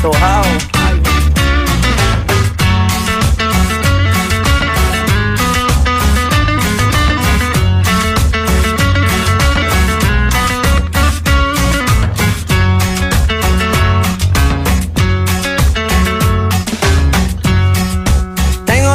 [0.00, 0.12] Tengo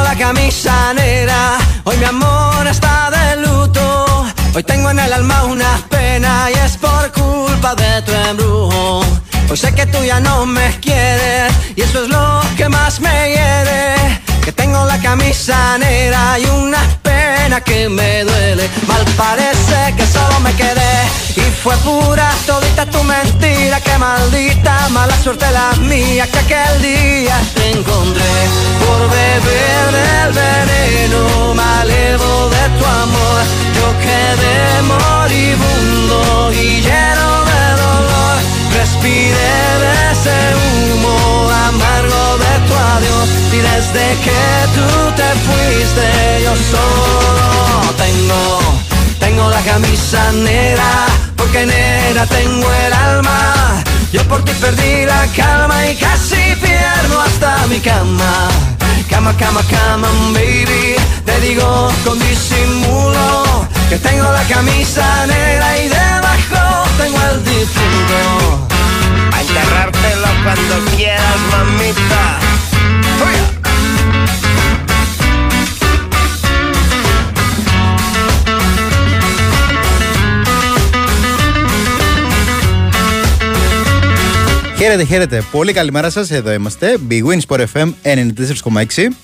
[0.02, 4.26] la camisa negra, hoy mi amor está de luto.
[4.56, 8.75] Hoy tengo en el alma una pena y es por culpa de tu embrujo.
[9.48, 13.30] Hoy sé que tú ya no me quieres y eso es lo que más me
[13.30, 13.94] hiere.
[14.44, 18.68] Que tengo la camisa negra y una pena que me duele.
[18.88, 20.94] Mal parece que solo me quedé
[21.36, 23.80] y fue pura todita tu mentira.
[23.80, 28.34] Que maldita mala suerte la mía que aquel día te encontré
[28.82, 33.42] por beber del veneno malevo de tu amor.
[33.76, 37.45] Yo quedé moribundo y lleno.
[38.96, 40.36] Respiré de ese
[40.94, 44.42] humo amargo de tu adiós y desde que
[44.74, 48.60] tú te fuiste yo solo tengo,
[49.20, 53.84] tengo la camisa negra porque negra tengo el alma.
[54.12, 58.48] Yo por ti perdí la calma y casi pierdo hasta mi cama.
[59.10, 60.96] Cama, cama, cama, baby.
[61.24, 68.75] Te digo con disimulo que tengo la camisa negra y debajo tengo el difunto.
[69.30, 72.24] Pa' enterrártelo cuando quieras, mamita
[73.18, 73.56] ¡Fuera!
[84.78, 85.42] Χαίρετε, χαίρετε.
[85.50, 86.30] Πολύ καλημέρα σας.
[86.30, 86.96] Εδώ είμαστε.
[87.08, 89.16] Big Wins FM 94,6.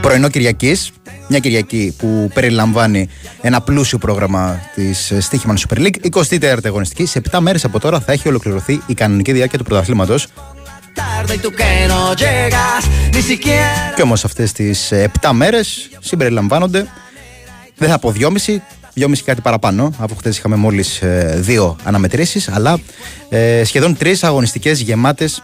[0.00, 0.92] Πρωινό κυριακής
[1.28, 3.08] μια Κυριακή που περιλαμβάνει
[3.40, 6.12] ένα πλούσιο πρόγραμμα της Στίχημαν Super League.
[6.38, 7.06] 24η αγωνιστική.
[7.06, 10.26] Σε 7 μέρες από τώρα θα έχει ολοκληρωθεί η κανονική διάρκεια του πρωταθλήματος.
[10.94, 12.82] Tarde y tú que no llegas
[13.12, 13.94] ni siquiera.
[13.96, 16.86] Και όμως αυτές τις 7 μέρες συμπεριλαμβάνονται.
[17.76, 18.60] Δεν θα πω 2,5,
[18.94, 21.02] 2,5 κάτι παραπάνω, αφού χθες είχαμε μόλις
[21.34, 22.78] δύο αναμετρήσεις, αλλά
[23.28, 25.42] ε, σχεδόν τρεις αγωνιστικές γεμάτες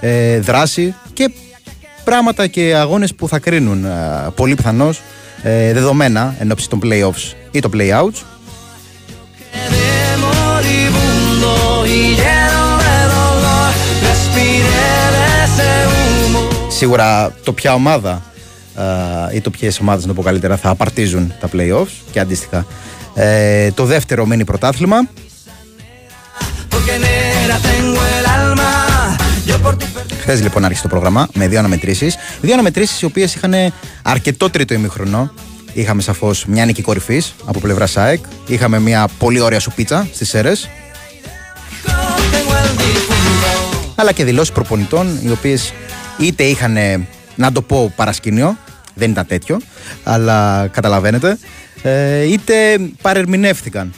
[0.00, 1.30] ε, δράση και
[2.08, 3.90] πράγματα και αγώνες που θα κρίνουν ε,
[4.34, 5.00] πολύ πιθανώς
[5.42, 8.18] ε, δεδομένα εν ώψη των playoffs ή των playouts.
[9.52, 9.92] Quedé
[10.24, 11.52] moribundo
[11.96, 13.70] y lleno de dolor.
[14.08, 16.40] Respiré de ese humo.
[16.68, 18.22] Σίγουρα το ποια ομάδα
[19.30, 22.66] ε, ή το ποιες ομάδες, να το πω καλύτερα, θα απαρτίζουν τα playoffs και αντίστοιχα
[23.14, 24.96] ε, το δεύτερο μίνι πρωτάθλημα.
[30.28, 30.28] Porque negra tengo el alma.
[30.28, 30.28] Yo por ti perdí.
[30.28, 32.16] Χθες λοιπόν άρχισε το πρόγραμμα με δύο αναμετρήσεις.
[32.40, 33.54] Δύο αναμετρήσεις οι οποίες είχαν
[34.02, 35.32] αρκετό τρίτο ημιχρονό.
[35.72, 38.24] Είχαμε σαφώς μια νίκη κορυφής από πλευρά ΣΑΕΚ.
[38.46, 40.52] Είχαμε μια πολύ ωραία σου πίτσα στις ΣΕΡΕ.
[40.52, 40.56] Tengo
[42.52, 43.92] el difunto.
[43.94, 45.72] Αλλά και δηλώσεις προπονητών οι οποίες
[46.18, 46.76] είτε είχαν,
[47.34, 48.56] να το πω, παρασκήνιο,
[48.94, 49.60] δεν ήταν τέτοιο,
[50.04, 51.38] αλλά καταλαβαίνετε,
[51.82, 53.92] ε, είτε παρερμηνεύτηκαν.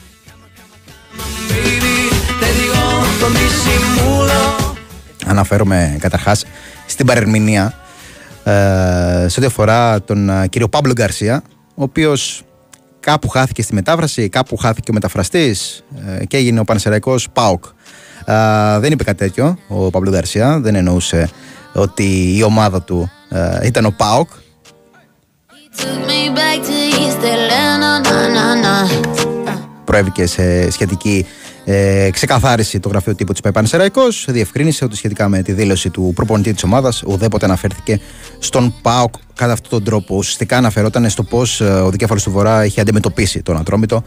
[5.31, 6.45] Αναφέρομαι καταρχάς
[6.87, 7.75] στην παρερμηνία
[8.45, 11.43] ε, σε ό,τι αφορά τον ε, κύριο Πάμπλο Γκαρσία,
[11.75, 12.43] ο οποίος
[13.01, 15.85] κάπου χάθηκε στη μετάφραση, κάπου χάθηκε ο μεταφραστής
[16.21, 17.65] ε, και έγινε ο Πανσεραϊκός Πάοκ.
[18.25, 21.29] Ε, δεν είπε κάτι τέτοιο ο Παύλο Γκαρσία, δεν εννοούσε
[21.73, 24.29] ότι η ομάδα του ε, ήταν ο Πάοκ.
[25.77, 28.75] Took me back to East Atlanta, na na na.
[29.91, 31.27] προέβηκε σε σχετική
[31.72, 34.03] ε, ξεκαθάριση το γραφείο τύπου της ΠΕΠΑΝ Σεραϊκό.
[34.26, 38.00] Διευκρίνησε ότι σχετικά με τη δήλωση του προπονητή της ομάδας, ουδέποτε αναφέρθηκε
[38.38, 40.16] στον ΠΑΟΚ κατά αυτόν τον τρόπο.
[40.16, 44.03] Ουσιαστικά αναφερόταν στο πώς ο δικέφαλος του Βορρά είχε αντιμετωπίσει τον Ατρόμητο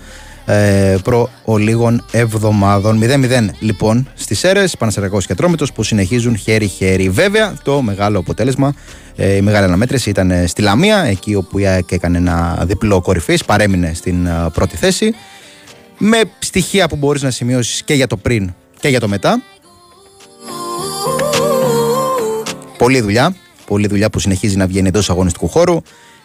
[0.45, 2.99] ε, προ ολίγων εβδομάδων.
[3.03, 7.09] 0-0 λοιπόν στις αίρες, Πανασεραϊκό και Ατρόμητος που συνεχίζουν χέρι-χέρι.
[7.09, 8.73] Βέβαια, το μεγάλο αποτέλεσμα,
[9.15, 13.01] ε, η μεγάλη αναμέτρηση ήταν ε, στη Λαμία, εκεί όπου η ΑΕΚ έκανε ένα διπλό
[13.01, 15.13] κορυφής, παρέμεινε στην ε, πρώτη θέση
[16.05, 19.41] με στοιχεία που μπορείς να σημειώσεις και για το πριν και για το μετά.
[22.77, 23.35] Πολλή δουλειά,
[23.65, 25.81] πολλή δουλειά που συνεχίζει να βγαίνει εντός αγωνιστικού χώρου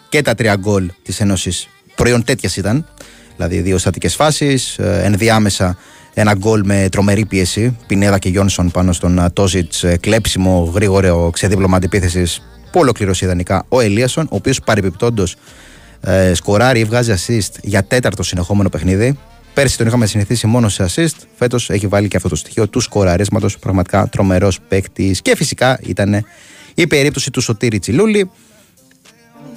[0.09, 2.87] και τα τρία γκολ της Ένωσης προϊόν τέτοιας ήταν,
[3.35, 5.77] δηλαδή δύο στατικές φάσεις, ε, ενδιάμεσα
[6.13, 11.29] ένα γκολ με τρομερή πίεση, Πινέδα και Γιόνσον πάνω στον ε, Τόζιτς, ε, κλέψιμο, γρήγορο
[11.33, 12.41] ξεδίπλωμα αντιπίθεσης
[12.71, 15.35] που ολοκληρώσει ιδανικά ο Ελίασον, ο οποίος παρεμπιπτόντος
[16.01, 19.17] ε, σκοράρει ή βγάζει assist για τέταρτο συνεχόμενο παιχνίδι.
[19.59, 21.15] Πέρσι τον είχαμε συνηθίσει μόνο σε assist.
[21.37, 23.59] Φέτος έχει βάλει και αυτό το στοιχείο του σκοραρίσματος.
[23.59, 25.21] Πραγματικά τρομερός παίκτης.
[25.21, 26.25] Και φυσικά ήταν
[26.73, 28.31] η περίπτωση του Σωτήρη Τσιλούλη.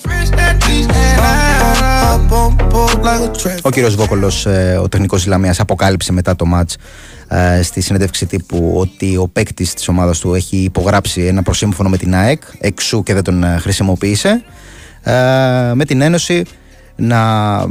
[0.02, 5.60] Fresh that cheese and I pump, pump Ο κύριος Βόκολος, ε, ο τεχνικός της Λαμίας,
[5.60, 6.74] αποκάλυψε μετά το match
[7.36, 11.96] ε, στη συνέντευξη τύπου ότι ο παίκτης της ομάδας του έχει υπογράψει ένα προσύμφωνο με
[11.96, 14.44] την ΑΕΚ, εξού και δεν τον ε, χρησιμοποίησε.
[15.74, 16.44] Με την Ένωση
[16.96, 17.64] να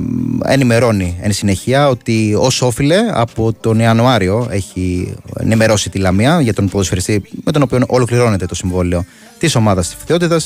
[0.46, 6.70] ενημερώνει εν συνεχεία ότι ω όφιλε από τον Ιανουάριο έχει ενημερώσει τη Λαμία για τον
[6.70, 9.06] ποδοσφαιριστή με τον οποίο ολοκληρώνεται το συμβόλαιο
[9.38, 10.40] της ομάδας της Φθιότητα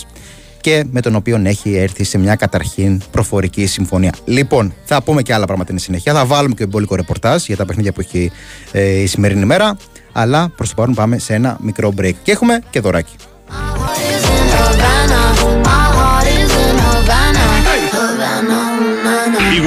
[0.66, 4.14] και με τον οποίο έχει έρθει σε μια καταρχήν προφορική συμφωνία.
[4.26, 6.14] Λοιπόν, θα πούμε και άλλα πράγματα εν συνεχεία.
[6.14, 8.32] Θα βάλουμε και εμπόλικο ρεπορτάζ για τα παιχνίδια που έχει
[8.72, 9.78] ε, η σημερινή μέρα.
[10.12, 12.14] Αλλά προς το παρόν πάμε σε ένα μικρό break.
[12.24, 13.16] Και έχουμε και δωράκι.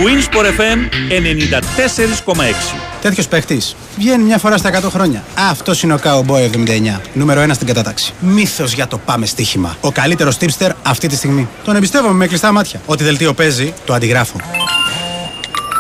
[0.05, 0.79] Winsport FM
[1.09, 5.25] 94,6 Τέτοιος παίχτης βγαίνει μια φορά στα 100 χρόνια.
[5.51, 6.51] Αυτός είναι ο Cowboy
[6.97, 7.01] 79.
[7.13, 8.13] Νούμερο 1 στην κατάταξη.
[8.21, 9.77] Μύθος για το πάμε στοίχημα.
[9.81, 11.49] Ο καλύτερος tipster αυτή τη στιγμή.
[11.65, 12.81] Τον εμπιστεύομαι με κλειστά μάτια.
[12.87, 14.37] Ό,τι δελτίο παίζει, το αντιγράφω.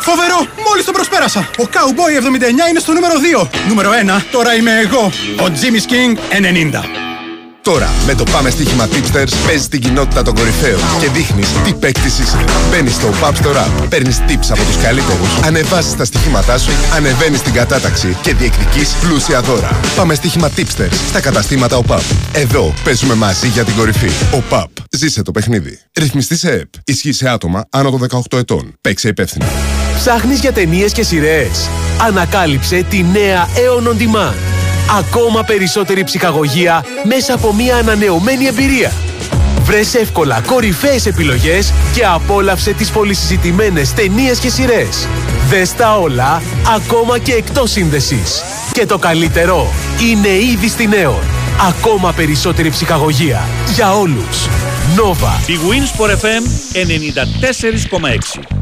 [0.00, 0.46] Φοβερό!
[0.68, 1.40] Μόλις τον προσπέρασα!
[1.58, 2.22] Ο Cowboy
[2.66, 3.48] 79 είναι στο νούμερο 2.
[3.68, 5.12] Νούμερο 1, τώρα είμαι εγώ.
[5.40, 6.18] Ο Jimmy King
[6.72, 7.07] 90.
[7.62, 12.18] Τώρα, με το Πάμε Στοίχημα Tipsters, παίζεις την κοινότητα των κορυφαίων και δείχνεις τι παίκτης
[12.18, 12.44] είσαι.
[12.70, 17.38] Μπαίνεις στο Pub Store App, παίρνεις tips από τους καλύτερους, ανεβάζεις τα στοιχήματά σου, ανεβαίνεις
[17.38, 19.80] στην κατάταξη και διεκδικείς πλούσια δώρα.
[19.96, 22.02] Πάμε Στοίχημα Tipsters στα καταστήματα ο ΟΠΑΠ.
[22.32, 24.10] Εδώ παίζουμε μαζί για την κορυφή.
[24.34, 24.70] Ο ΠΑΠ.
[24.90, 25.78] Ζήσε το παιχνίδι.
[25.98, 26.68] Ρυθμιστή σε ΕΠ.
[26.84, 28.00] Ισχύει σε άτομα άνω των
[28.30, 28.74] 18 ετών.
[28.80, 29.46] Παίξε υπεύθυνα.
[29.96, 31.68] Ψάχνεις για ταινίες και σειρές.
[32.06, 34.57] Ανακάλυψε τη νέα Aeon On Demand
[34.90, 38.92] ακόμα περισσότερη ψυχαγωγία μέσα από μια ανανεωμένη εμπειρία.
[39.62, 45.08] Βρες εύκολα κορυφαίες επιλογές και απόλαυσε τις πολυσυζητημένες ταινίες και σειρές.
[45.48, 46.42] Δες τα όλα,
[46.76, 48.42] ακόμα και εκτός σύνδεσης.
[48.72, 49.72] Και το καλύτερο,
[50.10, 51.18] είναι ήδη στη Νέο.
[51.68, 54.48] Ακόμα περισσότερη ψυχαγωγία για όλους.
[54.96, 55.48] Nova.
[55.50, 56.42] Η Wins FM
[56.72, 58.57] 94,6.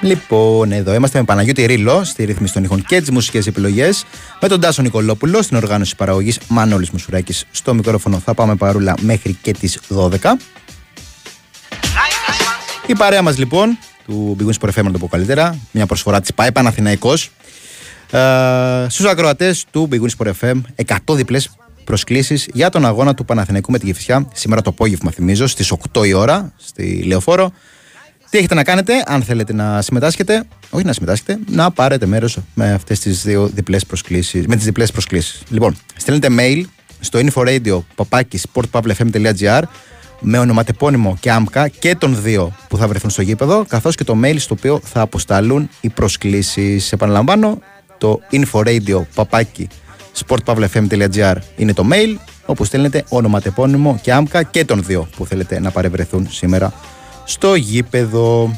[0.00, 4.04] Λοιπόν, εδώ είμαστε με Παναγιώτη Ρίλο στη ρύθμιση των ήχων και τις μουσικές επιλογές.
[4.40, 8.18] Με τον Τάσο Νικολόπουλο στην οργάνωση παραγωγής Μανώλης Μουσουράκης στο μικρόφωνο.
[8.18, 10.36] Θα πάμε παρούλα μέχρι και τις 12.
[12.86, 16.34] Η παρέα μας λοιπόν του Big Wings FM, να το πω καλύτερα, μια προσφορά της
[16.34, 17.12] ΠΑΕ Παναθηναϊκό.
[18.10, 20.60] Ε, Στους ακροατές του Big Wings FM,
[21.06, 21.50] 100 διπλές
[21.84, 26.06] προσκλήσεις για τον αγώνα του Παναθηναϊκού με τη Γεφυσιά σήμερα το απόγευμα, θυμίζω, στις 8
[26.06, 27.52] η ώρα στη Λεωφόρο.
[28.30, 32.72] Τι έχετε να κάνετε, αν θέλετε να συμμετάσχετε, όχι να συμμετάσχετε, να πάρετε μέρος με
[32.72, 34.46] αυτές τις δύο διπλές προσκλήσεις.
[34.46, 35.42] Με τις διπλές προσκλήσεις.
[35.48, 36.62] Λοιπόν, στέλνετε mail
[37.00, 37.80] στο inforadio
[38.52, 39.62] sportpavlefm.gr
[40.20, 44.16] με ονοματεπώνυμο και άμκα και των δύο που θα βρεθούν στο γήπεδο, καθώς και το
[44.24, 46.92] mail στο οποίο θα αποσταλούν οι προσκλήσεις.
[46.92, 47.58] Επαναλαμβάνω,
[47.98, 49.02] το inforadio
[50.26, 52.16] sportpavlefm.gr είναι το mail,
[52.46, 56.72] όπου στέλνετε ονοματεπώνυμο και άμκα και των δύο που θέλετε να παρευρεθούν σήμερα
[57.28, 58.56] στο γήπεδο.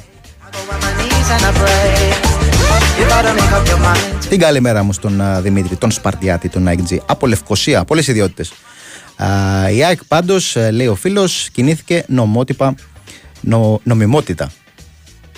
[4.29, 8.53] Την καλημέρα μου στον Δημήτρη, τον Σπαρτιάτη, τον IG από Λευκοσία, πολλές ιδιότητες.
[9.75, 12.75] η ΑΕΚ πάντως, ε, λέει ο φίλος, κινήθηκε νομότυπα,
[13.41, 14.51] νο, νομιμότητα.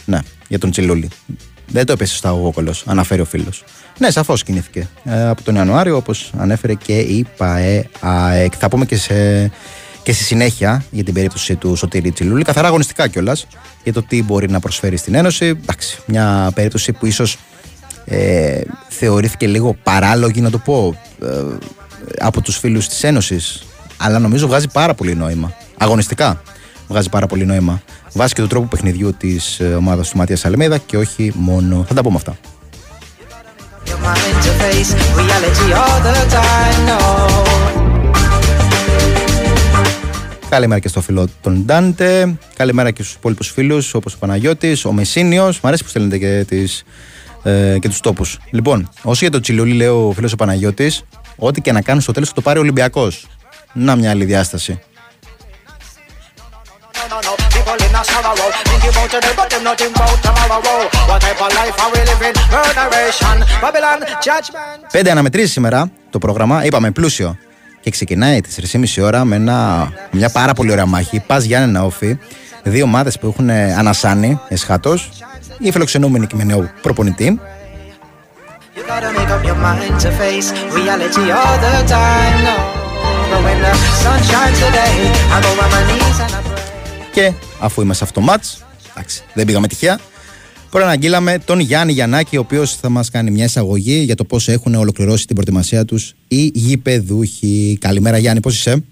[0.04, 0.18] Ναι,
[0.48, 1.08] για τον Τσιλούλη.
[1.66, 3.64] Δεν το έπεσε στα Γόκολος, αναφέρει ο φίλος.
[3.98, 4.88] Ναι, σαφώς κινήθηκε.
[5.04, 8.52] Ε, από τον Ιανουάριο, όπως ανέφερε και η ΠαΕ ΑΕΚ.
[8.58, 9.50] Θα πούμε και σε
[10.02, 13.46] και στη συνέχεια για την περίπτωση του Σωτήρη Τσιλούλη, καθαρά αγωνιστικά κιόλας
[13.82, 15.46] για το τι μπορεί να προσφέρει στην Ένωση.
[15.46, 17.38] Εντάξει, μια περίπτωση που ίσως
[18.04, 21.26] ε, θεωρήθηκε λίγο παράλογη, να το πω, ε,
[22.18, 23.62] από τους φίλους της Ένωσης.
[23.96, 25.52] Αλλά νομίζω βγάζει πάρα πολύ νόημα.
[25.78, 26.42] Αγωνιστικά
[26.88, 27.82] βγάζει πάρα πολύ νόημα.
[28.12, 31.84] Βάσει και του τρόπου παιχνιδιού της ε, ομάδας του Μάτιας Αλμέδα και όχι μόνο.
[31.88, 32.36] Θα τα πούμε αυτά.
[40.52, 42.38] Καλημέρα και στο φίλο τον Ντάντε.
[42.56, 45.52] Καλημέρα και στους υπόλοιπους φίλους όπως ο Παναγιώτης, ο Μεσίνιο.
[45.62, 46.84] Μ' αρέσει που στέλνετε και, τις,
[47.42, 48.38] ε, και τους τόπους.
[48.50, 51.02] Λοιπόν, όσο για το Τσιλούλι, λέει ο φίλος ο Παναγιώτης,
[51.36, 53.26] ό,τι και να κάνει στο τέλος θα το πάρει ο Ολυμπιακός.
[53.72, 54.80] Να μια άλλη διάσταση.
[64.92, 66.64] Πέντε αναμετρήσεις σήμερα το πρόγραμμα.
[66.64, 67.36] Είπαμε πλούσιο
[67.82, 71.22] και ξεκινάει τις 3,5 ώρα με ένα, μια πάρα πολύ ωραία μάχη.
[71.26, 72.18] Πας Γιάννη όφη,
[72.62, 75.10] δύο ομάδες που έχουν ανασάνει εσχάτως,
[75.58, 77.40] η φιλοξενούμενη και με νέο προπονητή.
[87.12, 89.98] Και αφού είμαστε αυτό το μάτς, εντάξει, δεν πήγαμε τυχαία,
[90.72, 94.74] Προαναγγείλαμε τον Γιάννη Γιαννάκη, ο οποίος θα μας κάνει μια εισαγωγή για το πώς έχουν
[94.74, 97.78] ολοκληρώσει την προετοιμασία τους οι γηπεδούχοι.
[97.80, 98.84] Καλημέρα, Γιάννη, πώς είσαι;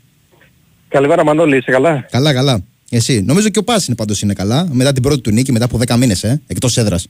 [0.89, 2.61] Καλημέρα, Μανώλη, είσαι καλά; Καλά, καλά.
[2.91, 3.23] Εσύ.
[3.23, 4.69] Νομίζω και ο Πας είναι πάντως είναι καλά.
[4.73, 7.09] Μετά την πρώτη του νίκη, μετά από 10 μήνες, ε, εκτός έδρας.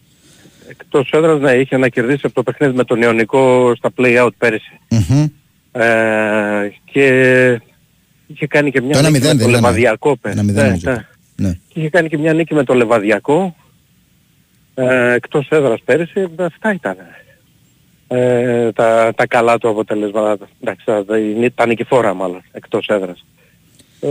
[0.68, 4.78] Εκτός έδρας, ναι, είχε να κερδίσει από το παιχνίδι με τον Ιωνικό στα play-out πέρυσι.
[4.88, 5.26] Μμμ.
[5.72, 7.04] Ε, και
[8.26, 9.56] είχε κάνει και μια Το 1-0 νίκη με δεν το λέμε.
[9.56, 10.16] Λεβαδιακό.
[10.16, 10.90] πέ- 1-0 ναι, νομίζω.
[10.90, 11.06] ναι.
[11.36, 11.52] Ναι.
[11.68, 13.54] Και είχε κάνει και μια νίκη με το Λεβαδιακό
[14.80, 16.28] ε, εκτός έδρας πέρυσι.
[16.36, 16.96] Αυτά ήταν
[18.08, 20.48] ε, τα, τα καλά του αποτελέσματα.
[20.60, 21.16] Εντάξει, τα, τα,
[21.54, 23.24] τα νικηφόρα μάλλον εκτός έδρας.
[24.00, 24.08] Ε,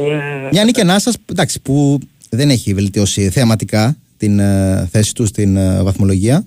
[0.51, 1.99] Μια νίκη Νάσας, εντάξει, που
[2.29, 6.45] δεν έχει βελτιώσει θεαματικά την ε, θέση του στην ε, βαθμολογία.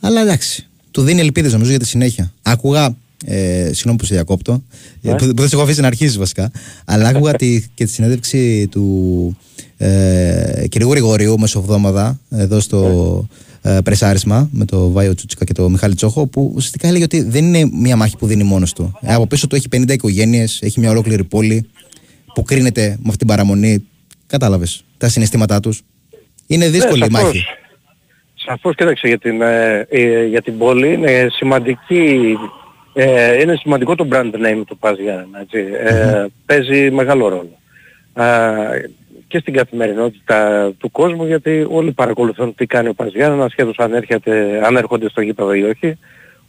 [0.00, 2.32] Αλλά εντάξει, του δίνει ελπίδες νομίζω για τη συνέχεια.
[2.42, 4.62] Άκουγα, ε, συγγνώμη που σε διακόπτω,
[5.00, 5.10] Ναι.
[5.10, 6.50] ε, που, που δεν σε έχω αφήσει να αρχίσεις βασικά,
[6.84, 9.36] αλλά άκουγα τη, και τη συνέντευξη του
[9.82, 10.82] ε, κ.
[10.82, 12.80] Γρηγορίου μεσοβδόμαδα εδώ στο
[13.62, 13.76] Ναι.
[13.76, 17.44] ε, πρεσάρισμα με το Βάιο Τσούτσικα και το Μιχάλη Τσόχο που ουσιαστικά έλεγε ότι δεν
[17.44, 18.98] είναι μια μάχη που δίνει μόνος του.
[19.00, 21.68] Ε, από πίσω του έχει 50 οικογένειες, έχει μια ολόκληρη πόλη
[22.34, 23.84] που κρίνεται με αυτή την παραμονή.
[24.26, 25.82] Κατάλαβες τα συναισθήματά τους.
[26.46, 27.24] Είναι δύσκολη η Ναι, σαφώς.
[27.32, 27.44] μάχη.
[28.34, 32.36] Σαφώς κοίταξε για την, ε, ε, για την πόλη είναι σημαντική
[32.94, 35.58] ε, είναι σημαντικό το brand name του Πας Γιάννενα, έτσι.
[35.84, 37.58] Ε, παίζει μεγάλο ρόλο.
[39.30, 43.74] Α, και στην καθημερινότητα του κόσμου γιατί όλοι παρακολουθούν τι κάνει ο Πας Γιάννενα σχεδόν
[43.76, 45.98] αν, έρχεται, αν έρχονται στο γήπεδο ή όχι.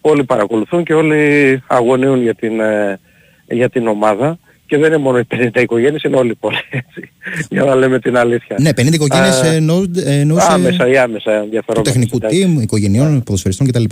[0.01, 2.99] Όλοι παρακολουθούν και όλοι αγωνίουν για την, ε,
[3.47, 4.39] για την ομάδα.
[4.65, 7.11] Και δεν είναι μόνο οι 50 οικογένειες, είναι όλοι οι πόλοι, έτσι.
[7.53, 8.55] Για να λέμε την αλήθεια.
[8.59, 11.93] Ναι, 50 οικογένειες Α, ε, εννοού- ε, εννοούσε Άμεσα ή άμεσα του ενδιαφερόμενους.
[11.93, 12.55] τεχνικού εντάξει.
[12.57, 13.83] team, οικογενειών, ποδοσφαιριστών κτλ.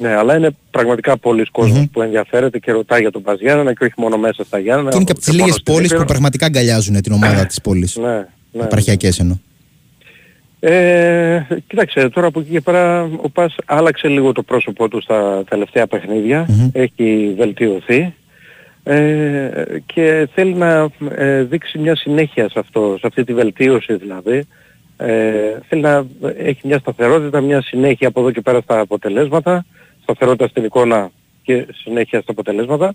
[0.00, 3.84] Ναι, αλλά είναι πραγματικά πολλοί κόσμος που ενδιαφέρεται και ρωτάει για τον Πας Γιάννενα και
[3.84, 4.90] όχι μόνο μέσα στα Γιάννενα.
[4.90, 6.08] Και είναι και από τις μόνο λίγες στην πόλεις που Ήπειρο.
[6.08, 7.96] πραγματικά αγκαλιάζουν την ομάδα της πόλης.
[7.96, 8.62] Ναι, ναι.
[8.62, 9.36] Επαρχιακές εννοώ.
[10.60, 15.44] Ε, κοίταξε, τώρα από εκεί και πέρα ο Πας άλλαξε λίγο το πρόσωπό του στα
[15.48, 16.46] τελευταία παιχνίδια.
[16.48, 16.68] Μμμ.
[16.72, 18.14] Έχει βελτιωθεί.
[18.84, 19.50] Ε,
[19.86, 24.46] και θέλει να ε, δείξει μια συνέχεια σε αυτό, σε αυτή τη βελτίωση δηλαδή.
[24.96, 26.06] Ε, θέλει να
[26.38, 29.64] έχει μια σταθερότητα, μια συνέχεια από εδώ και πέρα στα αποτελέσματα,
[30.10, 31.10] σταθερότητα στην εικόνα
[31.42, 32.94] και συνέχεια στα αποτελέσματα.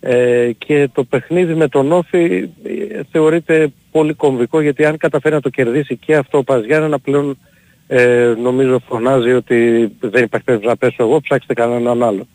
[0.00, 5.40] Ε, και το παιχνίδι με τον Όφη ε, θεωρείται πολύ κομβικό γιατί αν καταφέρει να
[5.40, 7.38] το κερδίσει και αυτό ο Πας Γιάννενα πλέον
[7.86, 12.26] ε, νομίζω φωνάζει ότι δεν υπάρχει περίπτωση να πέσω εγώ, ψάξτε κανέναν άλλο.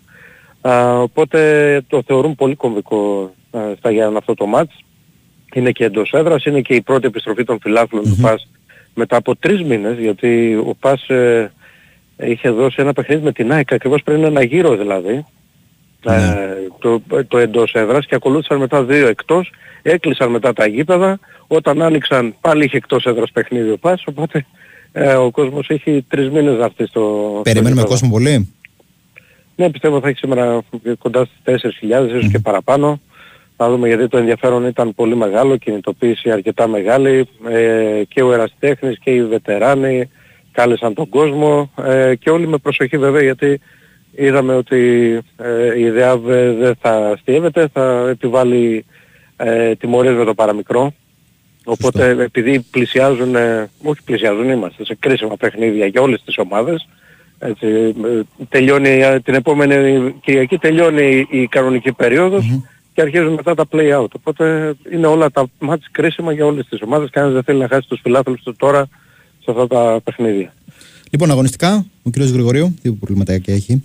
[0.61, 4.83] Α, οπότε το θεωρούν πολύ κομβικό α, στα Γιάννενα αυτό το μάτς.
[5.53, 8.47] Είναι και εντός έδρας, είναι και η πρώτη επιστροφή των φιλάθλων του Πας
[8.93, 11.51] μετά από τρεις μήνες, γιατί ο Πας ε,
[12.25, 15.25] είχε δώσει ένα παιχνίδι με την ΑΕΚ ακριβώς πριν ένα γύρο δηλαδή,
[16.05, 19.51] ε, το, το εντός έδρας και ακολούθησαν μετά δύο εκτός,
[19.81, 24.45] έκλεισαν μετά τα γήπεδα, όταν άνοιξαν πάλι είχε εκτός έδρας παιχνίδι ο Πας, οπότε
[24.91, 27.29] ε, ο κόσμος έχει τρεις μήνες να έρθει στο...
[27.31, 27.87] στο Περιμένουμε γήπεδο.
[27.87, 28.53] κόσμο πολύ;
[29.55, 30.61] Ναι, πιστεύω θα έχει σήμερα
[30.97, 33.01] κοντά στις 4.000 ίσως και παραπάνω.
[33.57, 38.99] Θα δούμε γιατί το ενδιαφέρον ήταν πολύ μεγάλο, κινητοποίηση αρκετά μεγάλη ε, και ο Εραστέχνης
[38.99, 40.09] και οι βετεράνοι
[40.53, 43.59] κάλεσαν τον κόσμο ε, και όλοι με προσοχή βέβαια γιατί
[44.15, 46.25] είδαμε ότι ε, η ΔΕΑΒ
[46.59, 48.85] δεν θα αστείευεται, θα επιβάλλει
[49.37, 50.93] ε, τιμωρίες με το παραμικρό.
[51.65, 56.87] Οπότε επειδή πλησιάζουν, ε, όχι πλησιάζουν, είμαστε σε κρίσιμα παιχνίδια για όλες τις ομάδες,
[57.39, 62.59] έτσι, ε, τελειώνει, ε, την επόμενη Κυριακή τελειώνει η, η κανονική περίοδος
[62.93, 64.07] και αρχίζουν μετά τα play-out.
[64.15, 67.09] Οπότε είναι όλα τα μάτς κρίσιμα για όλες τις ομάδες.
[67.09, 68.87] Κανένας δεν θέλει να χάσει τους φιλάθλους του τώρα
[69.43, 70.53] σε αυτά τα παιχνίδια.
[71.11, 72.17] Λοιπόν, αγωνιστικά, ο κ.
[72.17, 73.83] Γρηγορίου, τι προβληματάκια έχει;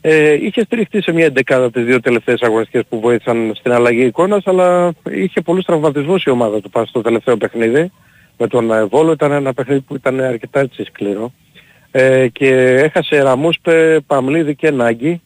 [0.00, 4.46] Ε, είχε στηριχτεί σε μια εντεκάδα τις δύο τελευταίες αγωνιστικές που βοήθησαν στην αλλαγή εικόνας,
[4.46, 7.90] αλλά είχε πολλούς τραυματισμούς η ομάδα του πάνω στο τελευταίο παιχνίδι.
[8.38, 11.32] Με τον ε, Βόλο ήταν ένα παιχνίδι που ήταν αρκετά έτσι σκληρό.
[11.90, 12.48] Ε, και
[12.84, 15.20] έχασε Ραμούσπε, Παμλίδη και Νάγκη.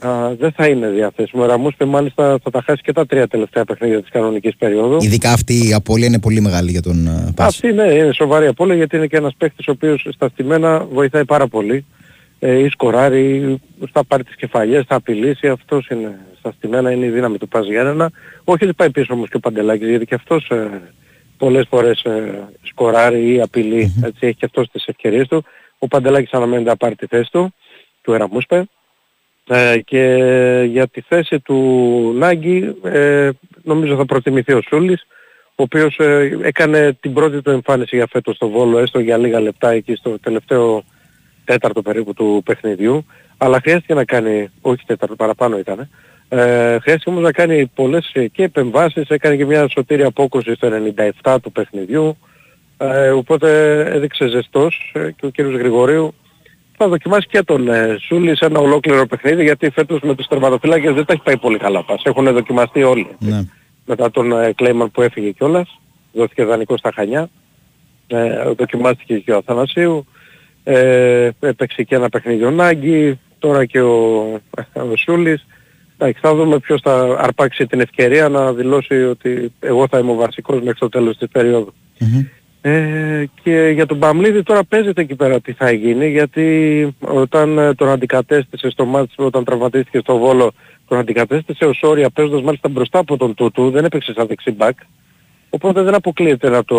[0.00, 1.42] Α, δεν θα είναι διαθέσιμο.
[1.42, 4.98] Ο Ραμούσπε μάλιστα θα τα χάσει και τα τρία τελευταία παιχνίδια της κανονικής περίοδου.
[5.00, 7.46] Ειδικά αυτή η απώλεια είναι πολύ μεγάλη για τον ε, Πας.
[7.46, 11.24] Αυτή ναι, είναι σοβαρή απώλεια γιατί είναι και ένας παίχτης ο οποίος στα στημένα βοηθάει
[11.24, 11.86] πάρα πολύ.
[12.38, 13.60] Ε, ή σκοράρει, ή
[13.92, 16.18] θα πάρει τις κεφαλιές, θα απειλήσει, αυτός είναι.
[16.38, 18.10] Στα στημένα είναι η δύναμη του Πας Γιάννενα.
[18.44, 20.80] Όχι ότι πάει πίσω όμως και ο Παντελάκης γιατί και αυτός ε,
[21.36, 23.94] πολλές φορές ε, σκοράρει ή απειλεί.
[24.04, 25.44] Έτσι έχει και αυτός τις ευκαιρίες του.
[25.78, 27.54] Ο Παντελάκης αναμένεται να πάρει τη θέση του,
[28.00, 28.68] του Εραμούσπε.
[29.54, 30.04] Ε, και
[30.68, 31.58] για τη θέση του
[32.18, 33.30] Νάγκη ε,
[33.62, 35.06] νομίζω θα προτιμηθεί ο Σούλης
[35.48, 39.40] ο οποίος ε, έκανε την πρώτη του εμφάνιση για φέτος στο Βόλο έστω για λίγα
[39.40, 40.82] λεπτά εκεί στο τελευταίο
[41.44, 43.06] τέταρτο περίπου του παιχνιδιού.
[43.36, 45.88] Αλλά χρειάστηκε να κάνει, όχι τέταρτο παραπάνω ήταν
[46.34, 50.68] ε, χρειάστηκε όμως να κάνει πολλές ε, και επεμβάσεις έκανε και μια σωτήρια απόκρουση στο
[51.22, 52.16] 97 του παιχνιδιού.
[52.76, 56.14] Ε, οπότε έδειξε ζεστός ε, και ο κύριος Γρηγορίου
[56.76, 60.94] θα δοκιμάσει και τον ε, Σούλη σε ένα ολόκληρο παιχνίδι γιατί φέτος με τους τερματοφύλακες
[60.94, 62.02] δεν τα έχει πάει πολύ καλά πας.
[62.04, 63.40] Έχουν δοκιμαστεί όλοι Ναι.
[63.86, 65.78] μετά τον ε, Κλέιμαν που έφυγε κιόλας.
[66.12, 67.28] δόθηκε δανεικό στα Χανιά.
[68.06, 70.06] Ε, δοκιμάστηκε και ο Αθανασίου.
[70.64, 74.22] Ε, έπαιξε και ένα παιχνίδι ο Νάγκη, τώρα και ο,
[74.72, 75.46] ο Σούλης.
[75.98, 80.14] Εντάξει, θα δούμε ποιος θα αρπάξει την ευκαιρία να δηλώσει ότι εγώ θα είμαι ο
[80.14, 81.74] βασικός μέχρι το τέλος της περιοδου
[82.64, 87.74] Ε, και για τον Παμλίδη τώρα παίζεται εκεί πέρα τι θα γίνει γιατί όταν ε,
[87.74, 90.52] τον αντικατέστησε στο μάτς όταν τραυματίστηκε στο Βόλο
[90.88, 94.78] τον αντικατέστησε ο Σόρια παίζοντας μάλιστα μπροστά από τον Τούτου δεν έπαιξε σαν δεξί μπακ
[95.50, 96.78] οπότε δεν αποκλείεται να το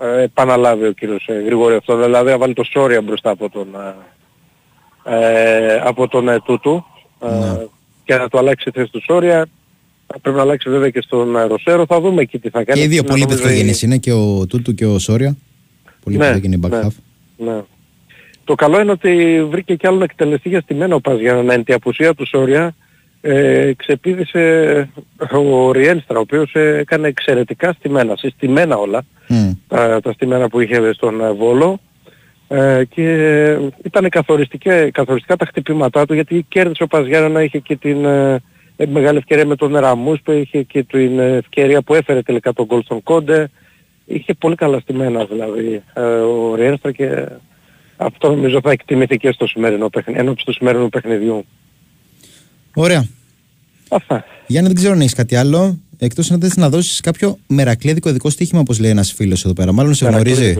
[0.00, 3.68] ε, επαναλάβει ο κύριος ε, Γρηγόρη αυτό δηλαδή να βάλει το Σόρια μπροστά από τον,
[5.04, 6.84] ε, ε από τον ε, Τούτου
[7.22, 7.64] ε,
[8.04, 9.46] και να το αλλάξει θέση του Σόρια.
[10.22, 11.86] Πρέπει να αλλάξει βέβαια και στον Ροσέρο.
[11.86, 12.78] Θα δούμε εκεί τι θα κάνει.
[12.78, 15.36] Και οι δύο πολύ πεθογενείς είναι και ο Τούτου και ο Σόρια.
[16.04, 16.80] Πολύ ναι, πεθογενή back ναι,
[17.36, 17.60] ναι.
[18.44, 21.62] Το καλό είναι ότι βρήκε κι άλλον εκτελεστή για στημένα ο Πας για να είναι
[21.62, 22.74] τη απουσία του Σόρια.
[23.20, 24.90] Ε, ξεπίδησε
[25.30, 29.56] ο Ριένστρα, ο οποίος ε, έκανε εξαιρετικά στημένα, συστημένα όλα, mm.
[29.68, 31.80] τα, τα στημένα που είχε στον ε, Βόλο.
[32.48, 33.02] Ε, και
[33.84, 38.42] ήταν καθοριστικά, καθοριστικά τα χτυπήματά του γιατί κέρδισε ο Παζιάρα να είχε και την ε,
[38.86, 42.82] μεγάλη ευκαιρία με τον Ραμούς που είχε και την ευκαιρία που έφερε τελικά τον γκολ
[42.82, 43.50] στον Κόντε.
[44.06, 47.26] Είχε πολύ καλά στημένα δηλαδή ε, ο Ριένστρα και
[47.96, 51.44] αυτό νομίζω θα εκτιμηθεί και στο σημερινό παιχνίδι, ενώ στο σημερινό παιχνιδιού.
[52.74, 53.08] Ωραία.
[53.88, 54.24] Αυτά.
[54.46, 55.78] Γιάννη δεν ξέρω αν έχεις κάτι άλλο.
[55.98, 59.72] Εκτός αν θες να δώσεις κάποιο μερακλέδικο ειδικό στοίχημα, όπως λέει ένας φίλος εδώ πέρα.
[59.72, 60.56] Μάλλον σε γνωρίζει.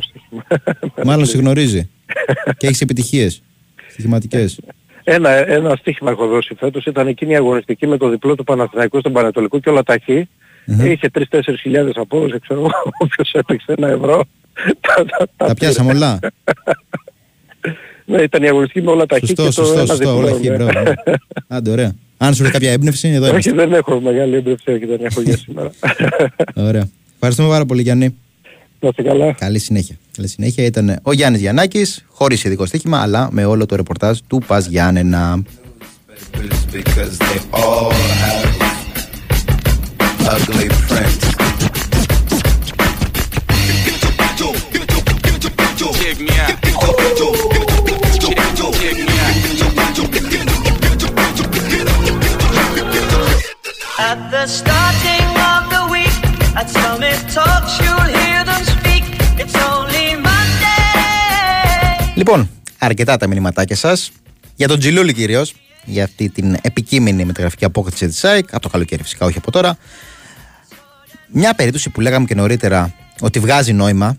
[1.04, 1.88] Μάλλον σε γνωρίζει.
[2.56, 3.42] και έχεις επιτυχίες
[3.90, 4.58] στοιχηματικές.
[5.10, 8.98] Ένα, ένα στοίχημα έχω δώσει φέτος, ήταν εκείνη η αγωνιστική με το διπλό του Παναθηναϊκού
[8.98, 10.28] στον Πανατολικό και όλα ταχύ.
[10.66, 10.84] Mm-hmm.
[10.84, 12.70] Είχε 3-4 χιλιάδες απόδοση, ξέρω εγώ,
[13.04, 14.24] όποιος έπαιξε ένα ευρώ.
[14.86, 16.18] τα, τα, τα πιάσαμε όλα.
[18.10, 20.66] ναι, ήταν η αγωνιστική με όλα τα σωστό, και σωστό, το σωστό, όλα χι, ναι.
[21.48, 21.94] Άντε, ωραία.
[22.16, 25.36] Αν σου λέει κάποια έμπνευση, εδώ Όχι, δεν έχω μεγάλη έμπνευση και δεν έχω για
[25.36, 25.70] σήμερα.
[26.54, 26.88] Ωραία.
[27.14, 28.16] Ευχαριστούμε πάρα πολύ, Γιάννη.
[28.80, 29.32] Να καλά.
[29.32, 29.96] Καλή συνέχεια.
[30.16, 30.64] Καλή συνέχεια.
[30.64, 35.42] Ήταν ο Γιάννης Γιαννάκης, χωρίς ειδικό στοίχημα, αλλά με όλο το ρεπορτάζ του Πας Γιάννενα.
[54.10, 56.16] At the starting of the week,
[56.60, 58.37] at Summit Talks, you'll hear
[62.18, 64.10] Λοιπόν, αρκετά τα μηνυματάκια σας.
[64.54, 65.54] Για τον Τζιλούλη κυρίως,
[65.84, 69.76] για αυτή την επικείμενη μεταγραφική απόκτηση της ΣΑΕΚ, από το καλοκαίρι φυσικά, όχι από τώρα.
[71.32, 74.16] Μια περίπτωση που λέγαμε και νωρίτερα ότι βγάζει νόημα.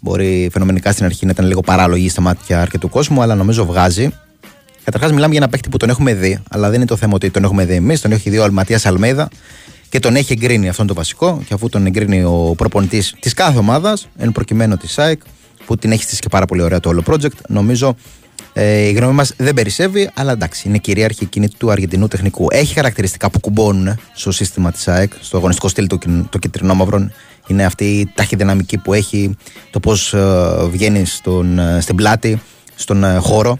[0.00, 4.08] Μπορεί φαινομενικά στην αρχή να ήταν λίγο παράλογη στα μάτια αρκετού κόσμου, αλλά νομίζω βγάζει.
[4.84, 7.30] Καταρχάς, μιλάμε για ένα παίχτη που τον έχουμε δει, αλλά δεν είναι το θέμα ότι
[7.30, 8.00] τον έχουμε δει εμείς.
[8.00, 9.28] Τον έχει δει ο Αλματία Αλμέδα
[9.88, 11.42] και τον έχει εγκρίνει αυτόν το βασικό.
[11.46, 15.20] Και αφού τον εγκρίνει ο προπονητής της κάθε ομάδας, εν προκειμένου της ΣΑΕΚ,
[15.66, 17.96] που την έχει στήσει και πάρα πολύ ωραία το όλο project, νομίζω
[18.52, 22.46] ε, η γνώμη μας δεν περισσεύει, αλλά εντάξει, είναι κυρίαρχη εκείνη του Αργεντινού τεχνικού.
[22.50, 25.98] Έχει χαρακτηριστικά που κουμπώνουν στο σύστημα της ΑΕΚ, στο αγωνιστικό στυλ του,
[26.30, 27.12] του κυτρινόμαυρων.
[27.46, 29.36] Είναι αυτή η ταχυδυναμική που έχει,
[29.70, 31.04] το πώς ε, βγαίνει
[31.58, 32.40] ε, στην πλάτη,
[32.74, 33.58] στον ε, χώρο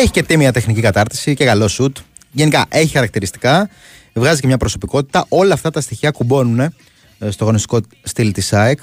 [0.00, 1.96] Έχει και τίμια τεχνική κατάρτιση και καλό σουτ.
[2.30, 3.68] Γενικά έχει χαρακτηριστικά,
[4.14, 5.24] βγάζει και μια προσωπικότητα.
[5.28, 6.70] Όλα αυτά τα στοιχεία κουμπώνουν ε,
[7.28, 8.78] στο αγωνιστικό στυλ της ΑΕΚ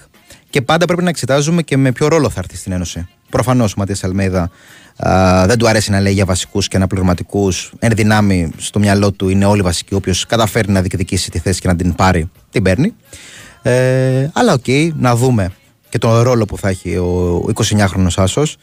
[0.49, 3.07] και πάντα πρέπει να εξετάζουμε και με ποιο ρόλο θα έρθει στην Ένωση.
[3.29, 4.49] Προφανώς ο Ματίας Αλμέιδα
[5.45, 7.73] δεν του αρέσει να λέει για βασικούς και αναπληρωματικούς.
[7.79, 9.93] Εν δυνάμει στο μυαλό του είναι όλοι βασικοί.
[9.93, 12.93] Όποιος καταφέρει να διεκδικήσει τη θέση και να την πάρει, την παίρνει.
[13.61, 15.51] Ε, αλλά OK, okay, να δούμε
[15.89, 18.57] και τον ρόλο που θα έχει ο 29χρονος Άσος.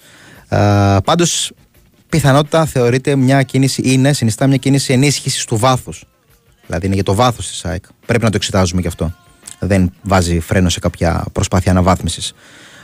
[1.04, 1.52] Πάντως
[2.12, 6.04] πιθανότητα θεωρείται μια κίνηση, είναι, συνιστά μια κίνηση ενίσχυσης του βάθους.
[6.66, 7.84] Δηλαδή είναι για το βάθος της ΑΕΚ.
[8.06, 9.12] Πρέπει να το εξετάζουμε και αυτό.
[9.58, 12.32] Δεν βάζει φρένο σε κάποια προσπάθεια αναβάθμισης.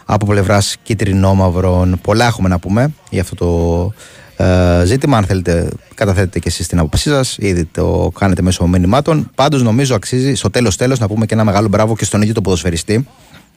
[0.05, 5.17] Από πλευράς κίτρινο-μαυρών, πολλά έχουμε να πούμε για αυτό το ε, ζήτημα.
[5.17, 9.31] Αν θέλετε, καταθέτετε και εσείς την άποψή σας, ήδη το κάνετε μέσω μηνυμάτων.
[9.35, 12.41] Πάντως, νομίζω αξίζει στο τέλο-τέλο να πούμε και ένα μεγάλο μπράβο και στον ίδιο το
[12.41, 13.07] ποδοσφαιριστή,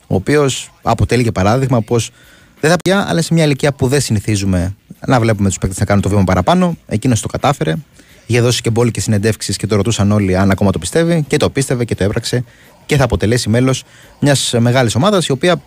[0.07, 2.11] ο οποίος αποτελεί και παράδειγμα πως
[2.59, 4.75] δεν θα πια, αλλά σε μια ηλικία που δεν συνηθίζουμε
[5.07, 6.77] να βλέπουμε τους παίκτες να κάνουν το βήμα παραπάνω.
[6.87, 7.75] Εκείνος το κατάφερε.
[8.25, 11.25] Είχε δώσει και μπόλ και συνεντεύξεις και το ρωτούσαν όλοι αν ακόμα το πιστεύει.
[11.27, 12.43] Και το πίστευε και το έπραξε.
[12.85, 13.83] Και θα αποτελέσει μέλος
[14.19, 15.61] μιας μεγάλης ομάδας η οποία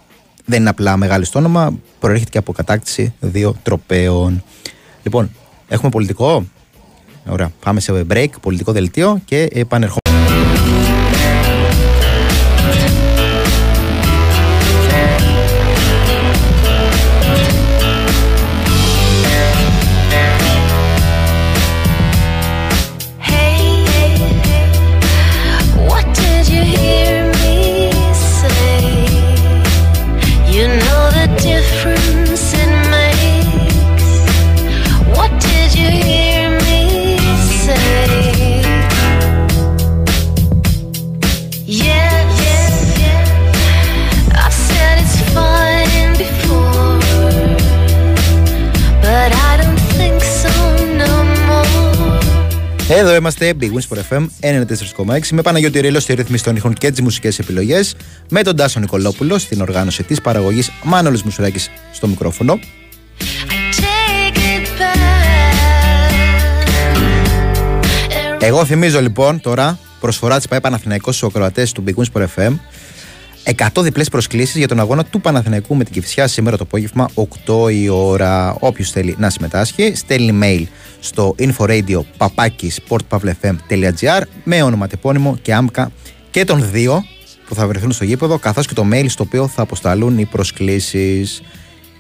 [0.45, 4.45] δεν είναι απλά μεγάλη στο όνομα, προέρχεται και από κατάκτηση δύο τροπέων.
[5.03, 5.31] Λοιπόν,
[5.69, 6.47] έχουμε πολιτικό.
[7.29, 7.53] Ωραία.
[7.65, 10.04] Πάμε σε break, πολιτικό δελτίο και επανερχόμαστε.
[53.25, 57.01] Είμαστε, Big Wins for FM 94,6 με Παναγιώτη Ρήλο στη ρύθμιση των ήχων και τις
[57.01, 57.97] μουσικές επιλογές,
[58.31, 62.59] με τον Τάσο Νικολόπουλο στην οργάνωση της παραγωγής Μάνολη Μουσουράκης στο μικρόφωνο.
[62.59, 64.95] Take it back.
[68.41, 72.53] Εγώ θυμίζω λοιπόν τώρα προσφορά της ΠαΕ Παναθηναϊκό στους ακροατές του Big Wins for FM
[73.45, 77.09] 100 διπλές προσκλήσεις για τον αγώνα του Παναθηναϊκού με την Κυφσιά σήμερα το απόγευμα
[77.47, 78.57] 8 η ώρα.
[78.59, 80.67] Όποιος θέλει να συμμετάσχει στέλνει mail
[81.01, 82.01] στο inforadio
[82.89, 85.91] sportpavlefm.gr με ονοματεπώνυμο και άμκα
[86.31, 87.05] και των δύο
[87.49, 91.43] που θα βρεθούν στο γήπεδο καθώς και το mail στο οποίο θα αποσταλούν οι προσκλήσεις.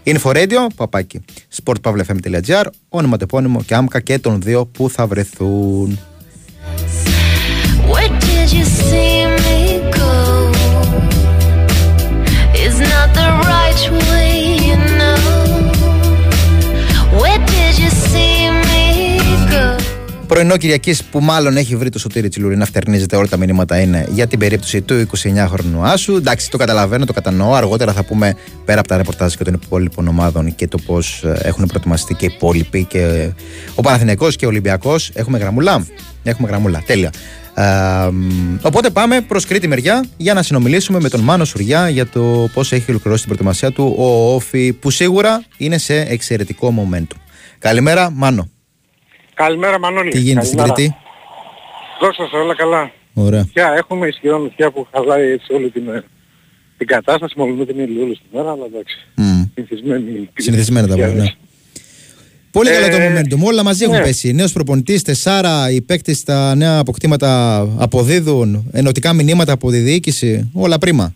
[0.04, 1.20] Inforadio, παπάκι,
[1.62, 5.98] sportpavlefm.gr, ονοματεπώνυμο και άμκα και των δύο που θα βρεθούν.
[7.90, 9.13] Where did you see;
[20.24, 24.06] Πρωινό Κυριακής που μάλλον έχει βρει το σωτήρι Τσιλουρί να φτερνίζεται όλα τα μηνύματα είναι
[24.10, 26.16] για την περίπτωση του 29χρονου Άσου.
[26.16, 27.54] Εντάξει, το καταλαβαίνω, το κατανοώ.
[27.54, 31.66] Αργότερα θα πούμε πέρα από τα ρεπορτάζ και των υπόλοιπων ομάδων και το πώς έχουν
[31.66, 33.30] προετοιμαστεί και οι υπόλοιποι και
[33.74, 35.10] ο Παναθηναϊκός και ο Ολυμπιακός.
[35.14, 35.86] Έχουμε γραμμουλά.
[36.22, 36.82] Έχουμε γραμμουλά.
[36.86, 37.10] Τέλεια.
[37.54, 42.06] Ε, μ, οπότε πάμε προς Κρήτη μεριά για να συνομιλήσουμε με τον Μάνο Σουριά για
[42.06, 47.16] το πώς έχει ολοκληρώσει την προετοιμασία του ο Όφη, που σίγουρα είναι σε εξαιρετικό momentum.
[47.58, 48.53] Καλημέρα, Μάνο.
[49.34, 50.10] Καλημέρα Μανώλη.
[50.10, 50.80] Τι γίνεται στην Καλημέρα.
[50.82, 50.96] Κρήτη;
[52.00, 52.90] Δόξα σας όλα καλά.
[53.14, 53.46] Ωραία.
[53.52, 56.04] Πια έχουμε ισχυρό νησιά που χαλάει έτσι όλη την, ε,
[56.78, 57.34] την κατάσταση.
[57.36, 58.96] Μόλις την ήλιο όλη τη μέρα, αλλά εντάξει.
[59.14, 59.42] Μμ.
[59.54, 60.28] Συνηθισμένη.
[60.36, 61.22] Συνηθισμένα τα πράγματα.
[61.22, 61.30] ναι.
[62.50, 63.38] Πολύ καλό το Ε, momentum.
[63.46, 64.02] Όλα μαζί έχουν ναι.
[64.02, 64.32] πέσει.
[64.32, 70.50] Νέος προπονητής, τεσσάρα, οι παίκτες στα νέα αποκτήματα αποδίδουν, ενωτικά μηνύματα από τη διοίκηση.
[70.54, 71.14] Όλα πρίμα.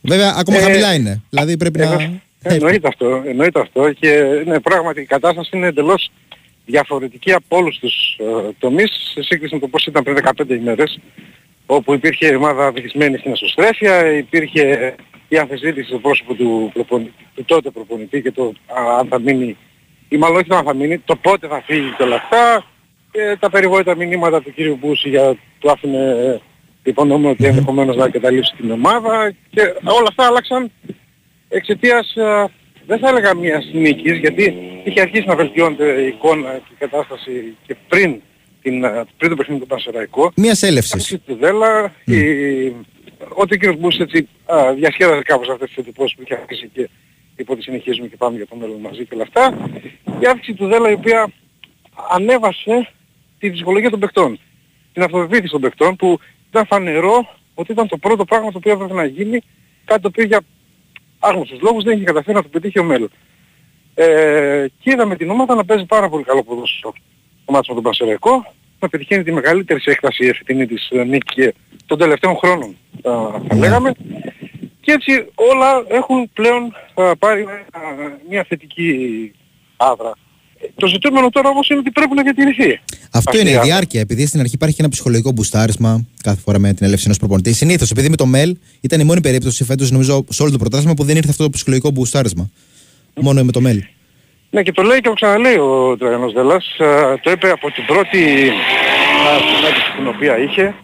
[0.00, 1.22] Βέβαια, ακόμα Ε, χαμηλά είναι.
[1.30, 2.10] Δηλαδή πρέπει Εγώ- να.
[2.42, 6.10] Εννοείται αυτό, εννοείται αυτό και ναι, πράγματι η κατάσταση είναι εντελώς
[6.70, 10.98] διαφορετική από όλους τους ε, τομείς σε σύγκριση με το πώς ήταν πριν 15 ημέρες
[11.66, 14.94] όπου υπήρχε η ομάδα βυθισμένη στην ασωστρέφεια, υπήρχε
[15.28, 19.56] η αμφισβήτηση στο πρόσωπο του, προπονη- του τότε προπονητή και το α, αν θα μείνει
[20.08, 22.64] ή μάλλον όχι το αν θα μείνει, το πότε θα φύγει και όλα αυτά.
[23.10, 26.40] Και τα περιβόητα μηνύματα του κύριου Μπούση για του άφηνε ε,
[26.82, 29.32] υπονοούμε ότι ενδεχομένως να καταλήψει την ομάδα.
[29.50, 30.70] Και όλα αυτά άλλαξαν
[31.48, 32.44] εξαιτίας, ε,
[32.90, 37.56] δεν θα έλεγα μιας νίκης, γιατί είχε αρχίσει να βελτιώνεται η εικόνα και η κατάσταση
[37.66, 38.20] και πριν,
[38.62, 40.32] την, ε, πριν το παιχνίδι του Πανσεραϊκό.
[40.36, 40.94] Μιας έλευσης.
[40.94, 42.16] Άρχισε τη Δέλα, η,
[43.28, 46.88] ότι ο κύριος Μπούς έτσι α, διασκέδασε κάπως αυτές τις εντυπώσεις που είχε αρχίσει και
[47.36, 49.70] είπε ότι συνεχίζουμε και πάμε για το μέλλον μαζί και όλα αυτά.
[50.20, 51.32] Η αύξηση του Δέλα η οποία
[52.10, 52.88] ανέβασε
[53.38, 54.38] τη ψυχολογία των παιχτών.
[54.92, 58.94] Την αυτοπεποίθηση των παιχτών που ήταν φανερό ότι ήταν το πρώτο πράγμα το οποίο έπρεπε
[58.94, 59.40] να γίνει,
[59.84, 60.40] κάτι το οποίο για
[61.20, 63.10] άγνωστους λόγους δεν είχε καταφέρει να το πετύχει ο Μέλλον.
[63.94, 66.92] Ε, και είδαμε την ομάδα να παίζει πάρα πολύ καλό ποδόσφαιρο
[67.44, 71.04] το μάτσο με τον Πασεραϊκό, να πετυχαίνει τη μεγαλύτερη σε έκταση η φετινή της ε,
[71.04, 71.54] νίκη και
[71.86, 73.92] των τελευταίων χρόνων θα, θα λέγαμε.
[74.80, 77.46] Και έτσι όλα έχουν πλέον θα πάρει ε,
[78.28, 79.32] μια θετική
[79.76, 80.12] άδρα.
[80.60, 82.80] Ε, Το ζητούμενο τώρα όμως είναι ότι πρέπει να διατηρηθεί.
[83.12, 83.64] Αυτό Αυτή είναι η άδρα.
[83.64, 84.00] διάρκεια.
[84.00, 87.52] Επειδή στην αρχή υπάρχει και ένα ψυχολογικό μπουστάρισμα κάθε φορά με την έλευση ενός προπονητή.
[87.52, 90.94] Συνήθως, επειδή με το ΜΕΛ ήταν η μόνη περίπτωση φέτος, νομίζω, σε όλο το πρωτάθλημα
[90.94, 92.50] που δεν ήρθε αυτό το ψυχολογικό μπουστάρισμα.
[93.20, 93.82] Μόνο με το ΜΕΛ.
[94.50, 96.66] Ναι και το λέει και το ξαναλέει ο Τραγανός Δελάς.
[96.78, 100.74] Ε, το είπε από την πρώτη ε, συνάντηση την οποία είχε.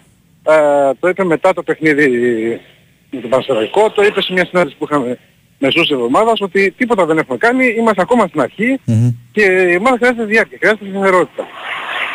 [0.43, 2.09] Ε, το είπε μετά το παιχνίδι
[3.11, 3.91] με τον Πανσεραϊκό.
[3.91, 5.19] Το είπε σε μια συνάντηση που είχαμε
[5.59, 7.67] μεσούς εβδομάδας ότι τίποτα δεν έχουμε κάνει.
[7.79, 8.81] Είμαστε ακόμα στην αρχή
[9.33, 9.43] και
[9.73, 11.45] η ομάδα χρειάζεται διάρκεια, χρειάζεται σταθερότητα.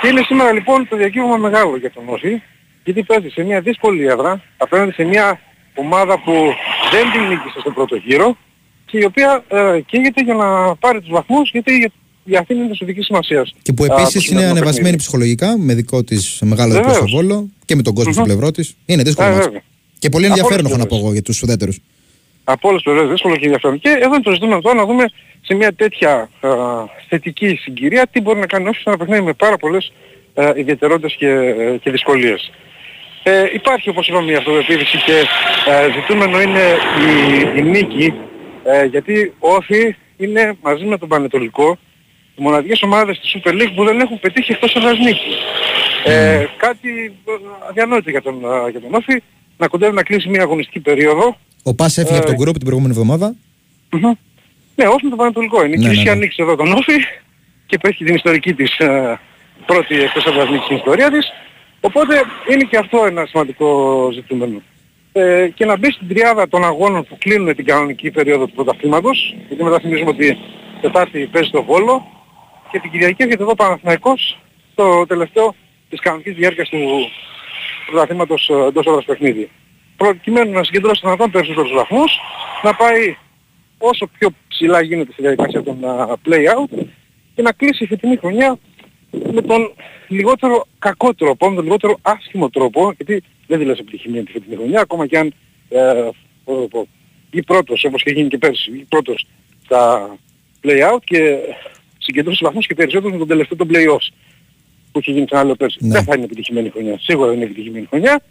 [0.02, 2.42] Και είναι σήμερα λοιπόν το διακύβωμα μεγάλο για τον Όφη
[2.84, 5.40] γιατί παίζει σε μια δύσκολη έδρα απέναντι σε μια
[5.76, 6.32] ομάδα που
[6.92, 8.38] δεν την νίκησε στον πρώτο γύρο
[8.86, 11.92] και η οποία ε, καίγεται για να πάρει τους βαθμούς γιατί για,
[12.24, 13.54] για αυτήν είναι σωτική σημασίας.
[13.62, 17.12] Και που επίσης είναι ανεβασμένη ψυχολογικά με δικό της μεγάλο διπλό στο Βεβαίως.
[17.22, 18.28] βόλο και με τον κόσμο στο Μμμ.
[18.28, 18.76] πλευρό της.
[18.86, 19.28] Είναι δύσκολο.
[19.28, 19.46] Ε, μάτς.
[19.46, 19.62] βέβαια.
[20.00, 21.80] Και πολύ Από ενδιαφέρον όλες έχω να τις πω εγώ για τους ουδέτερους.
[22.44, 23.80] Από όλες τις πλευρές δύσκολο και ενδιαφέρον.
[23.80, 25.06] Και εδώ είναι το ζητούμενο τώρα να δούμε
[25.42, 26.50] σε μια τέτοια α,
[27.10, 29.94] θετική συγκυρία τι μπορεί να κάνει όχι σε ένα παιχνίδι με πάρα πολλές
[30.34, 32.52] α, ιδιαιτερότητες και, ε, και δυσκολίες.
[33.24, 35.26] Ε, υπάρχει όπως είπαμε μια αυτοπεποίθηση και
[35.72, 36.78] ε, ζητούμενο είναι
[37.56, 38.14] η, η νίκη
[38.64, 41.78] ε, γιατί ο Όφη είναι μαζί με τον Πανετολικό
[42.36, 45.36] οι μοναδικές ομάδες της Super League που δεν έχουν πετύχει εκτός έδρας νίκη.
[46.06, 47.32] Ε, κάτι ε,
[47.70, 49.22] αδιανόητο για τον, ε, για τον Όφη
[49.58, 52.66] να κοντεύει να κλείσει μια αγωνιστική περίοδο Ο Πας έφυγε Ε, από τον γκρουπ την
[52.66, 53.36] προηγούμενη εβδομάδα.
[53.92, 54.12] Μμμ.
[54.76, 55.66] Ναι, όχι με το Πανατολικό.
[55.66, 56.18] Είναι Ναι, και η ναι, Ίσια ναι.
[56.18, 56.94] ανοίξει εδώ τον Όφη
[57.66, 59.20] και που έχει την ιστορική της ε,
[59.66, 61.32] πρώτη εκτός από στην ιστορία της.
[61.80, 62.22] Οπότε
[62.52, 64.62] είναι και αυτό ένα σημαντικό ζητούμενο.
[65.12, 69.36] Ε, και να μπει στην τριάδα των αγώνων που κλείνουν την κανονική περίοδο του πρωταθλήματος,
[69.48, 70.38] γιατί μετά θυμίζουμε ότι
[70.82, 72.08] Τετάρτη παίζει στο Βόλο
[72.72, 74.40] και την Κυριακή έρχεται εδώ ο Παναθηναϊκός
[74.76, 75.56] το τελευταίο
[75.90, 76.80] της κανονικής διάρκειας του
[77.86, 79.50] πρωταθλήματος ε, εντός ώρας παιχνίδι.
[80.02, 82.20] Προκειμένου να συγκεντρώσει τον δυνατόν περισσότερους βαθμούς,
[82.64, 83.16] να πάει
[83.78, 86.86] όσο πιο ψηλά γίνεται στη διαδικασία των α, play-out
[87.36, 88.60] και να κλείσει η φετινή χρονιά
[89.32, 89.74] με τον
[90.08, 94.82] λιγότερο κακό τρόπο, με τον λιγότερο άσχημο τρόπο, γιατί δεν δηλώσει επιτυχημένη τη φετινή χρονιά,
[94.82, 95.34] ακόμα και αν
[95.70, 96.10] ε,
[96.44, 96.88] πώς να το πω,
[97.32, 99.26] ή πρώτος, όπως είχε γίνει και πέρσι, ή πρώτος
[99.64, 100.16] στα
[100.64, 101.38] play-out και
[101.98, 104.14] συγκεντρώσει βαθμούς και περισσότερους με τον τελευταίο των play-offs
[104.92, 105.78] που είχε γίνει ξανά λέω πέρσι.
[105.82, 105.94] Ναι.
[105.94, 107.00] Δεν θα είναι επιτυχημένη χρονιά.
[107.00, 108.22] Σίγουρα δεν είναι επιτυχημένη χρονιά.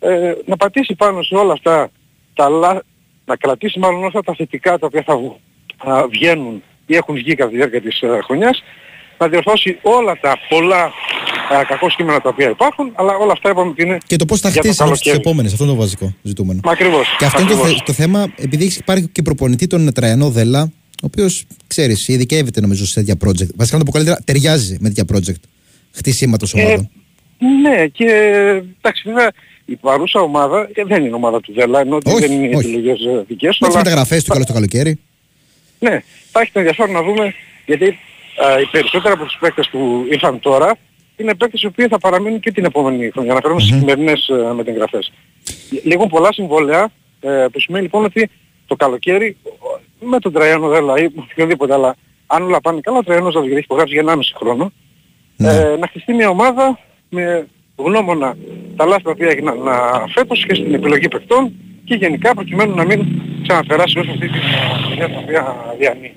[0.00, 1.90] Ε, να πατήσει πάνω σε όλα αυτά
[2.34, 2.82] τα λα...
[3.24, 5.36] να κρατήσει μάλλον όλα αυτά τα θετικά τα οποία θα βγ-
[5.90, 8.62] α, βγαίνουν ή έχουν βγει κατά τη διάρκεια της ε, χρονιάς,
[9.18, 13.70] να διορθώσει όλα τα πολλά α, κακό κείμενα τα οποία υπάρχουν, αλλά όλα αυτά είπαμε
[13.70, 15.16] ότι είναι Και το πώς θα για το χτίσει τις καλοκαίρι.
[15.16, 15.52] επόμενες.
[15.52, 16.60] Αυτό είναι το βασικό ζητούμενο.
[16.64, 17.06] Μα ακριβώς.
[17.18, 17.76] Και αυτό είναι το, ακριβώς.
[17.78, 20.62] θε- το θέμα, επειδή έχει υπάρχει και προπονητή τον Τραϊανό Δέλα,
[21.02, 23.54] ο οποίος ξέρεις, ειδικεύεται νομίζω σε τέτοια project.
[23.56, 25.40] Βασικά να το πω καλύτερα, ταιριάζει με τέτοια project
[25.92, 26.90] χτισήματος Ε, ομάδων.
[27.62, 28.04] Ναι, και
[28.80, 29.30] εντάξει βέβαια
[29.66, 32.66] η παρούσα ομάδα ε, δεν είναι ομάδα του Δέλα, ενώ ότι Όχι, δεν είναι όχι.
[32.68, 33.64] επιλογές ε, δικές του.
[33.64, 34.98] με τι αλλά- μεταγραφές του καλό το καλοκαίρι.
[35.78, 36.02] Ναι,
[36.32, 37.34] θα έχει το ενδιαφέρον να δούμε
[37.66, 37.86] γιατί
[38.46, 40.76] α, οι περισσότεροι από τους παίκτες που ήρθαν τώρα
[41.16, 43.30] είναι παίκτες οι οποίοι θα παραμείνουν και την επόμενη χρονιά.
[43.32, 45.12] Αναφέρομαι στις σημερινές ε, μεταγραφές.
[45.84, 48.30] Λίγουν πολλά συμβόλαια ε, που σημαίνει λοιπόν ότι
[48.66, 52.98] το καλοκαίρι ο- με τον Τραϊάνο Δέλα ή με οποιοδήποτε αλλά αν όλα πάνε καλά
[52.98, 54.72] ο Τραϊάνος θα έχει υπογράψει για 1,5 χρόνο
[55.36, 55.52] Ναι.
[55.52, 57.46] ε, να χτιστεί μια ομάδα με
[57.76, 58.36] γνώμονα
[58.76, 61.52] τα λάθη τα οποία έγιναν α, φέτος και στην επιλογή παιχτών
[61.84, 63.06] και γενικά προκειμένου να μην
[63.42, 64.38] ξαναπεράσει όσο αυτή τη
[64.84, 66.12] χρονιά την οποία διανύει.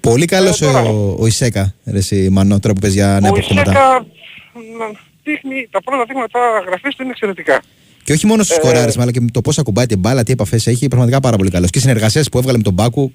[0.00, 0.80] Πολύ καλός Ε, τώρα.
[0.82, 3.70] ο, ο Ισέκα, ρε εσύ Μανώ, τώρα που παίζει για νέα Ο αποκτήματα.
[3.70, 4.06] Ισέκα
[4.54, 7.62] μ, δείχνει, τα πρώτα δείγματα γραφής του είναι εξαιρετικά.
[8.04, 10.32] Και όχι μόνο στους Ε, σκοράρισμα, αλλά και με το πώς ακουμπάει την μπάλα, τι
[10.32, 11.70] επαφές έχει, πραγματικά πάρα πολύ καλός.
[11.70, 13.12] Και οι συνεργασίες που έβγαλε με τον Μπάκου,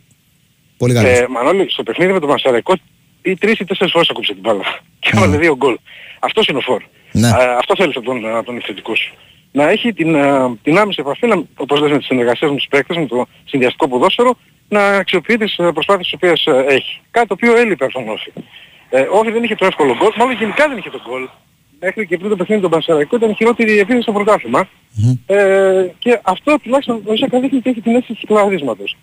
[0.77, 1.11] πολύ καλός.
[1.17, 2.73] Ε, Μανώλη, στο παιχνίδι με τον Μασαρικό
[3.21, 4.63] ή τρεις ή τέσσερις φορές ακούψε την μπάλα.
[4.99, 5.77] Και έβαλε δύο γκολ.
[6.19, 6.81] Αυτός είναι ο φόρ.
[7.11, 7.27] Ναι.
[7.27, 9.13] Ε, αυτό θέλεις από τον, από τον επιθετικό σου.
[9.51, 12.67] Να έχει την, ε, την άμεση επαφή, να, όπως λες με τις συνεργασίες με τους
[12.69, 14.37] παίκτες, με το συνδυαστικό ποδόσφαιρο,
[14.69, 17.01] να αξιοποιεί τις ε, προσπάθειες τις οποίες ε, έχει.
[17.11, 18.31] Κάτι το οποίο έλειπε από τον Όφη.
[18.89, 21.27] Ε, ο Όφη δεν είχε το εύκολο γκολ, μάλλον γενικά δεν είχε το γκολ.
[21.79, 24.67] Μέχρι και πριν το παιχνίδι τον Πανσεραϊκό ήταν η χειρότερη επίθεση στο πρωτάθλημα.
[25.25, 28.97] Ε, και αυτό τουλάχιστον ο Ισακα δείχνει ότι έχει την αίσθηση του κλαδίσματος.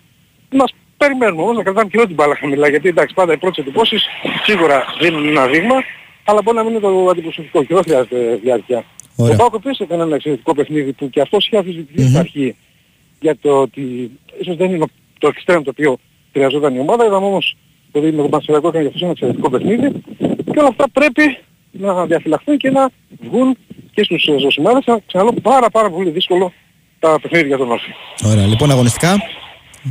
[0.51, 3.57] Μας περιμένουμε όμως να κρατάμε και όλη την μπάλα χαμηλά, γιατί εντάξει πάντα οι πρώτες
[3.57, 4.05] εντυπώσεις
[4.43, 5.83] σίγουρα δίνουν ένα δείγμα,
[6.29, 8.83] αλλά μπορεί να μην είναι το αντιπροσωπικό και δεν χρειάζεται διάρκεια.
[9.15, 9.33] Ωραία.
[9.33, 12.55] Ο Πάκο επίσης έκανε ένα εξαιρετικό παιχνίδι που και αυτός είχε αμφισβητηθεί στην αρχή
[13.19, 14.85] για το ότι ίσως δεν είναι
[15.19, 15.97] το εξτρέμ το οποίο
[16.31, 17.57] χρειαζόταν η ομάδα, είδαμε όμως
[17.91, 19.91] το ότι με τον Πανσεραϊκό έκανε για αυτός ένα εξαιρετικό παιχνίδι
[20.51, 21.37] και όλα αυτά πρέπει
[21.71, 23.57] να διαφυλαχθούν και να βγουν
[23.93, 24.83] και στους ε, ζωσιμάδες.
[25.07, 26.53] Ξαναλέω πάρα πάρα πολύ δύσκολο
[26.99, 27.91] τα παιχνίδια για τον Όφη.
[28.25, 29.17] Ωραία, λοιπόν, αγωνιστικά;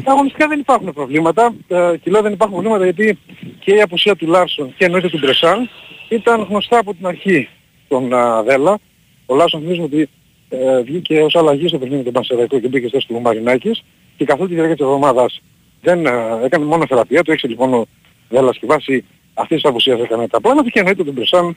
[0.05, 1.55] Αγωνιστικά δεν υπάρχουν προβλήματα.
[1.69, 3.19] Ε, και λέω δεν υπάρχουν προβλήματα γιατί
[3.61, 5.71] και η απουσία του Λάρσον και εννοείται του Μπρεσάν
[6.09, 7.49] ήταν γνωστά από την αρχή
[7.85, 8.79] στον α, Δέλα.
[9.27, 10.09] Ο Λάρσον θυμίζουμε ότι
[10.49, 13.83] ε, βγήκε ως αλλαγή στο παιχνίδι με τον Πανσεραϊκό και μπήκε στο ο Μαρινάκης
[14.17, 15.41] και καθ' όλη τη διάρκεια της εβδομάδας
[15.81, 16.11] δεν ε,
[16.45, 17.23] έκανε μόνο θεραπεία.
[17.23, 17.87] Το ήξερε λοιπόν ο
[18.29, 21.57] Δέλας και βάσει αυτής της απουσίας έκανε τα πράγματα και εννοείται τον Μπρεσάν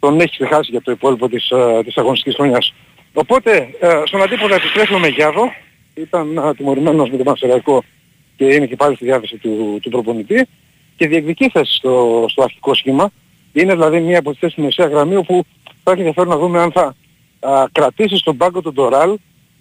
[0.00, 2.74] τον έχει ξεχάσει για το υπόλοιπο της, ε, της αγωνιστικής χρονιάς.
[3.12, 5.52] Οπότε, ε, στον αντίποδα επιστρέφει ο Μεγιάδο,
[5.94, 7.82] ήταν ε, τιμωρημένος με τον Πανσεραϊκό
[8.36, 10.46] και είναι και πάλι στη διάθεση του, του προπονητή
[10.96, 13.10] και διεκδικεί θέση στο, στο αρχικό σχήμα.
[13.52, 15.44] Είναι δηλαδή μία από τις θέσεις στη μεσαία γραμμή όπου
[15.82, 16.94] θα έχεις ενδιαφέρον να δούμε αν θα
[17.40, 19.16] α, κρατήσεις στον πάγκο τον Ντοράλ,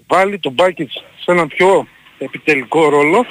[0.08, 3.25] βάλει τον Μπάκιτς σε έναν πιο επιτελικό ρόλο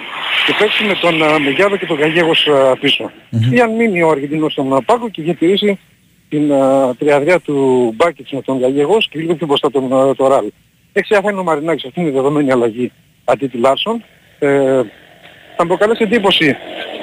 [0.46, 3.10] και παίξει με τον α, Μεγιάδο και τον Γαγέγος α, πίσω.
[3.52, 5.78] Ή αν μείνει ο Αργεντινός στον α, πάγκο και διατηρήσει
[6.28, 10.26] την α, τριάδα του Μπάκιτς με τον Γαγέγος και λίγο πιο μπροστά τον α, το
[10.26, 10.50] Ράλ.
[10.92, 12.92] Έξι θα είναι ο Μαρινάκης, αυτή είναι η δεδομένη αλλαγή
[13.24, 14.04] αντί του Λάρσον.
[14.38, 14.82] Ε,
[15.56, 16.56] θα μου προκαλέσει εντύπωση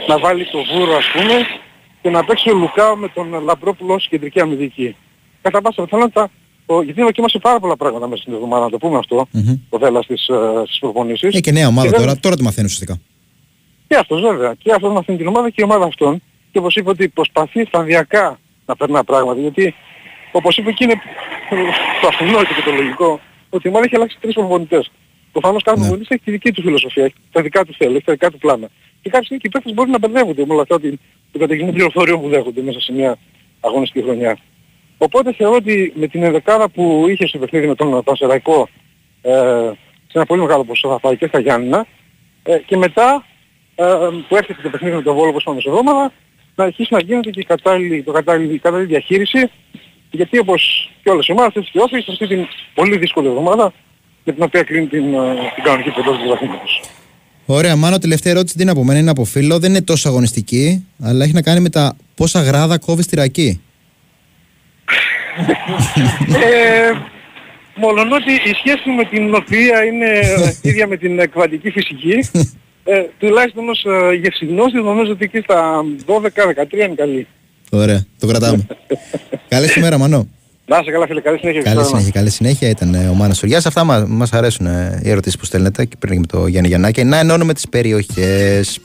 [0.08, 1.48] να βάλει το βούρο ας πούμε
[2.06, 4.96] και να παίξει ο Λουκάο με τον Λαμπρόπουλο ως κεντρική αμυντική.
[5.42, 6.30] Κατά πάσα πιθανότητα,
[6.66, 9.28] ο- γιατί δοκίμασε πάρα πολλά πράγματα μέσα στην εβδομάδα, να το πούμε αυτό,
[9.70, 11.36] ο Δέλλας στις, ε, στις προπονήσεις.
[11.36, 13.02] Ε, και νέα ομάδα δεν- τώρα, τώρα το μαθαίνεις ουσιαστικά;
[13.88, 14.54] και αυτός βέβαια.
[14.54, 16.22] Και αυτός μαθαίνει την ομάδα και η ομάδα αυτόν.
[16.52, 19.40] Και όπως είπε ότι προσπαθεί σταδιακά να περνά πράγματα.
[19.42, 19.74] Γιατί
[20.32, 20.96] όπως είπε και είναι
[22.02, 24.92] το αυτονόητο και το λογικό ότι η ομάδα έχει αλλάξει τρεις προπονητές.
[25.32, 25.84] Προφανώς κάθε Ναι.
[25.86, 28.38] προπονητής έχει τη δική του φιλοσοφία, έχει τα δικά του θέλει, έχει τα δικά του
[28.38, 28.68] πλάνα.
[29.06, 31.00] Και κάποιοι στιγμή και οι παίκτες μπορεί να μπερδεύονται με όλα αυτά ότι
[31.32, 33.18] το καταιγισμό πληροφοριών που δέχονται μέσα σε μια
[33.60, 34.38] αγωνιστική χρονιά.
[34.98, 38.70] Οπότε θεωρώ ότι με την ενδεκάδα που είχε στο παιχνίδι με τον Πανσεραϊκό
[39.22, 39.32] ε,
[40.08, 41.86] σε ένα πολύ μεγάλο ποσό θα πάει και στα Γιάννηνα
[42.44, 43.26] ε, και μετά
[43.76, 43.86] ε,
[44.28, 46.12] που έρχεται το παιχνίδι με τον Βόλο όπως πάμε εβδομάδα
[46.56, 49.52] να αρχίσει να γίνεται και η κατάλληλη, το κατάλληλη, η κατάλληλη διαχείριση
[50.12, 53.74] γιατί όπως και όλες οι ομάδες έτσι και όχι σε αυτή την πολύ δύσκολη εβδομάδα
[54.24, 56.80] με την οποία κλείνει την, ε, την κανονική πεντώση του βαθμίδας.
[57.46, 59.60] Ωραία, μάλλον τελευταία ερώτηση την από μένα είναι από φίλο.
[59.60, 63.62] Δεν είναι τόσο αγωνιστική, αλλά έχει να κάνει με τα πόσα γράδα κόβει στη ρακή.
[66.46, 66.92] ε,
[67.76, 70.20] μόλον ότι η σχέση με την οποία είναι
[70.62, 72.30] ίδια με την εκβατική φυσική,
[72.84, 77.28] ε, τουλάχιστον ως ε, γευσιγνώστη νομίζω ότι εκεί στα 12-13 είναι καλή.
[77.72, 78.66] Ωραία, το κρατάμε.
[79.48, 80.28] καλή ημέρα, Μανώ.
[80.68, 81.62] Να είσαι καλά φίλε, καλή συνέχεια.
[81.62, 81.98] Καλή ευχαριστώ.
[81.98, 82.70] συνέχεια, καλή συνέχεια.
[82.70, 83.66] Ήταν ε, ο Μάνας Σουριάς.
[83.66, 86.68] Αυτά μα μας αρέσουν ε, οι ερωτήσεις που στέλνετε και πριν και με το Γιάννη
[86.68, 87.04] Γιαννάκη.
[87.04, 88.80] Να ενώνουμε τις περιοχές.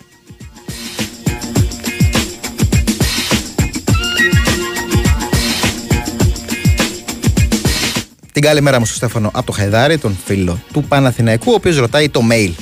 [8.33, 11.79] Την καλή μέρα μου στο Στέφανο από το Χαϊδάρι, τον φίλο του Παναθηναϊκού, ο οποίος
[11.79, 12.53] ρωτάει το mail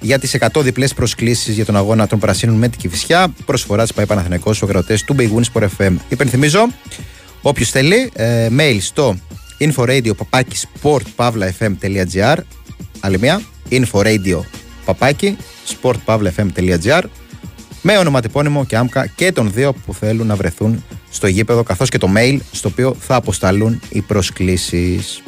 [0.00, 3.34] για τις 100 διπλές προσκλήσεις για τον αγώνα των Πρασίνων με την Κηφισιά.
[3.46, 5.96] Προσφορά της ΠαΕ Παναθηναϊκός στους γραφτές του Big Win Sport FM.
[6.08, 6.68] Υπενθυμίζω,
[7.48, 9.16] όποιος θέλει, ε, mail στο
[9.58, 12.36] inforadio παπάκι sportpavlafm.gr
[13.00, 14.40] Άλλη μία, inforadio
[14.84, 15.36] παπάκι
[15.68, 17.02] sportpavlafm.gr
[17.82, 21.98] με ονοματεπώνυμο και άμκα και των δύο που θέλουν να βρεθούν στο γήπεδο καθώς και
[21.98, 25.22] το mail στο οποίο θα αποσταλούν οι προσκλήσεις.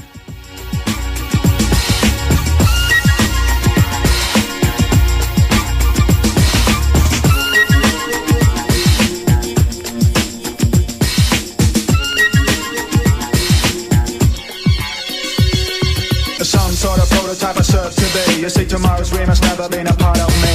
[18.49, 20.55] You say tomorrow's dream has never been a part of me.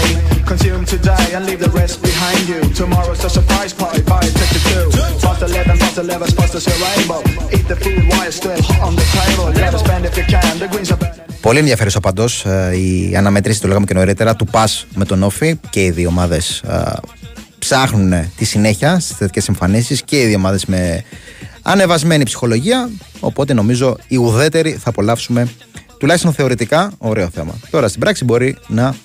[0.52, 2.60] Consume today and leave the rest behind you.
[2.82, 4.86] Tomorrow's a surprise party, buy a ticket too.
[5.26, 7.22] Past 11, past 11, past the rainbow.
[7.56, 9.46] Eat the food while it's still hot on the table.
[9.66, 10.54] Never spend if you can.
[10.64, 11.42] The greens are burning.
[11.42, 12.26] Πολύ ενδιαφέρουσα παντό
[12.76, 16.42] η αναμέτρηση, το λέγαμε και νωρίτερα, του ΠΑΣ με τον Όφη και οι δύο ομάδε
[17.60, 21.04] ψάχνουν τη συνέχεια στι θετικέ εμφανίσει και οι δύο ομάδε με
[21.62, 22.90] ανεβασμένη ψυχολογία.
[23.20, 25.48] Οπότε νομίζω οι ουδέτεροι θα απολαύσουμε
[26.04, 27.60] τουλάχιστον θεωρητικά ωραίο θέμα.
[27.70, 28.96] Τώρα στην πράξη μπορεί να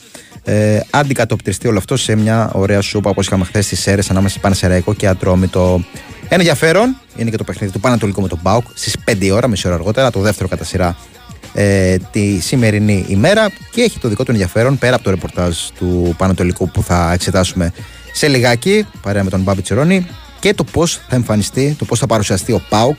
[0.45, 4.41] ε, αντικατοπτριστεί όλο αυτό σε μια ωραία σούπα όπως είχαμε χθες στις αίρε ανάμεσα σε
[4.41, 5.85] Πανεσαιραϊκό και Ατρόμητο.
[6.23, 9.49] Ένα ενδιαφέρον είναι και το παιχνίδι του Πανατολικού με τον Μπάουκ στις 5 η ώρα,
[9.49, 10.97] μισή ώρα αργότερα, το δεύτερο κατά σειρά
[11.55, 16.15] ε, τη σημερινή ημέρα και έχει το δικό του ενδιαφέρον πέρα από το ρεπορτάζ του
[16.17, 17.73] Πανατολικού που θα εξετάσουμε
[18.13, 20.07] σε λιγάκι παρέα με τον Μπάμπη Τσιρόνη
[20.41, 22.99] και το πώς θα εμφανιστεί, το πώς θα παρουσιαστεί ο Πάουκ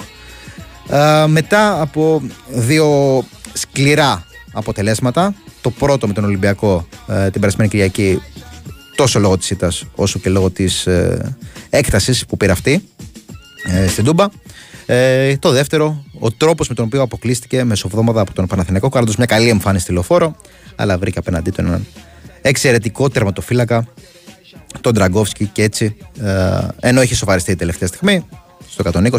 [0.89, 5.33] ε, μετά από δύο σκληρά αποτελέσματα.
[5.61, 8.21] Το πρώτο με τον Ολυμπιακό ε, την περασμένη Κυριακή
[8.95, 11.35] τόσο λόγω της ήττας όσο και λόγω της ε,
[11.69, 12.83] έκτασης που πήρε αυτή
[13.63, 14.27] ε, στην Τούμπα.
[14.85, 19.25] Ε, το δεύτερο, ο τρόπος με τον οποίο αποκλείστηκε μεσοβδόμαδα από τον Παναθηναϊκό κάνοντας μια
[19.25, 20.35] καλή εμφάνιση στη λεωφόρο
[20.75, 21.85] αλλά βρήκε απέναντί του έναν
[22.41, 23.87] εξαιρετικό τερματοφύλακα
[24.81, 28.25] τον Τραγκόφσκι και έτσι ε, ενώ είχε σοβαριστεί η τελευταία στιγμή
[28.69, 29.09] στο 120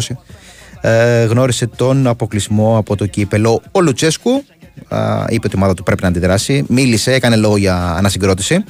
[0.81, 4.43] ε, γνώρισε τον αποκλεισμό από το κύπελο ο Λουτσέσκου.
[4.89, 6.65] Ε, είπε ότι η ομάδα του πρέπει να αντιδράσει.
[6.67, 8.63] Μίλησε, έκανε λόγο για ανασυγκρότηση.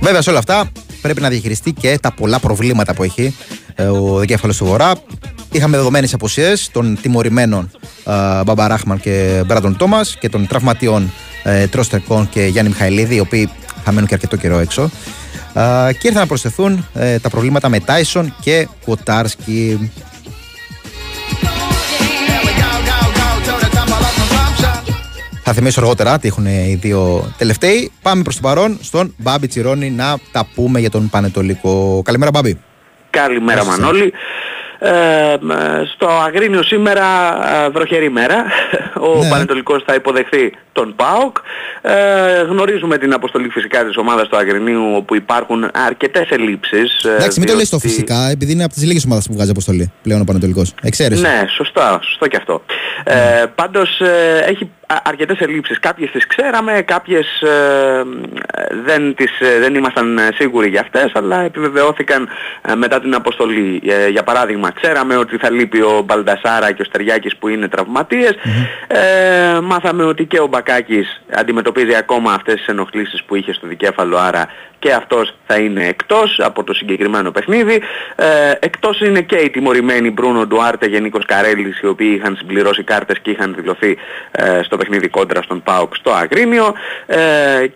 [0.00, 0.70] Βέβαια σε όλα αυτά
[1.02, 3.34] πρέπει να διαχειριστεί και τα πολλά προβλήματα που έχει
[3.74, 4.92] ε, ο δικέφαλος του Βορρά.
[5.52, 7.70] Είχαμε δεδομένες αποσίε των τιμωρημένων
[8.06, 13.50] ε, Μπαμπαράχμαν και Μπράντον Τόμας και των τραυματιών ε, Τρόστερκον και Γιάννη Μιχαηλίδη, οι οποίοι
[13.84, 14.90] θα μένουν και αρκετό καιρό έξω.
[15.54, 19.90] Ε, και ήρθαν να προσθεθούν ε, τα προβλήματα με Τάισον και Κοτάρσκι.
[25.42, 27.92] Θα θυμίσω αργότερα τι έχουν οι δύο τελευταίοι.
[28.02, 32.02] Πάμε προς το παρόν στον Μπάμπη Τσιρόνι να τα πούμε για τον Πανετολικό.
[32.04, 32.58] Καλημέρα, Μπάμπη.
[33.10, 33.86] Καλημέρα Ευχαριστώ.
[33.86, 34.12] Μανώλη.
[34.82, 35.50] Ε, μ,
[35.94, 37.04] στο Αγρίνιο σήμερα
[37.64, 38.44] ε, βροχερή μέρα.
[39.14, 39.28] Ο Ναι.
[39.28, 41.36] Πανετολικός θα υποδεχθεί τον ΠΑΟΚ.
[41.82, 47.04] Ε, γνωρίζουμε την αποστολή φυσικά της ομάδας του Αγρινίου όπου υπάρχουν αρκετές ελλείψεις.
[47.04, 49.32] ε, Εντάξει, μην το λες το διότι- φυσικά, επειδή είναι από τις λίγες ομάδες που
[49.34, 50.74] βγάζει αποστολή πλέον ο Πανετολικός.
[50.82, 51.20] Εξαίρεση.
[51.22, 52.62] Ναι, σωστά, σωστό και αυτό.
[53.04, 55.78] Ε, πάντως ε, έχει α- αρκετές ελλείψεις.
[55.78, 58.02] Κάποιες τις ξέραμε, κάποιες ε,
[58.84, 62.28] δεν, τις, ε, δεν ήμασταν ε, σίγουροι για αυτές, αλλά επιβεβαιώθηκαν
[62.68, 63.82] ε, μετά την αποστολή.
[63.86, 68.34] Ε, για παράδειγμα, ξέραμε ότι θα λείπει ο Μπαλντασάρα και ο Στεριάκης που είναι τραυματίες.
[68.86, 74.16] Ε, μάθαμε ότι και ο Μπακάκης αντιμετωπίζει ακόμα αυτές τις ενοχλήσεις που είχε στο δικέφαλο,
[74.16, 74.46] άρα
[74.80, 77.82] και αυτός θα είναι εκτός από το συγκεκριμένο παιχνίδι.
[78.16, 82.82] Ε, εκτός είναι και οι τιμωρημένοι Μπρούνο Ντουάρτε και Νίκος Καρέλης οι οποίοι είχαν συμπληρώσει
[82.82, 83.96] κάρτες και είχαν δηλωθεί
[84.30, 86.74] ε, στο παιχνίδι κόντρα στον ΠΑΟΚ στο Αγρίνιο.
[87.06, 87.18] Ε,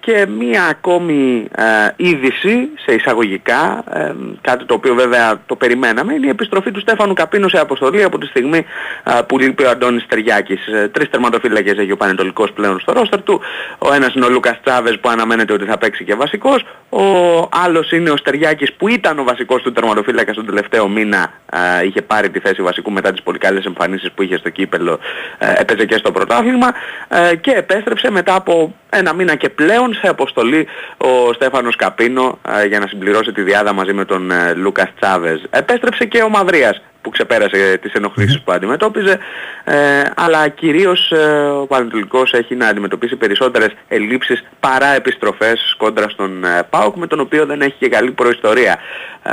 [0.01, 1.65] και μία ακόμη ε,
[1.97, 7.15] είδηση σε εισαγωγικά, ε, κάτι το οποίο βέβαια το περιμέναμε, είναι η επιστροφή του Στέφανου
[7.15, 8.67] Καπίνου σε αποστολή από τη στιγμή
[9.05, 10.67] ε, που λείπει ο Αντώνης Τεριάκης.
[10.67, 13.41] Ε, τρεις τερματοφύλακες έχει ο Πανετολικός πλέον στο ρόστερ του.
[13.79, 16.65] Ο ένας είναι ο Λούκας Τσάβες που αναμένεται ότι θα παίξει και βασικός.
[16.97, 21.33] Ο άλλος είναι ο Στεριάκης που ήταν ο βασικός του τερματοφύλακας στον τελευταίο μήνα.
[21.81, 24.99] Ε, είχε πάρει τη θέση βασικού μετά τις πολύ καλές εμφανίσεις που είχε στο κύπελο.
[25.39, 26.75] Ε, έπαιζε και στο πρωτάθλημα
[27.09, 30.67] ε, και επέστρεψε μετά από ένα μήνα και πλέον σε αποστολή
[30.97, 35.43] ο Στέφανος Καπίνο ε, για να συμπληρώσει τη διάδα μαζί με τον ε, Λούκας Τσάβες.
[35.51, 39.19] Επέστρεψε και ο Μαυρίας που ξεπέρασε τις ενοχλήσεις που αντιμετώπιζε
[39.65, 41.17] ε, αλλά κυρίως ε,
[41.61, 47.21] ο Πανατολικός έχει να αντιμετωπίσει περισσότερες ελλείψεις παρά επιστροφές κόντρα στον ε, ΠΑΟΚ με τον
[47.21, 48.79] οποίο δεν έχει και καλή προϊστορία
[49.23, 49.33] ε,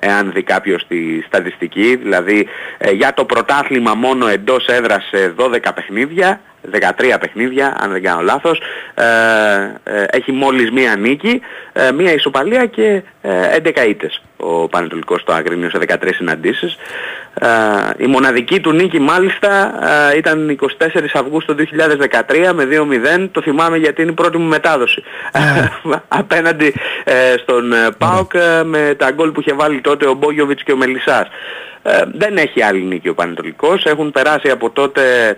[0.00, 2.48] εάν δει κάποιος τη στατιστική δηλαδή
[2.78, 6.40] ε, για το πρωτάθλημα μόνο εντός έδρας σε 12 παιχνίδια
[6.72, 8.60] 13 παιχνίδια, αν δεν κάνω λάθος.
[8.94, 9.04] Ε,
[9.84, 11.40] ε, έχει μόλις μία νίκη,
[11.72, 16.76] ε, μία ισοπαλία και ε, 11 ήττες ο Πανετολικός στο Αγρίνιο σε 13 συναντήσεις.
[17.34, 17.48] Ε,
[17.96, 19.74] η μοναδική του νίκη μάλιστα
[20.12, 20.66] ε, ήταν 24
[21.12, 22.68] Αυγούστου 2013 με
[23.16, 23.28] 2-0.
[23.32, 25.02] Το θυμάμαι γιατί είναι η πρώτη μου μετάδοση.
[26.08, 26.74] Απέναντι
[27.04, 30.72] ε, στον ε, ΠΑΟΚ ε, με τα γκολ που είχε βάλει τότε ο Μπόγιοβιτς και
[30.72, 31.28] ο Μελισσάς.
[31.82, 33.84] Ε, δεν έχει άλλη νίκη ο Πανετολικός.
[33.84, 35.36] Έχουν περάσει από τότε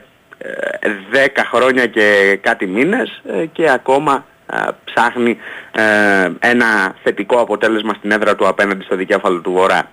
[1.12, 4.35] 10 χρόνια και κάτι μήνες ε, και ακόμα ε,
[4.84, 5.36] ψάχνει
[5.72, 9.90] ε, ένα θετικό αποτέλεσμα στην έδρα του απέναντι στο δικέφαλο του Βορρά.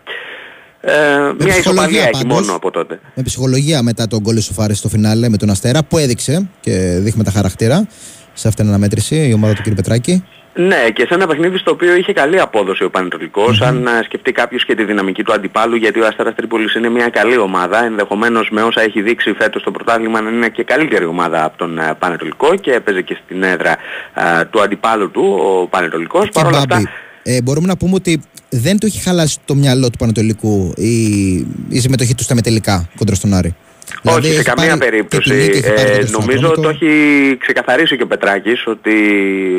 [0.81, 0.91] Ε,
[1.39, 2.99] μια ισοπαλία έχει μόνο από τότε.
[3.15, 7.23] Με ψυχολογία μετά τον γκολ σοφάρι στο φινάλε με τον Αστέρα που έδειξε και δείχνει
[7.23, 7.87] τα χαρακτήρα
[8.33, 9.73] σε αυτήν την αναμέτρηση η ομάδα του κ.
[9.75, 10.23] Πετράκη.
[10.55, 14.31] Ναι, και σε ένα παιχνίδι στο οποίο είχε καλή απόδοση ο πανετολικος αν ε, σκεφτεί
[14.31, 18.49] κάποιος και τη δυναμική του αντιπάλου, γιατί ο Αστέρας Τρίπολης είναι μια καλή ομάδα, ενδεχομένως
[18.51, 21.95] με όσα έχει δείξει φέτος στο πρωτάθλημα να είναι και καλύτερη ομάδα από τον ε,
[21.99, 23.77] Πανετολικό και έπαιζε και στην έδρα
[24.13, 26.29] ε, του αντιπάλου του ο Πανετολικός.
[26.29, 26.87] Και Μπάμπη,
[27.23, 31.33] ε, μπορούμε να πούμε ότι δεν του έχει χαλάσει το μυαλό του Πανετολικού η,
[31.69, 33.55] η συμμετοχή του στα μετελικά κοντρα στον Άρη.
[34.03, 35.61] Όχι, σε καμία περίπτωση.
[35.63, 38.95] Ε, νομίζω το έχει ξεκαθαρίσει και ο Πετράκης ότι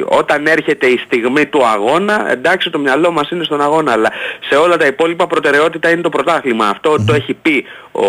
[0.07, 4.13] όταν έρχεται η στιγμή του αγώνα, εντάξει το μυαλό μας είναι στον αγώνα, αλλά
[4.49, 6.69] σε όλα τα υπόλοιπα προτεραιότητα είναι το πρωτάθλημα.
[6.69, 8.07] Αυτό το έχει πει ο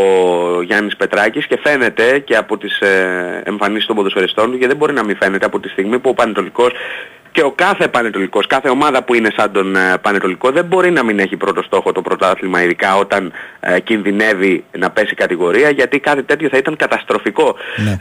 [0.61, 4.93] Γιάννης Πετράκης και φαίνεται και από τις ε, εμφανίσεις των ποδοσφαιριστών του και δεν μπορεί
[4.93, 6.71] να μην φαίνεται από τη στιγμή που ο Πανετολικός
[7.35, 11.03] και ο κάθε Πανετολικός, κάθε ομάδα που είναι σαν τον ε, Πανετολικό δεν μπορεί να
[11.03, 16.23] μην έχει πρώτο στόχο το πρωτάθλημα ειδικά όταν ε, κινδυνεύει να πέσει κατηγορία γιατί κάτι
[16.23, 17.97] τέτοιο θα ήταν καταστροφικό Ναι.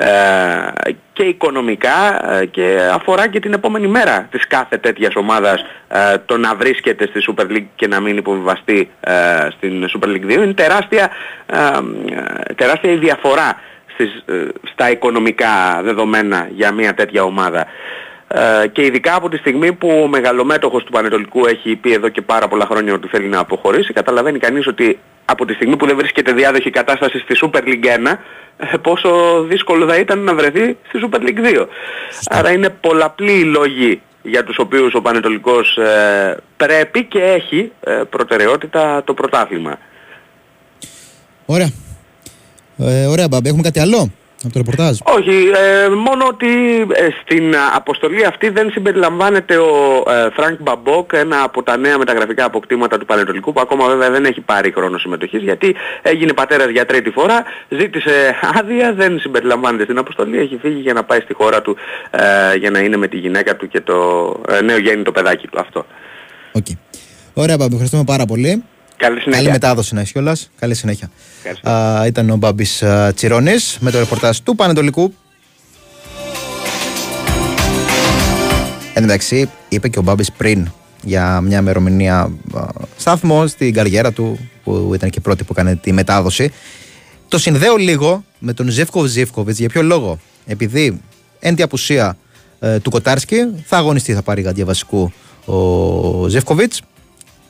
[0.86, 6.18] ε, και οικονομικά ε, και αφορά και την επόμενη μέρα της κάθε τέτοιας ομάδας ε,
[6.26, 9.12] το να βρίσκεται στη Super League και να μην υποβιβαστεί ε,
[9.56, 11.10] στην Super League 2 είναι τεράστια,
[11.46, 11.56] ε,
[12.48, 13.60] ε, τεράστια η διαφορά
[13.94, 17.66] στις, ε, στα οικονομικά δεδομένα για μια τέτοια ομάδα.
[18.36, 22.22] Ε, και ειδικά από τη στιγμή που ο μεγαλομέτωχος του Πανετολικού έχει πει εδώ και
[22.22, 25.96] πάρα πολλά χρόνια ότι θέλει να αποχωρήσει, καταλαβαίνει κανείς ότι από τη στιγμή που δεν
[25.96, 28.18] βρίσκεται διάδοχη κατάσταση στη Super League 1,
[28.56, 31.66] ε, πόσο δύσκολο θα ήταν να βρεθεί στη Super League 2.
[32.24, 38.02] Άρα είναι πολλαπλοί οι λόγοι για τους οποίους ο Πανετολικός ε, πρέπει και έχει ε,
[38.10, 39.78] προτεραιότητα το πρωτάθλημα.
[41.46, 41.70] Ωραία.
[42.78, 43.48] Ε, ωραία, Μπαμπή.
[43.48, 44.10] Έχουμε κάτι άλλο;
[44.44, 44.98] Από το ρεπορτάζ.
[45.02, 45.50] Όχι,
[45.84, 46.46] ε, μόνο ότι
[46.92, 52.44] ε, στην αποστολή αυτή δεν συμπεριλαμβάνεται ο ε, Φρανκ Μπαμπόκ, ένα από τα νέα μεταγραφικά
[52.44, 56.86] αποκτήματα του Πανετολικού, που ακόμα βέβαια δεν έχει πάρει χρόνο συμμετοχής, γιατί έγινε πατέρας για
[56.86, 61.62] τρίτη φορά, ζήτησε άδεια, δεν συμπεριλαμβάνεται στην αποστολή, έχει φύγει για να πάει στη χώρα
[61.62, 61.76] του
[62.10, 63.96] ε, για να είναι με τη γυναίκα του και το
[64.48, 65.86] ε, νεογέννητο παιδάκι του αυτό.
[66.52, 66.66] Οκ.
[67.34, 67.72] Ωραία, Μπαμπή.
[67.72, 68.64] Ευχαριστούμε πάρα πολύ.
[69.04, 69.42] Καλή συνέχεια.
[69.42, 70.50] Καλή μετάδοση να έχει κιόλας.
[70.58, 71.10] Καλή συνέχεια.
[71.62, 72.84] Α, ήταν ο Μπάμπης
[73.14, 75.14] Τσιρόνης με το ρεπορτάζ του Πανετολικού.
[78.88, 80.70] Εν τω μεταξύ, είπε και ο Μπάμπης πριν
[81.02, 82.64] για μια ημερομηνία α,
[82.96, 86.52] σταθμό στην καριέρα του, που ήταν και πρώτη που έκανε τη μετάδοση.
[87.28, 89.58] Το συνδέω λίγο με τον Ζεύκοβ Ζεύκοβιτ.
[89.58, 91.00] Για ποιο λόγο, επειδή
[91.40, 92.16] εν τη απουσία
[92.60, 95.12] ε, του Κοτάρσκι θα αγωνιστεί, θα πάρει γαντία βασικού
[95.44, 96.72] ο Ζεύκοβιτ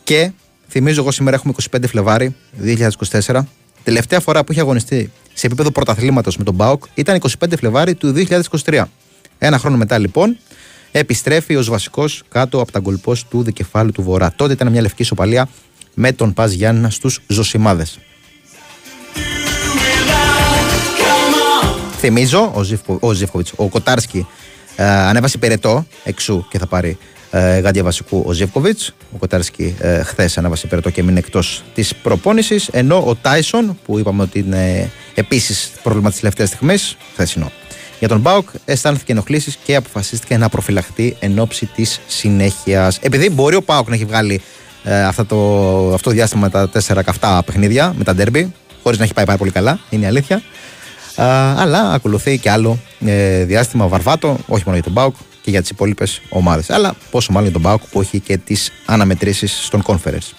[0.05, 0.31] και
[0.75, 2.35] θυμίζω εγώ σήμερα έχουμε 25 Φλεβάρι
[3.27, 3.41] 2024.
[3.83, 8.15] Τελευταία φορά που είχε αγωνιστεί σε επίπεδο πρωταθλήματος με τον Μπάουκ ήταν 25 Φλεβάρι του
[8.65, 8.83] 2023.
[9.39, 10.37] Ένα χρόνο μετά λοιπόν
[10.93, 14.33] επιστρέφει ως βασικός κάτω από τα γκολπό του δικεφάλου του Βορρά.
[14.37, 15.49] Τότε ήταν μια λευκή ισοπαλία
[15.95, 17.99] με τον Πας Γιάννα στους Ζωσιμάδες.
[21.99, 24.27] Θυμίζω, ο, Ζιφκο, ο Ζιφκοβιτς, ο Κοτάρσκι
[24.77, 26.99] ε, ανέβασε υπηρετό εξού και θα πάρει
[27.37, 28.95] ε, γάντια βασικού ο Ζεύκοβιτς.
[29.15, 32.69] Ο Κοτάρσκι ε, χθες ανέβασε υπερτό και μείνει εκτός της προπόνησης.
[32.73, 37.51] Ενώ ο Τάισον, που είπαμε ότι είναι επίσης πρόβλημα της τελευταίας στιγμής, χθεσινό.
[37.99, 42.99] Για τον Μπάουκ αισθάνθηκε ενοχλήσεις και αποφασίστηκε να προφυλαχτεί εν ώψη της συνέχειας.
[43.01, 44.41] Επειδή μπορεί ο Μπάουκ να έχει βγάλει
[44.85, 45.37] ε, αυτό, το,
[45.95, 49.39] αυτό το διάστημα τα τέσσερα καυτά παιχνίδια με τα ντέρμπι, χωρίς να έχει πάει πάρα
[49.39, 50.43] πολύ καλά, είναι η αλήθεια.
[51.17, 55.15] Α, αλλά ακολουθεί και άλλο ε, διάστημα βαρβάτο, όχι μόνο για τον Μπάουκ
[55.45, 56.71] και για τις υπόλοιπες ομάδες.
[56.71, 60.33] Αλλά πόσο μάλλον για τον Μπάουκ που έχει και τις αναμετρήσεις στον Conference.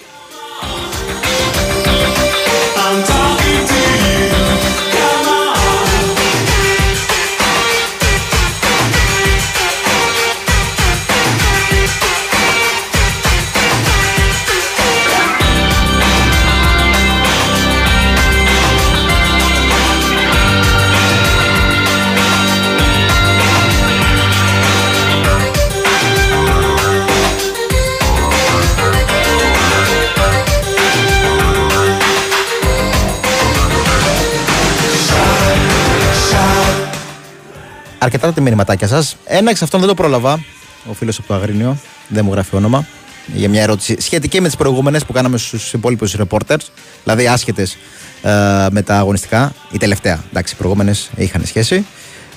[38.05, 39.15] Αρκετά τα μηνυματάκια σας.
[39.25, 40.43] Ένα εξ αυτών δεν το πρόλαβα.
[40.89, 41.77] Ο φίλος από το Αγρίνιο,
[42.07, 42.87] δεν μου γράφει όνομα.
[43.33, 46.65] Για μια ερώτηση σχετική με τις προηγούμενες που κάναμε στους υπόλοιπους reporters,
[47.03, 47.77] δηλαδή άσχετες
[48.21, 48.29] ε,
[48.71, 49.53] με τα αγωνιστικά.
[49.71, 51.85] Η τελευταία, εντάξει, οι προηγούμενες είχαν σχέση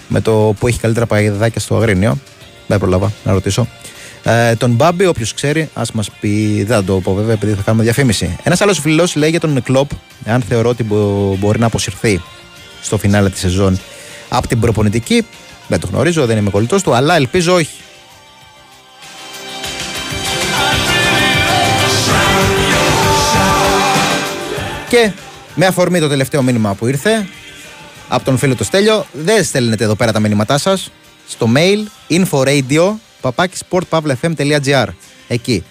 [0.09, 2.19] με το που έχει καλύτερα παγιδάκια στο Αγρίνιο.
[2.67, 3.69] Δεν πρόλαβα να ρωτήσω.
[4.23, 6.65] Ε, τον Μπάμπη, όποιος ξέρει, ας μας πει.
[6.67, 8.37] Δεν θα το πω βέβαια, επειδή θα κάνουμε διαφήμιση.
[8.43, 9.91] Ένας άλλος φιλός λέει για τον Κλοπ,
[10.25, 10.83] εάν θεωρώ ότι
[11.39, 12.23] μπορεί να αποσυρθεί
[12.83, 13.81] στο φινάλε της σεζόν
[14.29, 15.27] από την προπονητική.
[15.69, 17.77] Δεν το γνωρίζω, δεν είμαι κολλητός του, αλλά ελπίζω όχι.
[24.89, 25.13] Και
[25.55, 27.27] με αφορμή το τελευταίο μήνυμα που ήρθε
[28.09, 30.91] από τον φίλο του Στέλιο, δεν στέλνετε εδώ πέρα τα μήνυματά σας
[31.29, 34.87] στο mail inforadio papakisportpavlefm.gr
[35.29, 35.65] Εκεί.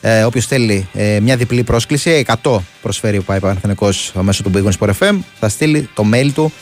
[0.00, 4.70] Ε, Όποιος θέλει ε, μια διπλή πρόσκληση, 100 προσφέρει ο Πάη Παναθηναϊκός μέσω του Big
[4.78, 6.52] Sport FM, θα στείλει το mail του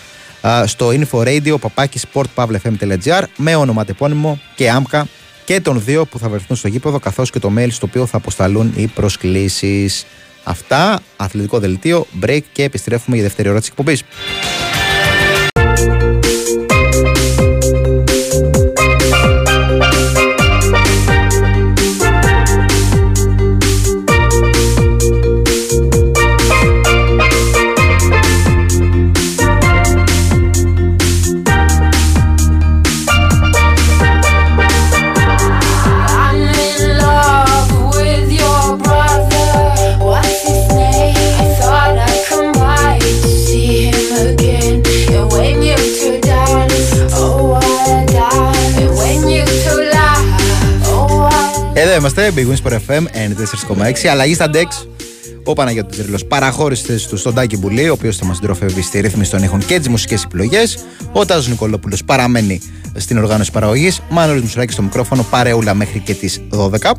[0.64, 1.56] στο inforadio
[2.12, 5.06] sportpavlefm.gr με ονοματεπώνυμο και άμκα
[5.44, 8.16] και των δύο που θα βρεθούν στο γήπεδο καθώς και το mail στο οποίο θα
[8.16, 10.06] αποσταλούν οι προσκλήσεις.
[10.44, 14.02] Αυτά, αθλητικό δελτίο, break και επιστρέφουμε για δεύτερη ώρα της εκπομπής.
[52.68, 53.10] Είμαστε, Big Wins
[53.68, 54.08] for FM 94,6.
[54.08, 54.86] Αλλαγή στα Dex.
[55.44, 59.00] Ο Παναγιώτης Τριλός παραχώρησε θέση του στον Τάκη Μπουλή, ο οποίος θα μας συντροφεύει στη
[59.00, 60.78] ρύθμιση των ήχων και τις μουσικές επιλογές.
[61.12, 62.60] Ο Τάζος Νικολόπουλος παραμένει
[62.96, 64.00] στην οργάνωση παραγωγής.
[64.10, 66.94] Μάνος Μουσουράκης στο μικρόφωνο, παρεούλα μέχρι και τις 12.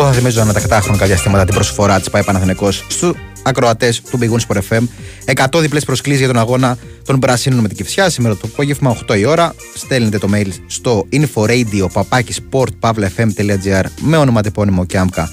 [0.00, 4.18] Εγώ θα θυμίζω ανά τα κατάχρονα διαστήματα την προσφορά της ΠΑΕ Παναθηναϊκός στου ακροατές του
[4.22, 4.82] Big Wings FM.
[5.34, 9.18] 100 διπλές προσκλήσεις για τον αγώνα των Πρασίνων με την Κυφσιά σήμερα το απόγευμα, 8
[9.18, 9.54] η ώρα.
[9.74, 15.32] Στέλνετε το mail στο inforadio.papakisportpavlefm.gr με ονοματεπώνυμο και άμκα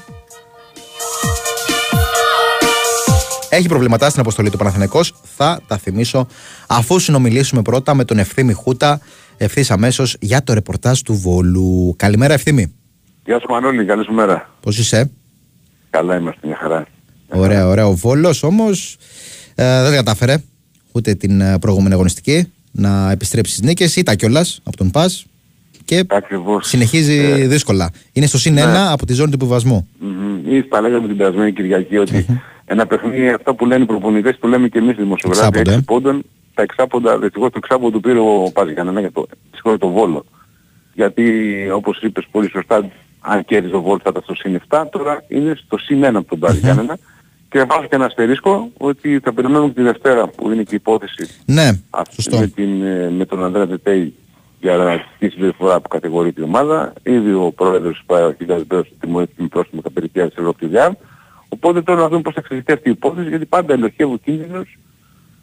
[3.50, 5.14] Έχει προβληματά στην αποστολή του Παναθηναϊκός.
[5.36, 6.28] Θα τα θυμίσω
[6.68, 9.00] αφού συνομιλήσουμε πρώτα με τον Ευθύμη Χούτα
[9.38, 11.93] ευθύς αμέσως για το ρεπορτάζ του Βόλου.
[11.98, 12.74] Καλημέρα, Ευθύμη.
[13.26, 13.86] Γεια σου, Μανώλη.
[13.86, 14.50] Καλή σου μέρα.
[14.60, 15.12] Πώς είσαι,
[15.89, 16.88] Καλά είμαστε, μια χαρά.
[17.28, 17.88] Ωραία, ωραία.
[17.88, 18.98] Ο Βόλος όμως
[19.56, 20.43] ε, δεν κατάφερε
[20.91, 23.96] ούτε την ε, προηγούμενη αγωνιστική να επιστρέψει στις νίκες.
[23.96, 25.26] Ήταν κιόλας από τον Πας
[25.86, 26.68] και Ακριβώς.
[26.68, 27.90] συνεχίζει Ε, δύσκολα.
[28.14, 28.62] Είναι στο συν ναι.
[28.62, 29.88] ένα από τη ζώνη του υποβασμού.
[30.00, 30.38] Μμμ.
[30.54, 32.26] Ήδη τα λέγαμε την περασμένη Κυριακή ότι
[32.66, 35.78] ένα παιχνίδι, αυτά που λένε οι προπονητές, που λέμε και εμείς δημοσιογράφοι, Εξάπονται.
[35.82, 36.24] 6 πόντων,
[36.54, 40.26] τα εξάποντα, δυστυχώς το εξάποντο του πήρε ο Παζιάννα για το, συγχωρεί το Βόλο.
[40.94, 41.24] Γιατί
[41.74, 45.54] όπως είπες πολύ σωστά, αν κέρδιζε ο Βόλος θα ήταν στο συν 7, τώρα είναι
[45.66, 46.98] στο συν 1 από τον Παζιάννα.
[47.50, 51.28] Και βάζω και ένα αστερίσκο ότι θα περιμένουμε τη Δευτέρα που είναι και η υπόθεση
[51.46, 52.38] Ναι, αυτή σωστό.
[52.40, 54.14] με, την, ε, με τον Ανδρέα Τετέη
[54.66, 56.93] για τη συμπεριφορά που κατηγορεί την ομάδα.
[57.03, 58.66] Ήδη ο πρόεδρος της ΠΑΕ, ο κ.
[58.68, 60.70] Μπέος, τιμωρήθηκε με πρόστιμο τα περιπτία της Ευρώπης
[61.49, 64.78] Οπότε τώρα να δούμε πώς θα εξελιχθεί αυτή η υπόθεση γιατί πάντα ελοχεύει ο κίνδυνος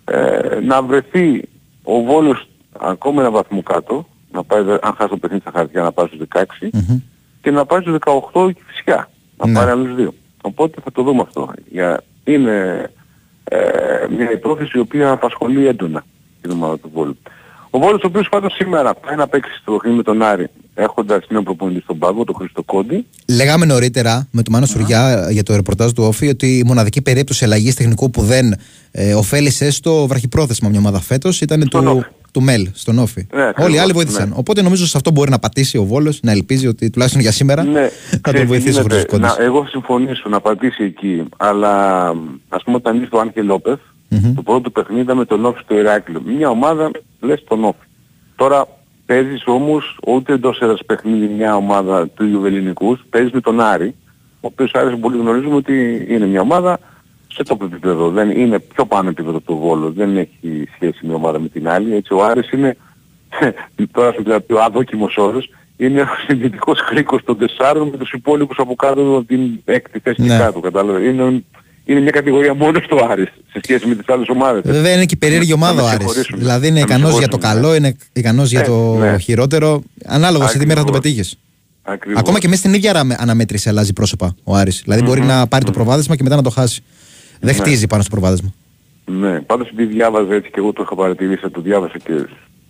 [0.04, 1.48] ε, να βρεθεί
[1.82, 2.48] ο Βόλος
[2.80, 6.06] ακόμα ένα βαθμό κάτω, να πάει, δε- αν χάσει το παιχνίδι στα χαρτιά να πάει
[6.06, 6.68] στους 16
[7.42, 7.96] και να πάει στους
[8.32, 9.54] 18 και φυσικά να Ναι.
[9.54, 10.14] πάρει άλλους δύο.
[10.42, 11.52] Οπότε θα το δούμε αυτό.
[11.70, 12.86] Για, είναι
[13.44, 13.58] ε,
[14.16, 16.04] μια υπόθεση η οποία απασχολεί έντονα
[16.40, 17.16] την ομάδα του Βόλου.
[17.74, 21.24] Ο Βόλος ο οποίος πάντως σήμερα πάει να παίξει στο παιχνίδι με τον Άρη έχοντας
[21.28, 23.06] νέο προπονητή στον πάγκο, τον Χρήστο Κόντι.
[23.28, 27.44] Λέγαμε νωρίτερα με τον Μάνο Σουριά για το ρεπορτάζ του Όφη ότι η μοναδική περίπτωση
[27.44, 28.54] αλλαγής τεχνικού που δεν
[28.90, 33.26] ε, ωφέλησε στο βραχυπρόθεσμα μια ομάδα φέτος ήταν του, του Μέλ, στον Όφη.
[33.34, 34.28] Ναι, Όλοι οι ακριβώς, άλλοι βοήθησαν.
[34.28, 34.34] ναι.
[34.38, 37.62] Οπότε νομίζω σε αυτό μπορεί να πατήσει ο Βόλος, να ελπίζει ότι τουλάχιστον για σήμερα
[37.62, 39.36] Ναι, θα τον ξέρεις τι βοηθήσει ο γίνεται, Χρήστος Κόντης.
[39.38, 42.06] να- Εγώ συμφωνήσω να πατήσει εκεί, αλλά
[42.48, 43.78] ας πούμε όταν ήρθε ο Άγγελ Λόπεθ,
[44.34, 46.22] το πρώτο παιχνίδι ήταν με τον Όφη στο Ηράκλειο.
[46.36, 46.90] Μια ομάδα
[47.22, 47.86] λες τον Όφη.
[48.36, 48.66] Τώρα
[49.06, 53.94] παίζεις όμως ούτε εντός έδρας παιχνίδι μια ομάδα του Ιουβελινικούς, παίζεις με τον Άρη,
[54.34, 56.78] ο οποίος Άρης πολύ γνωρίζουμε ότι είναι μια ομάδα
[57.28, 61.38] σε το επίπεδο, δεν είναι πιο πάνω επίπεδο του Βόλου, δεν έχει σχέση μια ομάδα
[61.40, 62.76] με την άλλη, έτσι ο Άρης είναι,
[63.92, 68.58] τώρα θα πει ο αδόκιμος όρος, είναι ο συνδυτικός κρίκος των τεσσάρων με τους υπόλοιπους
[68.58, 70.28] από κάτω από την έκτη θέση Ναι.
[70.28, 71.08] και κάτω, κατάλαβες.
[71.08, 71.44] Είναι,
[71.84, 74.62] είναι μια κατηγορία μόνο στο Άρης σε σχέση με τις άλλες ομάδες.
[74.64, 75.98] Βέβαια είναι και η περίεργη Να ομάδα με ο Άρης.
[75.98, 76.38] συγχωρήσουν.
[76.38, 79.18] Δηλαδή είναι Να με ικανός για το συγχωρήσουν, καλό, είναι ικανός για Ε, το ναι.
[79.18, 79.82] χειρότερο.
[80.04, 81.16] Ανάλογα σε τι μέρα θα τον Ακριβώς.
[81.16, 81.38] πετύχεις.
[81.82, 82.20] Ακριβώς.
[82.20, 84.80] Ακόμα και μέσα στην ίδια ανα- αναμέτρηση αλλάζει πρόσωπα ο Άρης.
[84.84, 86.82] Δηλαδή μπορεί να πάρει το προβάδισμα και μετά να το χάσει.
[87.40, 87.60] Δεν Ναι.
[87.60, 88.52] χτίζει πάνω στο προβάδισμα.
[89.04, 92.12] Ναι, πάντως επειδή διάβαζα έτσι και εγώ το είχα παρατηρήσει, το διάβασα και,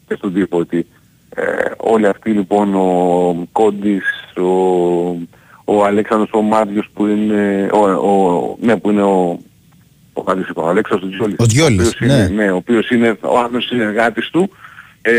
[0.08, 0.86] και στον τύπο ότι
[1.34, 1.42] ε,
[1.76, 4.02] όλοι αυτοί λοιπόν ο Κόντις,
[4.36, 4.46] ο,
[5.64, 9.38] ο Αλέξανδρος ο Μάριος που είναι, ο, ο, ναι, που είναι ο,
[10.12, 12.44] ο, Μάριος, ο Αλέξανδρος ο Τζιόλης, Ο Τζιόλης, οποίος είναι, ναι.
[12.44, 14.50] ναι, ο οποίος είναι ο άλλος συνεργάτης του,
[15.02, 15.12] ε,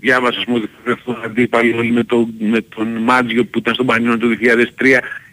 [0.00, 3.86] διάβασα ας πούμε ότι αυτό αντίπαλο όλοι με, το, με τον Μάτζιο που ήταν στον
[3.86, 4.26] Πανιόν το
[4.80, 4.86] 2003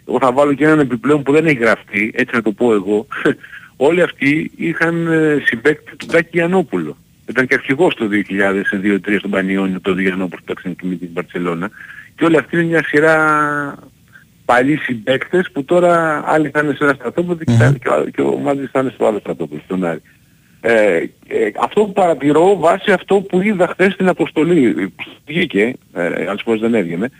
[0.08, 3.06] εγώ θα βάλω και έναν επιπλέον που δεν έχει γραφτεί έτσι να το πω εγώ.
[3.76, 6.96] Όλοι αυτοί είχαν ε, συμπέκτη του Τάκη Γιαννόπουλο.
[7.26, 8.08] Ήταν και αρχηγός το
[9.08, 11.70] 2002-2003 στον Πανιόνιο το Γιαννόπουλο που παίξαν και με την Μπαρτσελώνα
[12.16, 13.14] και όλοι αυτοί είναι μια σειρά
[14.54, 18.20] παλιοί συμπαίκτες που τώρα άλλοι θα είναι σε ένα στρατόπεδο και, τα- και, ο- και
[18.20, 20.02] ο Μάτζης θα είναι στο άλλο στρατόπεδο, στον Άρη.
[20.60, 24.92] Ε, ε, αυτό που παρατηρώ βάσει αυτό που είδα χθες στην αποστολή,
[25.26, 27.10] βγήκε, ε, άλλες φορές δεν έβγαινε,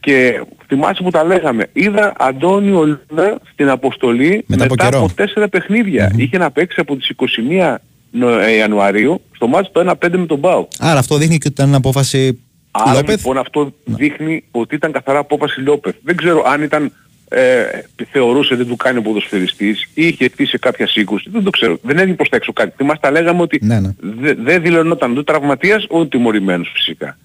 [0.00, 5.08] και θυμάσαι που τα λέγαμε, είδα Αντώνιο Λούνα στην αποστολή Μετά από καιρό.
[5.14, 6.12] τέσσερα παιχνίδια.
[6.16, 7.78] Είχε να παίξει από τις 21
[8.12, 10.68] Νο- ε, Ιανουαρίου στο μάτι το 1-5 με τον Μπάου.
[10.78, 12.40] Άρα αυτό δείχνει και ότι ήταν απόφαση
[12.70, 13.16] Άρα Λόπεθ.
[13.16, 15.94] λοιπόν αυτό δείχνει ότι ήταν καθαρά απόφαση Λόπεθ.
[16.02, 16.92] Δεν ξέρω αν ήταν
[17.28, 17.62] ε,
[18.10, 21.30] θεωρούσε δεν του κάνει ο ποδοσφαιριστής ή είχε έρθει σε κάποια σύγκρουση.
[21.30, 21.78] Δεν το ξέρω.
[21.82, 22.72] Δεν έγινε προς τα έξω κάτι.
[22.76, 23.90] Θυμάστε τα λέγαμε ότι Ναι, ναι.
[24.00, 27.18] δε- δεν δηλωνόταν ούτε τραυματίας ούτε τιμωρημένος φυσικά.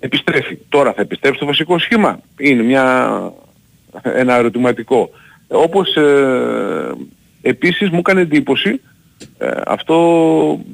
[0.00, 0.58] Επιστρέφει.
[0.68, 2.20] Τώρα θα επιστρέψει στο βασικό σχήμα.
[2.38, 3.10] Είναι μια,
[4.02, 5.10] ένα ερωτηματικό.
[5.48, 6.92] Όπως ε,
[7.42, 8.80] επίσης μου έκανε εντύπωση
[9.38, 9.96] ε, αυτό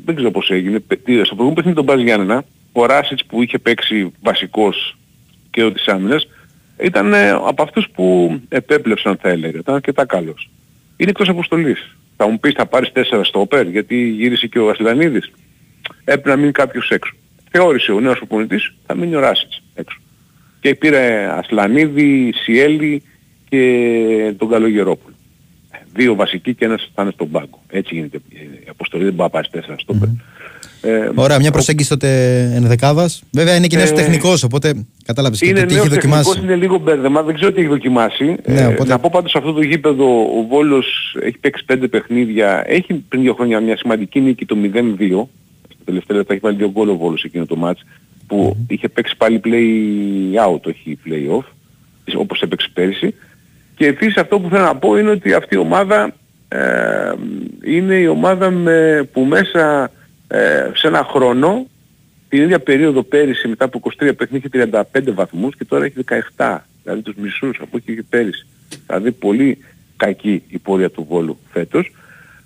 [0.04, 0.78] δεν ξέρω πώς έγινε.
[0.78, 2.44] Πε- τι- Στο προηγούμενο παιχνίδι τον Μπάζ Γιάννενα,
[2.80, 4.96] ο Ράσιτς που είχε παίξει βασικός
[5.50, 6.28] και ο της άμυνας,
[6.82, 9.58] ήταν ε, από αυτούς που επέπλεψαν θα έλεγα.
[9.58, 10.50] Ήταν αρκετά καλός.
[10.96, 11.96] Είναι εκτός αποστολής.
[12.16, 15.32] Θα μου πεις θα πάρεις τέσσερα στο ΟΠΕΡ γιατί γύρισε και ο Ασλανίδης.
[16.04, 17.12] Έπρεπε να μείνει κάποιος έξω.
[17.50, 20.00] Θεώρησε ο νέος προπονητής θα μείνει ο Ράσιτς έξω.
[20.60, 23.02] Και πήρε Ασλανίδη, Σιέλη
[23.48, 25.14] και τον Καλογερόπουλο.
[25.92, 27.62] Δύο βασικοί και ένας θα είναι στον πάγκο.
[27.68, 30.08] Έτσι γίνεται η αποστολή, δεν μπορεί να πάρεις τέσσερα στο ΟΠΕΡ.
[30.86, 32.08] Ε, Ωραία, μια προσέγγιση τότε
[32.54, 33.22] ενδεκάδας.
[33.32, 36.22] Βέβαια είναι και νέος Ε, τεχνικός, οπότε κατάλαβες και είναι το τι νέος έχει τεχνικός,
[36.24, 36.44] δοκιμάσει.
[36.46, 38.24] είναι λίγο μπέρδεμα, δεν ξέρω τι έχει δοκιμάσει.
[38.24, 41.88] Ναι, Ε, οπότε- Να πω πάντως σε αυτό το γήπεδο ο Βόλος έχει παίξει πέντε
[41.88, 45.28] παιχνίδια, έχει πριν δύο χρόνια μια σημαντική νίκη το 0-2,
[45.68, 47.82] στα τελευταία λεπτά έχει βάλει δύο γκολ ο Βόλος εκείνο το μάτς,
[48.26, 51.44] που είχε παίξει πάλι play out, όχι play off,
[52.16, 53.14] όπως έπαιξε πέρυσι.
[53.76, 56.14] Και επίσης αυτό που θέλω να πω είναι ότι αυτή η ομάδα
[56.48, 56.58] ε,
[57.64, 59.90] είναι η ομάδα με, που μέσα
[60.28, 61.66] ε, σε ένα χρόνο
[62.28, 65.94] την ίδια περίοδο πέρυσι μετά από 23 παιχνίδια είχε 35 βαθμούς και τώρα έχει
[66.36, 66.58] 17.
[66.82, 68.46] Δηλαδή τους μισούς από εκεί και πέρυσι.
[68.86, 69.58] Δηλαδή πολύ
[69.96, 71.92] κακή η πορεία του Βόλου φέτος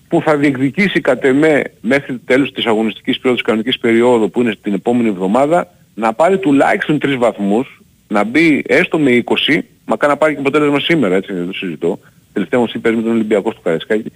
[0.09, 4.41] που θα διεκδικήσει κατ' εμέ μέχρι το τέλος της αγωνιστικής περίοδου, της κανονικής περίοδου που
[4.41, 10.07] είναι την επόμενη εβδομάδα να πάρει τουλάχιστον 3 βαθμούς, να μπει έστω με 20, μακά
[10.07, 11.99] να πάρει και αποτέλεσμα σήμερα, έτσι δεν το συζητώ.
[12.33, 14.13] Τελευταία όμως παίζει με τον Ολυμπιακός στο Καραϊσκάκι.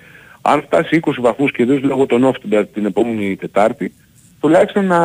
[0.47, 3.93] Αν φτάσει 20 βαθμούς και ιδίως λόγω των off την, την επόμενη Τετάρτη,
[4.41, 5.01] τουλάχιστον να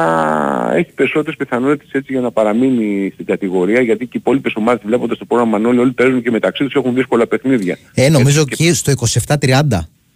[0.76, 5.18] έχει περισσότερες πιθανότητες έτσι για να παραμείνει στην κατηγορία γιατί και οι υπόλοιπες ομάδες βλέποντας
[5.18, 7.78] το πρόγραμμα Μανώλη όλοι παίζουν και μεταξύ τους έχουν δύσκολα παιχνίδια.
[7.94, 8.94] Ε, νομίζω και στο
[9.28, 9.62] 27-30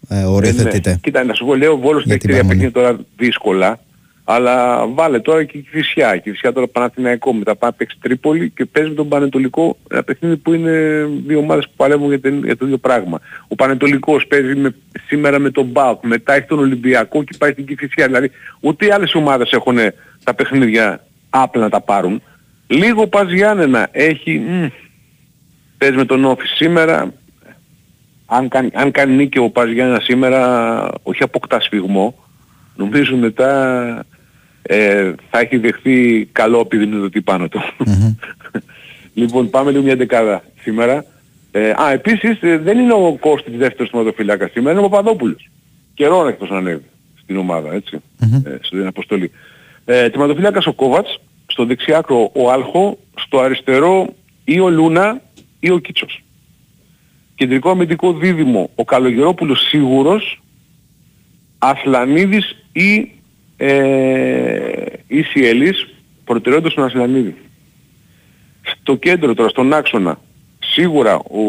[0.10, 0.90] ε, οριοθετείται.
[0.90, 0.98] Ναι.
[1.02, 2.72] Κοίτα, να σου πω, λέω ο Βόλος Για έχει την τρία παραμονή.
[2.72, 3.80] παιχνίδια τώρα δύσκολα,
[4.24, 6.16] αλλά βάλε τώρα και η Κηφισιά.
[6.16, 10.04] Η Κηφισιά τώρα Παναθηναϊκό, μετά πάει να παίξει Τρίπολη και παίζει με τον Πανετολικό ένα
[10.04, 13.20] παιχνίδι που είναι δύο ομάδες που παλεύουν για, το- για το ίδιο πράγμα.
[13.48, 14.76] Ο Πανετολικός παίζει με,
[15.08, 18.06] σήμερα με τον Μπάουκ, μετά έχει τον Ολυμπιακό και πάει στην Κηφισιά.
[18.06, 19.78] Δηλαδή ούτε οι άλλες ομάδες έχουν
[20.24, 22.22] τα παιχνίδια άπλα να τα πάρουν.
[22.68, 24.40] Λίγο πας Γιάννενα έχει...
[24.40, 24.66] μ,
[25.78, 27.14] παίζει με τον Όφη σήμερα,
[28.26, 32.16] αν κάνει, αν κάνει νίκη ο Πας Γιάννενα σήμερα, όχι αποκτά σφιγμό,
[32.76, 34.06] νομίζω μετά
[34.64, 37.62] ε, θα έχει δεχθεί καλό επιδημιωτή πάνω του.
[39.14, 41.06] λοιπόν, πάμε λίγο μια δεκάδα σήμερα.
[41.52, 45.50] Ε, α, επίσης ε, δεν είναι ο Κώστης δεύτερος θεματοφυλάκας σήμερα, είναι ο Παπαδόπουλος.
[45.94, 46.86] Καιρό εκτός να ανέβει
[47.22, 49.32] στην ομάδα, έτσι, ε, στην αποστολή.
[49.86, 55.22] Ε, τερματοφυλάκας ο Κόβατς, στο δεξιάκρο ο Άλχο, στο αριστερό ή ο Λούνα
[55.60, 56.24] ή ο Κίτσος.
[57.36, 60.42] Κεντρικό αμυντικό δίδυμο ο Καλογερόπουλος σίγουρος,
[61.58, 63.12] Ασλανίδης ή,
[63.58, 65.88] ε, ή Σιέλης,
[66.26, 67.36] προτεραιότητας στον Ασλανίδη.
[68.82, 70.20] Στο κέντρο τώρα, στον άξονα,
[70.60, 71.40] σίγουρα ο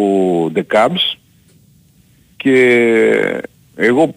[0.51, 1.19] Ντεκάμπς
[2.37, 3.41] και
[3.77, 4.15] εγώ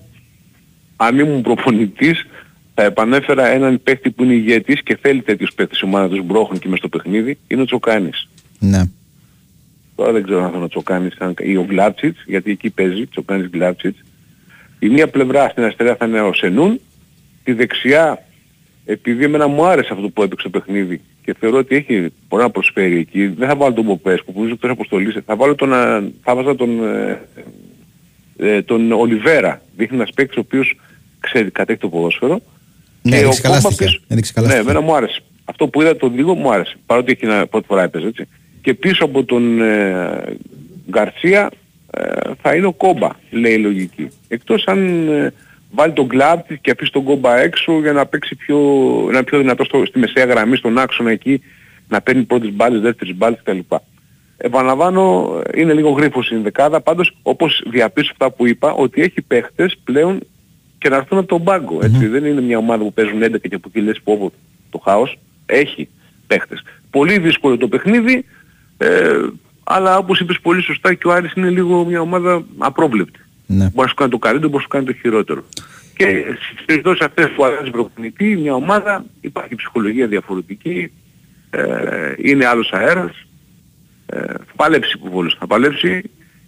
[0.95, 2.25] αν ήμουν προπονητής
[2.73, 6.59] θα επανέφερα έναν παίχτη που είναι ηγέτης και θέλει τέτοιους παίχτες η ομάδα τους μπρόχων
[6.59, 8.27] και μες στο παιχνίδι, είναι ο Τσοκάνης.
[8.59, 8.81] Ναι.
[9.95, 13.05] Τώρα δεν ξέρω αν θα είναι ο Τσοκάνης αν- ή ο Γκλάτσιτς, γιατί εκεί παίζει,
[13.07, 13.99] Τσοκάνης Γκλάτσιτς.
[14.79, 16.79] Η μία πλευρά στην αριστερά θα είναι ο Σενούν,
[17.47, 18.25] τη δεξιά,
[18.85, 22.49] επειδή εμένα μου άρεσε αυτό που έπαιξε το παιχνίδι και θεωρώ ότι έχει μπορεί να
[22.49, 26.03] προσφέρει εκεί, δεν θα βάλω τον Ποπέσκο που νομίζω εκτός αποστολής, θα βάλω τον, α,
[26.23, 27.21] θα βάζα τον, ε,
[28.37, 30.79] ε, τον Ολιβέρα, δείχνει ένας παίκτης ο οποίος
[31.19, 32.41] ξέρει, κατέχει το ποδόσφαιρο.
[33.01, 33.85] Ναι, Και έδειξε ο καλά Κόμπας στοιχεία.
[33.91, 34.71] πίσω- Έδειξε καλά ναι, στοιχεία.
[34.71, 35.19] εμένα μου άρεσε.
[35.45, 36.75] Αυτό που είδα τον λίγο μου άρεσε.
[36.85, 38.27] Παρότι έχει ένα πρώτη φορά έπαιζε έτσι.
[38.61, 40.23] Και πίσω από τον ε,
[40.91, 41.51] Γκαρσία
[41.91, 42.03] ε,
[42.41, 44.07] θα είναι ο Κόμπα, λέει η λογική.
[44.27, 45.33] Εκτός αν ε,
[45.72, 48.57] βάλει τον κλαμπ και αφήσει τον Κόμπα έξω για να παίξει πιο,
[49.05, 51.41] να είναι πιο δυνατό στο, στη μεσαία γραμμή, στον άξονα εκεί,
[51.88, 53.59] να παίρνει πρώτες μπάλες, δεύτερες μπάλες κτλ.
[54.38, 59.78] Επαναλαμβάνω, είναι λίγο γρίφος η δεκάδα, πάντως όπως διαπίσω αυτά που είπα, ότι έχει παίχτες
[59.84, 60.20] πλέον
[60.78, 61.80] και να έρθουν από τον πάγκο.
[61.82, 62.07] Έτσι.
[62.07, 64.32] Δεν είναι μια ομάδα που παίζουν 11 και που εκεί λες πω πω
[64.70, 65.18] το χάος.
[65.45, 65.89] Έχει
[66.28, 66.63] παίχτες.
[66.89, 68.26] Πολύ δύσκολο το παιχνίδι,
[68.78, 69.18] ε,
[69.63, 73.20] αλλά όπως είπες πολύ σωστά και ο Άρης είναι λίγο μια ομάδα απρόβλεπτη.
[73.47, 73.63] Ναι.
[73.63, 75.43] Μπορείς να σου κάνει το καλύτερο, μπορείς να σου κάνει το χειρότερο.
[75.95, 80.91] Και στις περιπτώσεις αυτές που αλλάζει προπονητή, μια ομάδα, υπάρχει ψυχολογία διαφορετική,
[81.49, 83.27] ε, είναι άλλος αέρας,
[84.05, 86.01] ε, θα παλέψει που Βόλος, θα παλέψει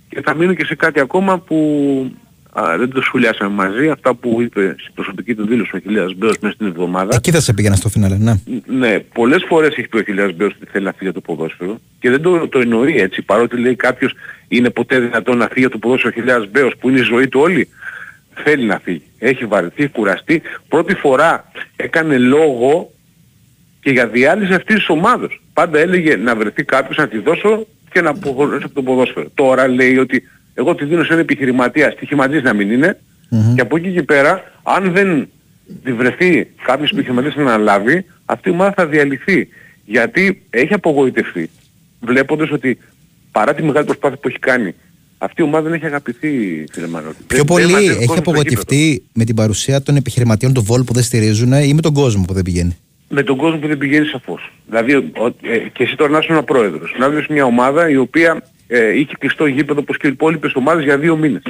[0.10, 2.12] και θα μείνω και σε κάτι ακόμα που
[2.54, 6.38] α, δεν το σχολιάσαμε μαζί, αυτά που είπε στην προσωπική του δήλωση ο Χιλιάς Μπέος
[6.42, 7.16] μέσα στην εβδομάδα.
[7.16, 8.34] Εκεί θα σε πήγαινα στο φινάλε, ναι.
[8.66, 11.80] Ναι, πολλές φορές έχει πει ο Χιλιάς Μπέος ότι θέλει να φύγει από το ποδόσφαιρο
[12.00, 14.14] και δεν το, το εννοεί έτσι, παρότι λέει κάποιος
[14.48, 17.28] είναι ποτέ δυνατόν να φύγει από το ποδόσφαιρο ο Χιλιάς Μπέος που είναι η ζωή
[17.28, 17.70] του όλη.
[18.44, 19.02] Θέλει να φύγει.
[19.20, 20.42] Έχει βαρεθεί, έχει κουραστεί.
[20.68, 22.92] Πρώτη φορά έκανε λόγο
[23.82, 25.42] και για διάλυση αυτής της ομάδος.
[25.54, 29.30] Πάντα έλεγε να βρεθεί κάποιος να τη δώσω και να αποχωρήσω από το ποδόσφαιρο.
[29.34, 30.24] Τώρα λέει ότι
[30.60, 33.00] εγώ τη δίνω σε έναν επιχειρηματία, στοιχηματής να μην είναι,
[33.56, 35.30] και από εκεί και πέρα, αν δεν
[35.84, 39.48] τη βρεθεί κάποιος επιχειρηματίας να αναλάβει, αυτή η ομάδα θα διαλυθεί.
[39.86, 41.50] Γιατί έχει απογοητευτεί,
[42.02, 42.78] βλέποντας ότι
[43.32, 44.76] παρά τη μεγάλη προσπάθεια που έχει κάνει,
[45.18, 47.14] αυτή η ομάδα δεν έχει αγαπηθεί, φίλε Μανώλη.
[47.28, 48.32] Πιο Δεν- πολύ δεν μαζεύει κόσμο έχει στο γήπεδο.
[48.32, 52.24] απογοητευτεί με την παρουσία των επιχειρηματιών του Βόλου που δεν στηρίζουν ή με τον κόσμο
[52.28, 52.78] που δεν πηγαίνει;
[53.10, 54.52] με τον κόσμο που δεν πηγαίνει σαφώς.
[54.70, 56.96] Δηλαδή, ο- ε, και εσύ τώρα να είσαι ένα πρόεδρος.
[57.00, 60.84] Να βρεις μια ομάδα η οποία ε, είχε κλειστό γήπεδο όπως και οι υπόλοιπες ομάδες
[60.84, 61.42] για δύο μήνες.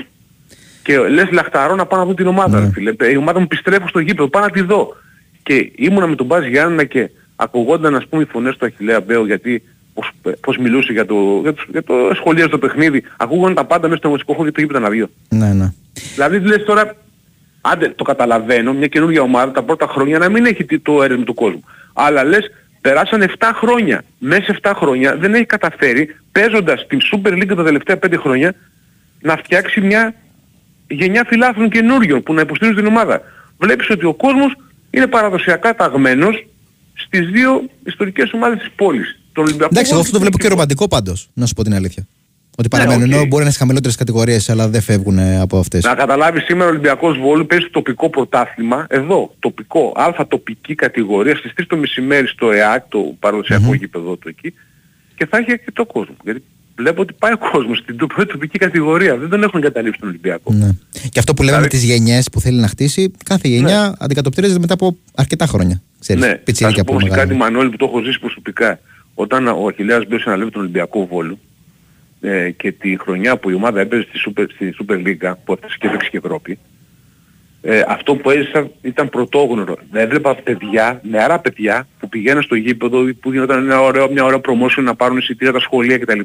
[0.84, 2.93] Και λες λαχταρώ να πάω να δω την ομάδα, ρε φίλε.
[2.99, 4.95] Ε, Η ομάδα μου επιστρέφω στο γήπεδο, πάω να τη δω.
[5.43, 9.26] Και ήμουνα με τον Μπάζ Γιάννενα και ακουγόνταν ας πούμε οι φωνές του Αχιλέα Μπέο
[9.26, 9.63] γιατί
[9.93, 10.11] πώς,
[10.41, 13.03] πώς μιλούσε για το, για το, για το σχολείο στο παιχνίδι.
[13.17, 15.05] Ακούγονταν τα πάντα μέσα στο μουσικό χώρο και το γήπεδο να βγει.
[15.30, 15.74] Ναι, ναι.
[16.13, 16.95] Δηλαδή λες τώρα,
[17.61, 21.24] άντε το καταλαβαίνω, μια καινούργια ομάδα τα πρώτα χρόνια να μην έχει τι- το έρευνα
[21.24, 21.63] του κόσμου.
[21.93, 22.51] Αλλά λες,
[22.82, 24.03] περάσαν 7 χρόνια.
[24.17, 28.55] Μέσα σε 7 χρόνια δεν έχει καταφέρει, παίζοντας την Super League τα τελευταία 5 χρόνια,
[29.21, 30.15] να φτιάξει μια
[30.88, 33.21] γενιά φιλάθλων καινούριων που να υποστηρίζουν την ομάδα.
[33.57, 34.55] Βλέπεις ότι ο κόσμος
[34.89, 36.47] είναι παραδοσιακά ταγμένος
[36.93, 39.19] στις δύο ιστορικές ομάδες της πόλης.
[39.34, 41.73] Τον Ολυμπιακό Εντάξει, εγώ Βόλο αυτό το βλέπω και ρομαντικό πάντως, να σου πω την
[41.73, 42.07] αλήθεια.
[42.60, 43.03] Ότι παραμένουν.
[43.03, 43.10] οκ.
[43.10, 45.84] Ενώ μπορεί να είναι σε χαμηλότερες κατηγορίες, αλλά δεν φεύγουν ε, από αυτές.
[45.84, 51.36] Να καταλάβεις σήμερα ο Ολυμπιακός Βόλου παίζει στο τοπικό πρωτάθλημα, εδώ, τοπικό, αλφα τοπική κατηγορία,
[51.36, 54.53] στις 3 το μεσημέρι στο ΕΑΚ, το παραδοσιακό γήπεδο του εκεί,
[55.16, 56.16] και θα έχει και το κόσμο.
[56.24, 56.43] Γιατί
[56.76, 59.18] βλέπω ότι πάει ο κόσμος στην τοπ- τοπική κατηγορία.
[59.18, 60.53] Δεν τον έχουν εγκαταλείψει τον Ολυμπιακό.
[60.53, 60.70] Ναι.
[61.10, 64.60] Και αυτό που λέμε με Δηλαδή- τις γενιές που θέλει να χτίσει, κάθε γενιά αντικατοπτρίζεται
[64.60, 65.82] μετά από αρκετά χρόνια.
[65.99, 67.24] Ξέρεις, ναι, θα πιτσίρικα σου πω από όμως μεγάλα.
[67.24, 68.80] κάτι Μανώλη που το έχω ζήσει προσωπικά.
[69.14, 71.39] Όταν ο Αχιλέας μπήκε να αναλάβει τον Ολυμπιακό Βόλου
[72.22, 75.78] ε, και τη χρονιά που η ομάδα έπαιζε στη Super, στη Super League που αυτές
[75.78, 76.59] και έπαιξε και Ευρώπη
[77.61, 79.78] ε, αυτό που έζησα ήταν πρωτόγνωρο.
[79.91, 84.39] Δεν έβλεπα παιδιά, νεαρά παιδιά που πηγαίναν στο γήπεδο που γινόταν ένα ωραίο, μια ωραία
[84.39, 86.20] promotion να πάρουν εισιτήρια τα σχολεία κτλ.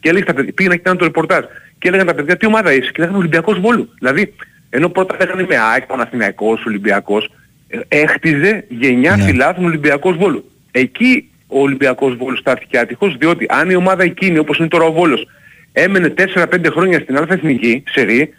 [0.00, 1.44] Και έλεγε τα παιδιά, πήγαιναν και κάναν το ρεπορτάζ.
[1.78, 3.88] Και έλεγαν τα παιδιά τι ομάδα είσαι; Και λέγανε Ολυμπιακός Βόλου.
[3.98, 4.34] Δηλαδή
[4.70, 7.30] ενώ πρώτα λέγανε είμαι ΑΕΚ, Παναθηναϊκός, Ολυμπιακός,
[7.68, 9.24] ε, έχτιζε γενιά Ναι.
[9.24, 10.50] φιλάθλων Ολυμπιακός Βόλου.
[10.70, 14.92] Εκεί ο Ολυμπιακός Βόλος στάθηκε άτυχος διότι αν η ομάδα εκείνη όπως είναι τώρα ο
[14.92, 15.26] Βόλος
[15.72, 18.34] έμενε 4-5 χρόνια στην Α' Εθνική, σερή,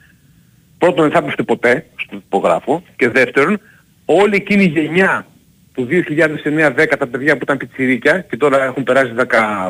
[0.77, 3.59] πρώτον δεν θα έπεφτε ποτέ στο υπογράφο και δεύτερον
[4.05, 5.25] όλη εκείνη η γενιά
[5.73, 9.13] του 2009-10 τα παιδιά που ήταν πιτσιρίκια και τώρα έχουν περάσει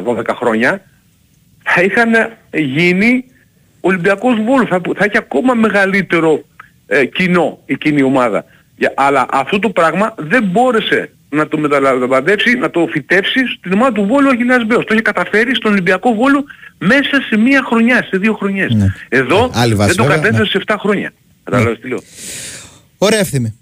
[0.05, 0.81] 10-12 χρόνια
[1.63, 2.11] θα είχαν
[2.53, 3.25] γίνει
[3.81, 6.43] Ολυμπιακός Βόλος, θα, θα έχει ακόμα μεγαλύτερο
[6.88, 8.45] ε, κοινό εκείνη η ομάδα.
[8.77, 13.91] Για- αλλά αυτό το πράγμα δεν μπόρεσε να το μεταλαμπαντεύσει, να το φυτέψει στην ομάδα
[13.91, 14.86] του Βόλου ο Αγγελιάς Μπέος.
[14.86, 16.43] Το είχε καταφέρει στον Ολυμπιακό Βόλο
[16.78, 18.76] μέσα σε μία χρονιά, σε δύο χρονιές.
[19.09, 20.49] Εδώ Άλλη βάση, δεν το βέβαια, κατέφερε ναι.
[20.49, 21.13] σε 7 χρόνια.
[21.43, 21.99] Καταλάβες τι λέω.
[22.97, 23.53] Ωραία ευθύμη.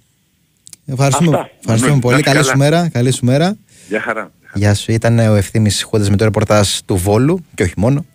[0.85, 1.49] Ευχαριστούμε, Αυτά.
[1.59, 2.15] ευχαριστούμε Να πολύ.
[2.17, 2.51] είστε Καλή καλά.
[2.51, 2.89] σου μέρα.
[2.89, 3.57] Καλή σου μέρα.
[3.87, 4.31] Γεια χαρά.
[4.53, 4.91] Γεια σου.
[4.91, 8.05] Ήταν ο ευθύνη Χούντα με το ρεπορτάζ του Βόλου και όχι μόνο.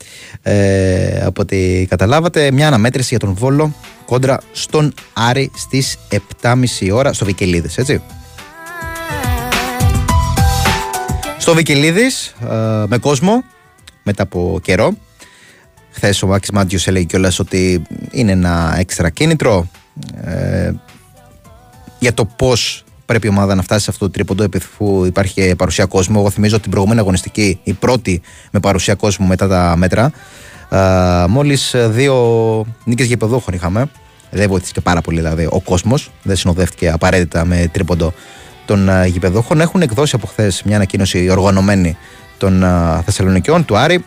[0.43, 3.75] Ε, από ό,τι καταλάβατε, μια αναμέτρηση για τον Βόλο
[4.07, 5.99] κόντρα στον Άρη στις
[6.43, 6.55] 7.30
[6.93, 8.03] ώρα στο Βικελίδη, έτσι.
[11.49, 12.07] Στο Βικελίδη,
[12.87, 13.45] με κόσμο,
[14.03, 14.93] μετά από καιρό.
[15.91, 19.69] Χθες ο Μάκη Μάντιος έλεγε κιόλας ότι είναι ένα έξτρα κίνητρο
[20.25, 20.73] ε,
[21.99, 25.85] για το πώς πρέπει η ομάδα να φτάσει σε αυτό το τρίποντο επιθυμού υπάρχει παρουσία
[25.85, 26.19] κόσμου.
[26.19, 28.21] Εγώ θυμίζω ότι την προηγούμενη αγωνιστική, η πρώτη
[28.51, 30.13] με παρουσία κόσμου μετά τα μέτρα,
[31.29, 32.17] μόλις δύο
[32.85, 33.91] νίκες γηπεδούχων είχαμε.
[34.31, 36.11] Δεν βοήθησε και πάρα πολύ δηλαδή ο κόσμος.
[36.23, 38.13] Δεν συνοδεύτηκε απαραίτητα με τρίποντο
[38.69, 39.61] των α, γηπεδούχων.
[39.61, 41.97] Έχουν εκδώσει από χθες μια ανακοίνωση οργανωμένη
[42.39, 44.05] των α, Θεσσαλονικιών, του Άρη,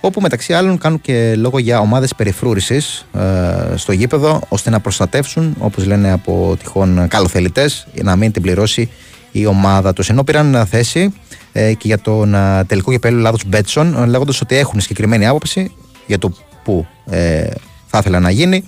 [0.00, 5.54] όπου μεταξύ άλλων κάνουν και λόγο για ομάδες περιφρούρησης ε, στο γήπεδο ώστε να προστατεύσουν
[5.58, 8.90] όπως λένε από τυχόν καλοθελητές για να μην την πληρώσει
[9.32, 11.14] η ομάδα τους ενώ πήραν ε, θέση
[11.52, 15.74] ε, και για τον ε, τελικό κυπέλλο Ελλάδος Μπέτσον ε, λέγοντας ότι έχουν συγκεκριμένη άποψη
[16.06, 16.32] για το
[16.64, 17.46] που ε,
[17.86, 18.64] θα ήθελα να γίνει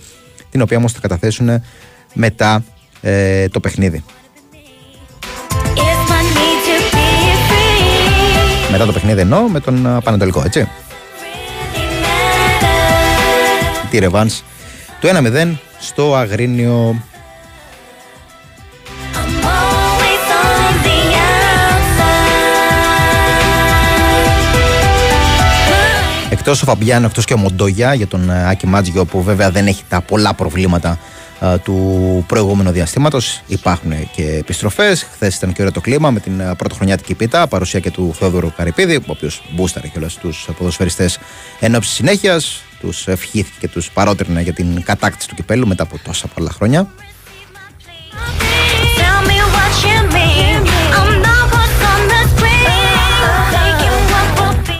[0.50, 1.62] την οποία όμως θα καταθέσουν
[2.14, 2.64] μετά
[3.00, 4.04] ε, το παιχνίδι.
[8.70, 10.68] Μετά το παιχνίδι εννοώ με τον ε, Πανατολικό, έτσι.
[13.90, 14.42] Τη ρεβάνς
[15.00, 17.02] το 1-0 στο Αγρίνιο.
[26.30, 29.66] Εκτός ο Φαμπιάνο, εκτός και ο Μοντόγια για τον ε, Άκη Μάτζιο που βέβαια δεν
[29.66, 30.96] έχει τα πολλά προβλήματα ε,
[31.62, 33.43] του προηγούμενου διαστήματος.
[33.47, 35.03] Υπάρχουν και επιστροφές.
[35.03, 38.53] Χθες ήταν και ωραίο το κλίμα με την ε, πρωτοχρονιάτικη πίτα παρουσία και του Θεόδωρου
[38.57, 41.18] Καρυπίδη ο οποίος μπούσταρε και όλες τους ποδοσφαιριστές
[41.61, 42.62] εν ώψη συνέχειας.
[42.80, 46.88] Τους ευχήθηκε και τους παρότρινε για την κατάκτηση του κυπέλου μετά από τόσα πολλά χρόνια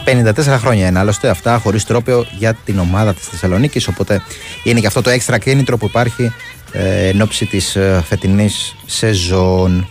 [0.05, 3.87] 54 χρόνια είναι άλλωστε αυτά χωρίς τρόπαιο για την ομάδα της Θεσσαλονίκης.
[3.87, 4.21] Οπότε
[4.63, 6.31] είναι και αυτό το έξτρα κίνητρο που υπάρχει
[6.71, 9.87] ε, εν ώψη της ε, φετινής σεζόν.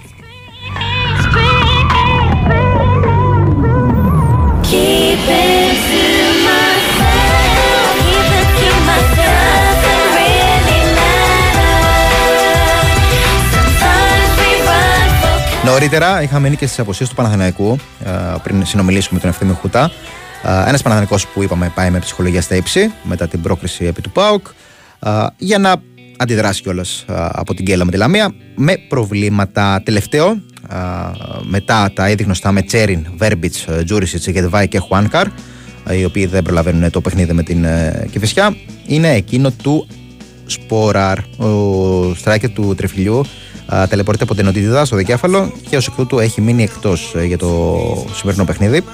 [15.70, 18.10] Νωρίτερα είχαμε νίκες στι αποσίε του Παναθηναϊκού ε,
[18.42, 19.90] πριν συνομιλήσουμε με τον Ευθύμη Χουτά.
[20.42, 24.46] Ένας Παναθηναϊκός που είπαμε πάει με ψυχολογία στα ύψη μετά την πρόκριση επί του ΠΑΟΚ
[25.00, 25.74] ε, για να
[26.16, 29.82] αντιδράσει κιόλας από την Κέλα με τη Λαμία με προβλήματα.
[29.84, 30.28] Τελευταίο,
[30.70, 30.76] ε,
[31.42, 35.26] μετά τα ήδη γνωστά με Τσέριν, Βέρμπιτς, Τζούρισιτς, Γετβάη και Χουάνκαρ,
[35.86, 37.66] ε, οι οποίοι δεν προλαβαίνουν το παιχνίδι με την
[38.10, 38.56] Κηφισιά,
[38.86, 39.86] είναι εκείνο του
[40.46, 43.24] Σπόραρ, ο στράικερ του Τρεφιλιού,
[43.70, 48.06] ταλαιπωρείται από την οτιδίδα στο δικέφαλο και ως εκ τούτου έχει μείνει εκτός για το
[48.14, 48.84] σημερινό παιχνίδι.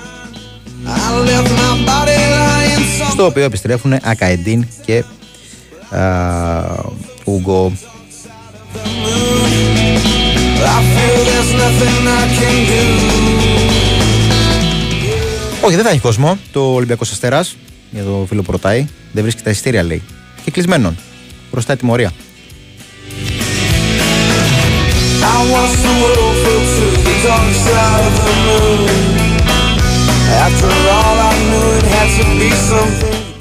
[3.10, 5.04] Στο οποίο επιστρέφουν Ακαεντίν και
[7.24, 7.72] Ούγκο.
[15.60, 16.38] Όχι, δεν θα έχει κόσμο.
[16.52, 17.56] Το Ολυμπιακός Αστέρας
[17.90, 18.86] για το φίλο που ρωτάει.
[19.12, 20.02] Δεν βρίσκει τα ειστήρια, λέει.
[20.44, 20.96] Και κλεισμένον.
[21.52, 22.12] Μπροστά τιμωρία.
[25.36, 28.80] I was the world filled to the dark side of the moon.
[30.46, 32.08] After all, I knew it had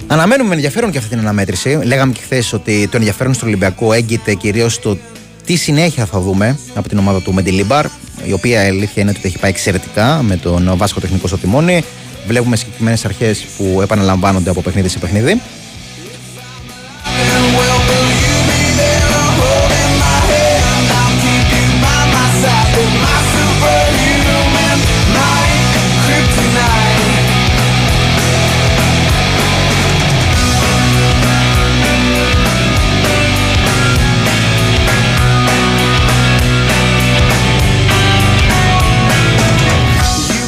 [0.08, 1.80] Αναμένουμε με ενδιαφέρον και αυτή την αναμέτρηση.
[1.84, 4.98] Λέγαμε και χθες ότι το ενδιαφέρον στο Ολυμπιακό έγκυται κυρίως στο
[5.46, 7.86] τι συνέχεια θα δούμε από την ομάδα του Μεντιλίμπαρ,
[8.26, 11.84] η οποία η αλήθεια είναι ότι έχει πάει εξαιρετικά με τον Βάσκο Τεχνικό στο τιμόνι.
[12.28, 15.42] Βλέπουμε συγκεκριμένες αρχές που επαναλαμβάνονται από παιχνίδι σε παιχνίδι.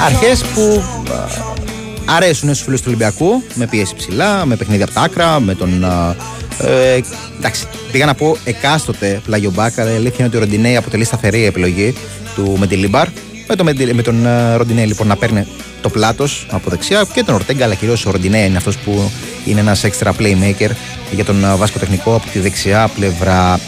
[0.08, 5.02] Αρχές που α, αρέσουν στους φίλους του Ολυμπιακού, με πίεση ψηλά, με παιχνίδια από τα
[5.02, 5.86] άκρα, με τον.
[5.86, 6.16] α,
[6.60, 7.00] Ε,
[7.38, 11.04] εντάξει, πήγα να πω εκάστοτε πλάγιο μπάκα, αλλά η αλήθεια είναι ότι ο Ροντινέη αποτελεί
[11.04, 11.96] σταθερή επιλογή
[12.36, 13.08] του Μεντιλίμπαρ.
[13.48, 15.48] Με, το, Μεντι- με τον ε, Ροντινέη λοιπόν να παίρνει
[15.82, 19.12] το πλάτος από δεξιά και τον Ορτέγκα, αλλά κυρίως ο Ροντινέη είναι αυτός που
[19.46, 20.70] είναι ένας extra playmaker
[21.12, 23.60] για τον ε, Βάσκο Τεχνικό από τη δεξιά πλευρά.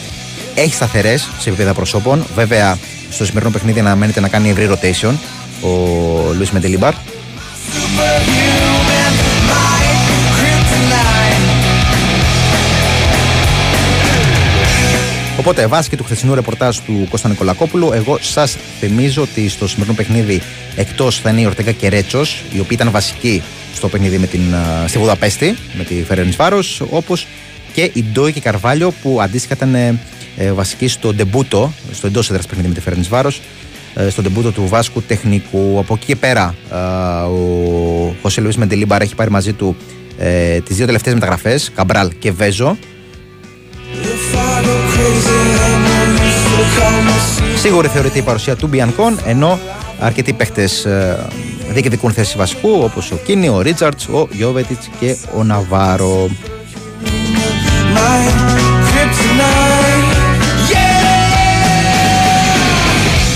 [0.55, 2.25] Έχει σταθερές σε επίπεδα προσώπων.
[2.35, 2.77] Βέβαια,
[3.09, 5.13] στο σημερινό παιχνίδι αναμένεται να κάνει ευρύ rotation
[5.61, 6.93] ο Λουίς Μεντελίμπαρ.
[15.39, 19.95] Οπότε, βάσει και του χθεσινού ρεπορτάζ του Κώστα Νικολακόπουλου, εγώ σας θυμίζω ότι στο σημερινό
[19.95, 20.41] παιχνίδι
[20.75, 23.43] εκτός θα είναι η Ορτέγκα και Ρέτσος, οι οποίοι ήταν βασικοί
[23.75, 27.27] στο παιχνίδι με την, α, στη Βουδαπέστη, με τη Φερένη Βάρος, όπως
[27.73, 29.99] και η Ντόι και η Καρβάλιο που αντίστοιχα ήταν ε,
[30.37, 33.41] ε, βασικοί στο ντεμπούτο, στο εντός έδρας παιχνίδι με τη Φερεντσβάρος,
[33.93, 35.79] ε, στο ντεμπούτο του Βάσκου τεχνικού.
[35.79, 39.75] Από εκεί και πέρα, α, ο Χωσέ Λουίς Μεντελίμπαρ έχει πάρει μαζί του
[40.17, 42.77] ε, τις δύο τελευταίες μεταγραφές, Καμπράλ και Βέζο.
[47.55, 49.59] Σίγουρη θεωρείται η παρουσία του Μπιανκόν, ενώ
[49.99, 50.69] αρκετοί παίχτες
[51.71, 56.29] διεκδικούν θέση βασικού, όπως ο Κίνι, ο Ρίτσαρντς, ο Γιόβετιτς και ο Ναβάρο.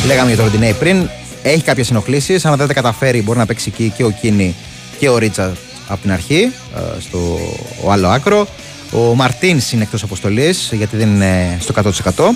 [0.06, 1.10] Λέγαμε για τον Ροντινέι πριν.
[1.44, 2.46] Έχει κάποιες ενοχλήσεις.
[2.46, 4.56] Αν δεν τα καταφέρει, μπορεί να παίξει εκεί και ο Κίνι
[5.00, 5.56] και ο Ρίτσαρντς
[5.88, 7.40] από την αρχή, ε, στο
[7.84, 8.48] ο άλλο άκρο.
[8.92, 12.36] Ο Μαρτίνς είναι εκτός αποστολής, γιατί δεν είναι στο 100%.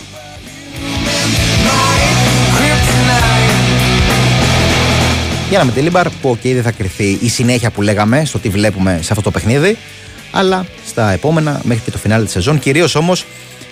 [5.50, 9.00] Για τον Μεντελίμπαρ, που και ήδη θα κριθεί η συνέχεια που λέγαμε στο τι βλέπουμε
[9.02, 9.78] σε αυτό το παιχνίδι,
[10.32, 12.60] αλλά στα επόμενα μέχρι και το φινάλε της σεζόν.
[12.60, 13.26] Κυρίως όμως,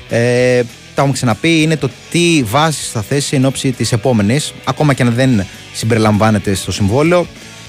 [0.10, 0.62] ε,
[0.96, 5.04] τα έχουμε ξαναπεί, είναι το τι βάσεις θα θέσει εν ώψη της επόμενης, ακόμα και
[5.04, 7.28] αν δεν συμπεριλαμβάνεται στο συμβόλαιο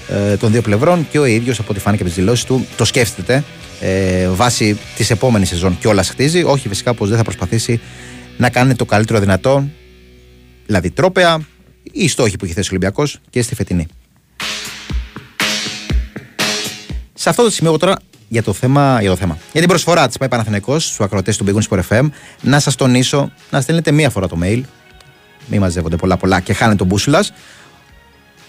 [0.09, 2.85] ε, των δύο πλευρών και ο ίδιος, από ό,τι φάνηκε από τις δηλώσεις του, το
[2.85, 3.43] σκέφτεται
[3.79, 6.43] ε, βάσει της επόμενης σεζόν και όλα χτίζει.
[6.43, 7.79] Όχι, φυσικά πως δεν θα προσπαθήσει
[8.37, 9.69] να κάνει το καλύτερο δυνατό,
[10.65, 11.47] δηλαδή τρόπεα,
[11.91, 13.87] οι στόχοι που έχει θέσει ο Ολυμπιακός και στη φετινή.
[17.13, 17.97] Σε αυτό το σημείο εγώ τώρα
[18.27, 19.37] για το θέμα, για, το θέμα.
[19.51, 22.09] για την προσφορά της ΠΑΕ Παναθηναϊκός στους ακροατές του Big Wings FM
[22.41, 24.61] να σας τονίσω να στέλνετε μία φορά το mail.
[25.47, 27.33] Μην μαζεύονται πολλά πολλά και χάνετε τον μπούσουλας.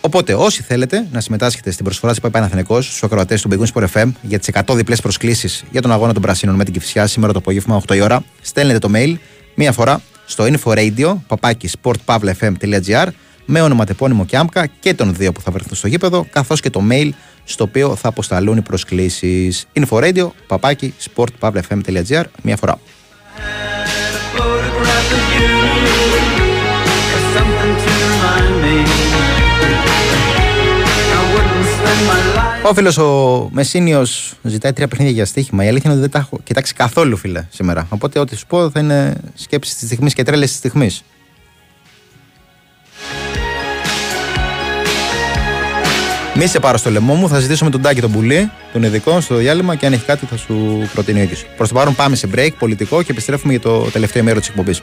[0.00, 3.84] Οπότε, όσοι θέλετε να συμμετάσχετε στην προσφορά της ΠΑΕ Παναθηναϊκός στους ακροατές του Big Wings
[3.94, 7.32] FM για τις 100 διπλές προσκλήσεις για τον αγώνα των Πρασίνων με την Κυφσιά σήμερα
[7.32, 9.14] το απόγευμα 8 η ώρα, στέλνετε το mail
[9.54, 13.06] μία φορά στο inforadio παπάκι sportpavlefm.gr
[13.44, 16.82] με ονοματεπώνυμο και άμκα και των δύο που θα βρεθούν στο γήπεδο, καθώς και το
[16.90, 17.10] mail
[17.48, 19.66] στο οποίο θα αποσταλούν οι προσκλήσεις.
[19.72, 22.78] Inforadio, παπάκι, sportpavlefm.gr, μία φορά.
[32.62, 34.06] Ο φίλος ο Μεσίνιο
[34.42, 35.64] ζητάει τρία παιχνίδια για στοίχημα.
[35.64, 37.86] Η αλήθεια είναι ότι δεν τα έχω κοιτάξει καθόλου, φίλε, σήμερα.
[37.90, 41.02] Οπότε ό,τι σου πω θα είναι σκέψεις της στιγμής και τρέλες της στιγμής.
[46.40, 49.34] Μη σε πάρω στο λαιμό μου, θα ζητήσω τον Τάκη τον Πουλή, τον ειδικό, στο
[49.34, 51.46] διάλειμμα και αν έχει κάτι θα σου προτείνει ο ίδιος.
[51.56, 54.80] Προς το παρόν πάμε σε break πολιτικό και επιστρέφουμε για το τελευταίο μέρος της εκπομπής.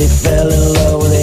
[0.00, 1.19] they fell in love with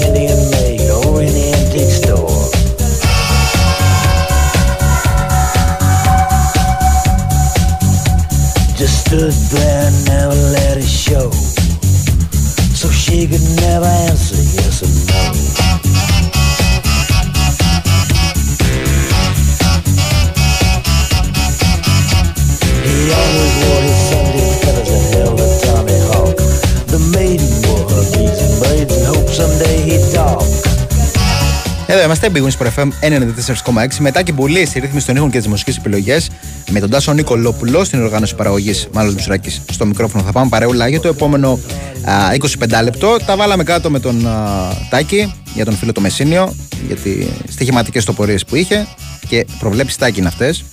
[32.08, 33.97] είμαστε, Big Wings FM 94,6.
[33.99, 36.30] Μετά και πολύ στη ρύθμιση των ήχων και τις μουσικές επιλογές
[36.70, 40.24] με τον Τάσο Νικολόπουλο στην οργάνωση παραγωγής Μάλλον Μισουράκης στο μικρόφωνο.
[40.24, 41.60] Θα πάμε παρεούλα για το επόμενο
[42.03, 42.14] α,
[42.60, 43.18] 25 λεπτό.
[43.26, 46.55] Τα βάλαμε κάτω με τον α, Τάκη για τον φίλο το Μεσίνιο
[46.88, 48.88] για τι στοιχηματικές τοπορίες που είχε
[49.28, 50.64] και προβλέψει Τάκη είναι αυτές.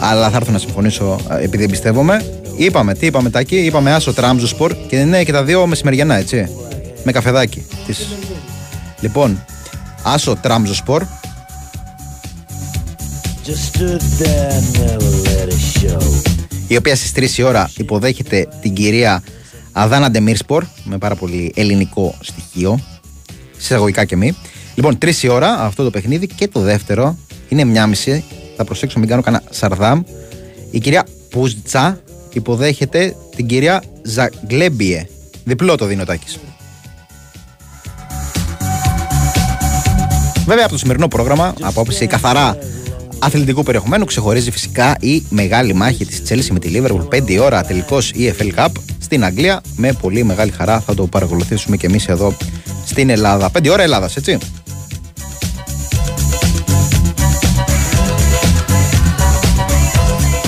[0.00, 2.24] Αλλά θα έρθω να συμφωνήσω α, επειδή εμπιστεύομαι.
[2.56, 6.48] Είπαμε, τι είπαμε Τάκη, είπαμε Άσο Τραμζο Σπορ και είναι και τα δύο μεσημεριανά έτσι.
[7.04, 7.66] Με καφεδάκι.
[7.86, 8.06] Της...
[9.00, 9.44] Λοιπόν,
[10.02, 11.02] Άσο Τραμζο Σπορ.
[13.46, 16.22] Just stood there and never let it show.
[16.66, 19.22] η οποία στις 3 η ώρα υποδέχεται την κυρία
[19.72, 22.80] Αδάνα Ντεμίρσπορ με πάρα πολύ ελληνικό στοιχείο.
[23.56, 24.36] Συσσαγωγικά και μη.
[24.74, 26.26] Λοιπόν 3 η ώρα αυτό το παιχνίδι.
[26.26, 27.16] Και το δεύτερο
[27.48, 28.24] είναι μια μισή.
[28.56, 30.02] Θα προσέξω μην κάνω κανένα σαρδάμ.
[30.70, 32.00] Η κυρία Πουζτσα
[32.32, 35.06] υποδέχεται την κυρία Ζαγκλέμπιε.
[35.44, 36.38] Διπλό το δίνει ο Τάκης.
[40.46, 42.56] Βέβαια από το σημερινό πρόγραμμα, από άποψη καθαρά
[43.18, 47.64] αθλητικού περιεχομένου, ξεχωρίζει φυσικά η μεγάλη μάχη της Chelsea με τη Liverpool 5 η ώρα
[47.64, 48.68] τελικός EFL Cup
[48.98, 49.60] στην Αγγλία.
[49.76, 52.36] Με πολύ μεγάλη χαρά θα το παρακολουθήσουμε και εμείς εδώ
[52.86, 53.50] στην Ελλάδα.
[53.58, 54.38] 5 ώρα Ελλάδας, έτσι.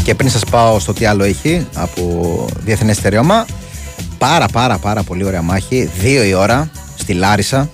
[0.05, 3.47] Και πριν σας πάω στο τι άλλο έχει από διεθνές στερεώμα,
[4.19, 7.71] πάρα πάρα πάρα πολύ ωραία μάχη, 2 η ώρα στη Λάρισα,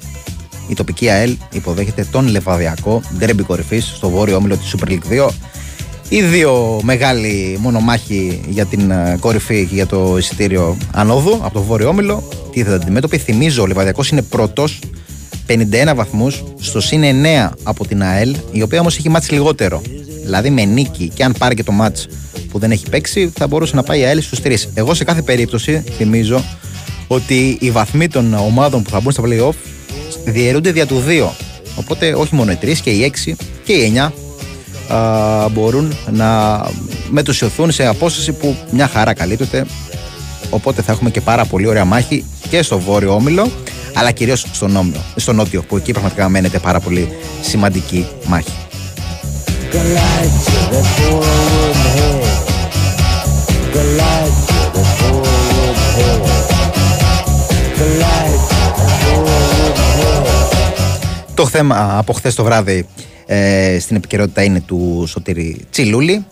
[0.70, 5.28] η τοπική ΑΕΛ υποδέχεται τον Λεβαδιακό ντρέμπι κορυφής στο βόρειο όμιλο της Super League 2.
[6.08, 11.62] Οι δύο μεγάλοι μονομάχοι για την ε, κορυφή και για το εισιτήριο ανόδου από το
[11.62, 12.28] βόρειο όμιλο.
[12.52, 13.18] Τι θα αντιμέτωποι.
[13.18, 14.78] Θυμίζω, ο Λεβαδιακός είναι πρώτος,
[15.46, 19.82] 51 βαθμούς, στο συν 9 από την ΑΕΛ, η οποία όμως έχει μάτσει λιγότερο.
[20.22, 22.08] Δηλαδή με νίκη και αν πάρει και το μάτς
[22.50, 24.54] που δεν έχει παίξει, θα μπορούσε να πάει η ΑΕΛ στους 3.
[24.74, 26.44] Εγώ σε κάθε περίπτωση θυμίζω
[27.06, 29.54] ότι οι βαθμοί των ομάδων που θα μπουν στα playoff
[30.24, 31.28] διαιρούνται δια του 2.
[31.74, 33.32] Οπότε όχι μόνο οι 3 και οι 6
[33.64, 34.10] και οι 9
[34.94, 36.60] α, μπορούν να
[37.10, 39.66] μετουσιωθούν σε απόσταση που μια χαρά καλύπτεται.
[40.50, 43.50] Οπότε θα έχουμε και πάρα πολύ ωραία μάχη και στο βόρειο όμιλο,
[43.94, 47.08] αλλά κυρίως στον, όμιλο, στον νότιο, που εκεί πραγματικά μένεται πάρα πολύ
[47.42, 48.52] σημαντική μάχη.
[49.72, 52.40] Galatia, that four-room head.
[53.74, 54.40] Galatia,
[61.40, 62.86] Το θέμα από χθες το βράδυ
[63.26, 66.26] ε, στην επικαιρότητα είναι του Σωτήρη Τσιλούλη.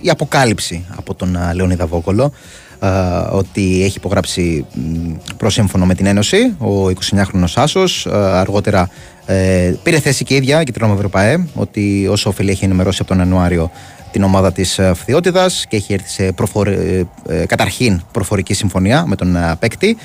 [0.00, 2.32] Η αποκάλυψη από τον α, Λεωνίδα Βόκολο
[2.80, 2.88] ε,
[3.30, 8.90] ότι έχει υπογράψει μ, προσύμφωνο με την Ένωση ο 29χρονος Άσος ε, αργότερα
[9.26, 13.08] ε, πήρε θέση και η ίδια και την Ευρωπαέ ότι όσο οφείλει έχει ενημερώσει από
[13.08, 13.70] τον Ιανουάριο
[14.10, 16.68] την ομάδα της ε, Φθιώτιδας και έχει έρθει σε προφορ...
[16.68, 19.96] ε, ε, καταρχήν προφορική συμφωνία με τον ε, παίκτη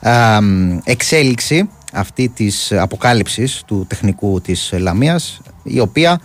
[0.00, 0.10] ε,
[0.84, 6.20] εξέλιξη αυτή της αποκάλυψης του τεχνικού της Λαμίας η οποία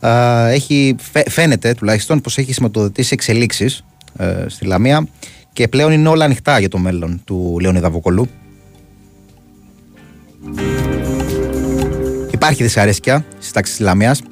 [0.00, 3.84] ε, έχει, φαι- φαίνεται τουλάχιστον πως έχει σηματοδοτήσει εξελίξεις
[4.16, 5.06] ε, στη Λαμία
[5.52, 8.28] και πλέον είναι όλα ανοιχτά για το μέλλον του Λεωνίδα Βοκολού.
[12.32, 14.22] Υπάρχει δυσαρέσκεια στις τάξεις της Λαμίας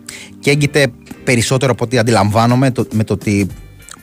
[0.41, 0.87] και έγκυται
[1.25, 3.47] περισσότερο από ό,τι αντιλαμβάνομαι το, με το ότι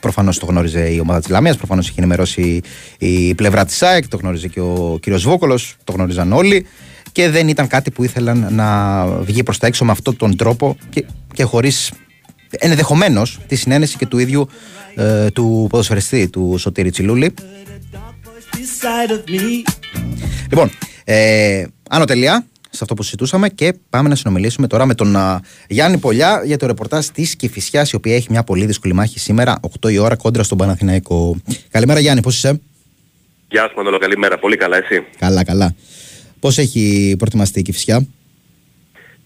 [0.04, 2.60] προφανώς το γνώριζε η ομάδα της Λαμίας, προφανώς έχει ενημερώσει
[2.98, 6.66] η πλευρά της ΑΕΚ, το γνώριζε και ο κύριος Βόκολος, το γνώριζαν όλοι
[7.12, 10.76] και δεν ήταν κάτι που ήθελαν να βγει προς τα έξω με αυτόν τον τρόπο
[10.90, 11.92] και, και χωρίς
[12.50, 14.48] ενδεχομένως τη συνένεση και του ίδιου
[14.94, 17.34] ε, του ποδοσφαιριστή του Σωτήρη Τσιλούλη.
[20.50, 20.70] Λοιπόν,
[21.04, 25.40] ε, άνω τελεία σε αυτό που συζητούσαμε και πάμε να συνομιλήσουμε τώρα με τον α,
[25.68, 29.60] Γιάννη Πολιά για το ρεπορτάζ της Κηφισιάς, η οποία έχει μια πολύ δύσκολη μάχη σήμερα,
[29.82, 31.36] 8 η ώρα, κόντρα στον Παναθηναϊκό.
[31.70, 32.60] Καλημέρα, Γιάννη, πώς είσαι;
[33.48, 34.38] Γεια σου Μανώλο, καλημέρα.
[34.38, 35.74] Πολύ καλά, εσύ; Καλά, καλά.
[36.40, 38.06] Πώς έχει προετοιμαστεί η Κηφισιά,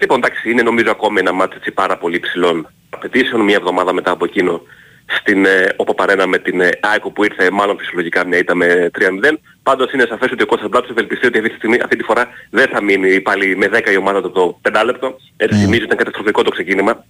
[0.00, 3.40] Λοιπόν, εντάξει, είναι νομίζω ακόμη ένα μάτι έτσι πάρα πολύ ψηλών απαιτήσεων.
[3.40, 4.62] Μια εβδομάδα μετά από εκείνο
[5.20, 8.90] στην ε, Όπα Παρένα με την ε, Άικο που ήρθε μάλλον φυσιολογικά μια ήττα με
[8.98, 9.02] 3-0.
[9.62, 12.26] Πάντως είναι σαφές ότι ο Κώστας Μπλάτσος ευελπιστεί ότι αυτή τη, στιγμή, αυτή τη φορά
[12.50, 15.16] δεν θα μείνει πάλι με 10 η ομάδα του το 5 λεπτό.
[15.36, 15.62] Έτσι Ναι.
[15.64, 17.04] θυμίζει ήταν καταστροφικό το ξεκίνημα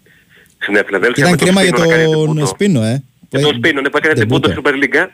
[0.59, 1.29] στην Νέα Φιλαδέλφια.
[1.29, 2.47] Ήταν με τον κρίμα για Σπίνο να κάνει τον ντεμπούτο.
[2.47, 3.03] Σπίνο, ε.
[3.29, 4.49] Και τον Σπίνο, ναι, που έκανε την Ντεμπούτο.
[4.51, 5.07] στην Super League.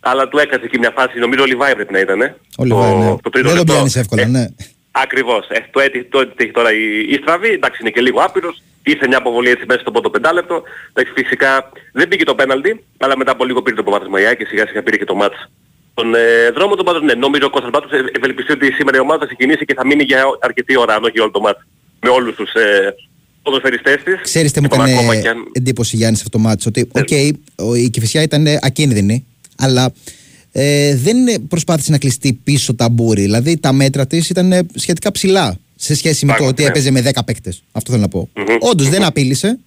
[0.00, 2.20] Αλλά του έκατσε εκεί μια φάση, νομίζω ο Λιβάη πρέπει να ήταν.
[2.58, 3.16] Ο Λιβάη, ναι.
[3.22, 3.72] το τρίτο Δεν τον λεπτό.
[3.72, 4.44] πιάνεις εύκολα, Ε, ναι.
[4.92, 5.48] Ακριβώς.
[5.48, 8.62] Ε, το έτυχε το έτυχε τώρα η, η στραβή, εντάξει είναι και λίγο άπειρος.
[8.84, 10.62] Ήρθε μια αποβολή έτσι μέσα στο πρώτο πεντάλεπτο.
[10.92, 14.46] Εντάξει, φυσικά δεν πήγε το πέναλτι, αλλά μετά από λίγο πήρε το προβάδισμα η και
[14.46, 15.50] σιγά σιγά πήρε και το μάτς.
[15.94, 19.00] Τον ε, δρόμο του πάντως ναι, νομίζω ο Κώστας Μπράτσος ε, ευελπιστεί ότι σήμερα η
[19.00, 21.66] ομάδα θα ξεκινήσει και θα μείνει για αρκετή ώρα, αν όχι όλο το ματς.
[22.00, 22.94] Με όλους τους ε,
[23.42, 24.20] ποδοσφαιριστές της.
[24.22, 26.68] Ξέρεις τι μου Λοιπόν, έκανε ακόμα κι αν- εντύπωση Γιάννης σε αυτό το ματς.
[26.68, 27.08] Ότι, οκ,
[27.68, 29.26] ο- η Κηφισιά ήταν ακίνδυνη,
[29.58, 29.92] αλλά
[30.52, 33.22] ε, δεν προσπάθησε να κλειστεί πίσω ταμπούρι.
[33.22, 36.78] Δηλαδή τα μέτρα της ήταν ε, σχετικά ψηλά σε σχέση με το Πράγματι, ότι ναι.
[36.78, 37.62] έπαιζε με 10 παίκτες.
[37.72, 38.28] Αυτό θέλω να πω.
[38.34, 38.44] Μμμ.
[38.60, 39.58] Όντως δεν απείλησε,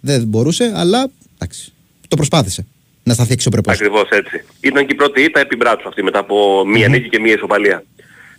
[0.00, 1.72] δεν μπορούσε, αλλά εντάξει,
[2.08, 2.66] το προσπάθησε
[3.02, 3.70] να σταθεί αξιοπρεπώ.
[3.70, 4.44] Ακριβώς έτσι.
[4.60, 7.84] Ήταν και η πρώτη ήττα επί μπράτσου αυτή μετά από μία νίκη και μία ισοπαλία.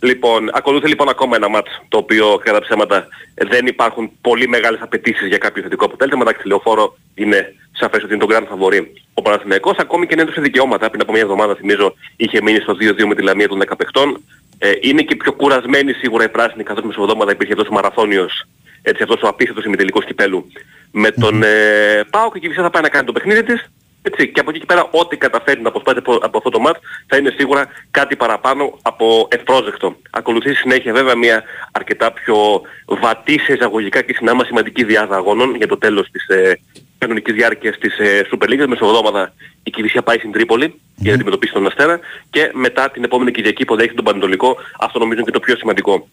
[0.00, 5.28] Λοιπόν, ακολούθει λοιπόν ακόμα ένα μάτς το οποίο κατά ψέματα δεν υπάρχουν πολύ μεγάλες απαιτήσεις
[5.28, 6.22] για κάποιο θετικό αποτέλεσμα.
[6.22, 9.76] Εντάξει, λεωφόρο είναι σαφές ότι είναι το grand favori ο Παναθηναϊκός.
[9.78, 13.14] Ακόμη και αν έδωσε δικαιώματα πριν από μια εβδομάδα θυμίζω είχε μείνει στο 2-2 με
[13.14, 14.24] τη Λαμία των 10 παιχτών.
[14.58, 18.46] Ε, είναι και πιο κουρασμένη σίγουρα η πράσινη καθώς μεσοβδόμαδα υπήρχε αυτός ο μαραθώνιος
[18.82, 20.46] έτσι αυτός ο απίστευτος ημιτελικός κυπέλου
[20.90, 23.70] με τον ε, Πάο και η Κηφισιά θα πάει να κάνει το παιχνίδι της
[24.08, 26.80] έτσι, και από εκεί και πέρα ό,τι καταφέρει να αποσπάσει από, από αυτό το μάτς
[27.06, 29.96] θα είναι σίγουρα κάτι παραπάνω από ευπρόσδεκτο.
[30.10, 31.42] Ακολουθεί στη συνέχεια βέβαια μια
[31.72, 36.60] αρκετά πιο βατή σε εισαγωγικά και συνάμα σημαντική διάδα αγώνων για το τέλος της ε,
[36.98, 38.66] κανονικής διάρκειας της ε, Super League.
[38.66, 42.00] Μεσοβδόμαδα η Κηφισιά πάει στην Τρίπολη για να αντιμετωπίσει τον Αστέρα
[42.30, 44.56] και μετά την επόμενη Κυριακή υποδέχεται τον Πανετολικό.
[44.80, 46.08] Αυτό νομίζω είναι και το πιο σημαντικό.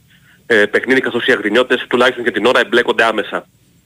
[0.45, 3.45] Ε, παιχνίδι καθώς οι αγρινιώτες τουλάχιστον για την ώρα εμπλέκονται άμεσα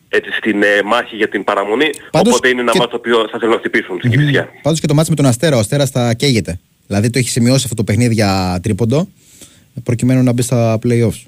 [0.10, 1.90] έτσι, στην ε, μάχη για την παραμονή.
[2.12, 4.50] Πάντως οπότε είναι ένα και- μάτσο το οποίο θα θέλουν να χτυπήσουν στην Κηφισιά.
[4.62, 6.60] Πάντως και το μάτι με τον Αστέρα, ο Αστέρας θα καίγεται.
[6.88, 9.08] Δηλαδή το έχει σημειώσει αυτό το παιχνίδι για τρίποντο,
[9.84, 11.22] προκειμένου να μπει στα playoffs.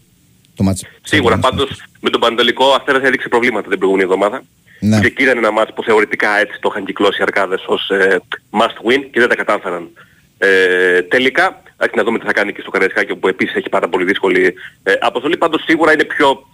[0.55, 0.87] Το μάτι.
[1.01, 1.69] Σίγουρα πάντως
[1.99, 4.43] με τον Παντελικό ο Αστέρας έδειξε προβλήματα την προηγούμενη εβδομάδα.
[4.79, 4.99] Ναι.
[4.99, 8.21] Και εκεί ήταν ένα μάτς που θεωρητικά έτσι το είχαν κυκλώσει οι Αρκάδες ως ε,
[8.51, 9.89] must win και δεν τα κατάφεραν.
[10.37, 13.87] Ε, τελικά, ας να δούμε τι θα κάνει και στο Καραϊσκάκι που επίσης έχει πάρα
[13.89, 14.53] πολύ δύσκολη
[14.83, 15.37] ε, αποστολή.
[15.37, 16.47] Πάντως σίγουρα είναι πιο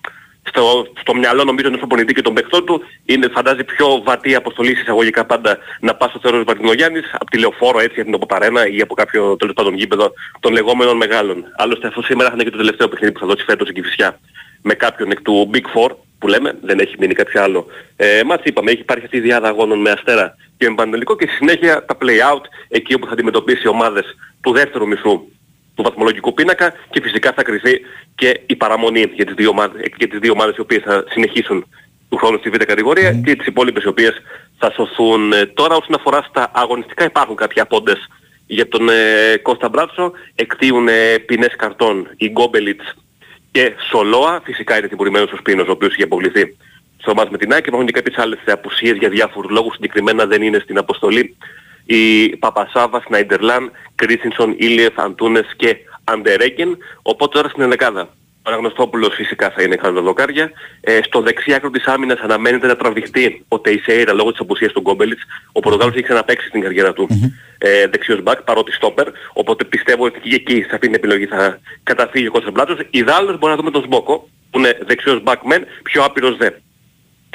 [0.47, 4.71] στο, στο μυαλό νομίζω ενός προπονητή και των παιχτών του είναι φαντάζει πιο βατή αποστολή
[4.71, 8.81] εισαγωγικά πάντα να πας στο Θεόδωρος Βαρτινογιάννης από τη Λεωφόρο έτσι από την Οποπαρένα ή
[8.81, 11.45] από κάποιο τέλος πάντων γήπεδο των λεγόμενων μεγάλων.
[11.57, 14.19] Άλλωστε αυτό σήμερα θα είναι και το τελευταίο παιχνίδι που θα δώσει φέτος η Κηφισιά
[14.61, 15.89] με κάποιον εκ του Big Four
[16.19, 17.65] που λέμε, δεν έχει μείνει κάποιο άλλο.
[17.95, 21.25] Ε, μάτς είπαμε, έχει υπάρχει αυτή η διάδα αγώνων με Αστέρα και με Πανετολικό και
[21.27, 24.05] στη συνέχεια τα play-out εκεί όπου θα αντιμετωπίσει ομάδες
[24.41, 25.27] του δεύτερου μισού
[25.75, 27.81] του βαθμολογικού πίνακα και φυσικά θα κρυθεί
[28.15, 31.65] και η παραμονή για τις δύο ομάδες, για τις δύο ομάδες οι οποίες θα συνεχίσουν
[32.09, 34.13] του χρόνου στη β' κατηγορία και τις υπόλοιπες οι οποίες
[34.57, 35.33] θα σωθούν.
[35.33, 38.07] Ε, Τώρα όσον αφορά στα αγωνιστικά υπάρχουν κάποιοι απόντες
[38.47, 42.95] για τον ε, Κώστα Μπράτσο, εκτίουν ε, ποινές καρτών η Γκόμπελιτς
[43.51, 46.57] και Σολόα, φυσικά είναι τιμωρημένος ο Σπίνος ο οποίος είχε αποβληθεί
[46.97, 47.65] στο μάτς με την ΑΕΚ.
[47.65, 51.35] Υπάρχουν και κάποιες άλλες απουσίες για διάφορους λόγους, συγκεκριμένα δεν είναι στην αποστολή
[51.85, 58.09] η Παπασάβα, Σνάιντερλάν, Κρίσινσον, Ήλιεφ, Αντούνες και Αντερέγκεν, οπότε τώρα στην ενδεκάδα.
[58.47, 60.51] Ο Αναγνωστόπουλος φυσικά θα είναι κατά δοκάρια.
[60.81, 64.79] Ε, στο δεξί άκρο της άμυνας αναμένεται να τραβηχτεί ο Τεϊσέιρα λόγω της απουσίας του
[64.79, 65.21] Γκόμπελιτς.
[65.51, 67.07] Ο Πορτογάλος έχει ξαναπαίξει στην καριέρα του
[67.57, 69.07] ε, δεξιός μπακ παρότι στόπερ.
[69.33, 72.77] Οπότε πιστεύω ότι και εκεί σε αυτή την επιλογή θα καταφύγει ο Κώστας Μπλάτσος.
[72.89, 76.49] Ιδάλλως μπορεί να δούμε τον Σμπόκο που είναι δεξιός μπακ μεν, πιο άπειρος δε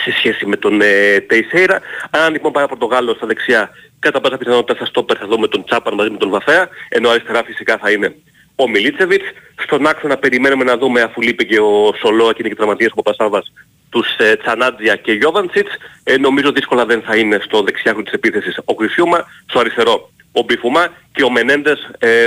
[0.05, 1.81] σε σχέση με τον ε, Τεϊσέιρα.
[2.11, 5.65] Αν λοιπόν πάει ο Πορτογάλος στα δεξιά, κατά πάσα πιθανότητα στα στόπερ θα δούμε τον
[5.65, 8.17] Τσάπαν μαζί με τον Βαφέα, ενώ αριστερά φυσικά θα είναι
[8.55, 9.25] ο Μιλίτσεβιτς.
[9.63, 13.03] Στον άξονα περιμένουμε να δούμε, αφού λείπει και ο Σολόα και είναι και τραυματίας ο
[13.03, 13.53] Παπασάβας,
[13.91, 15.71] τους ε, Τσανάντζια και Γιώβαντσιτς.
[16.05, 20.43] Ε, νομίζω δύσκολα δεν θα είναι στο δεξιάκρο της επίθεσης ο Κρυσιούμα, στο αριστερό ο
[20.43, 22.27] Μπιφουμά και ο Μενέντες ε,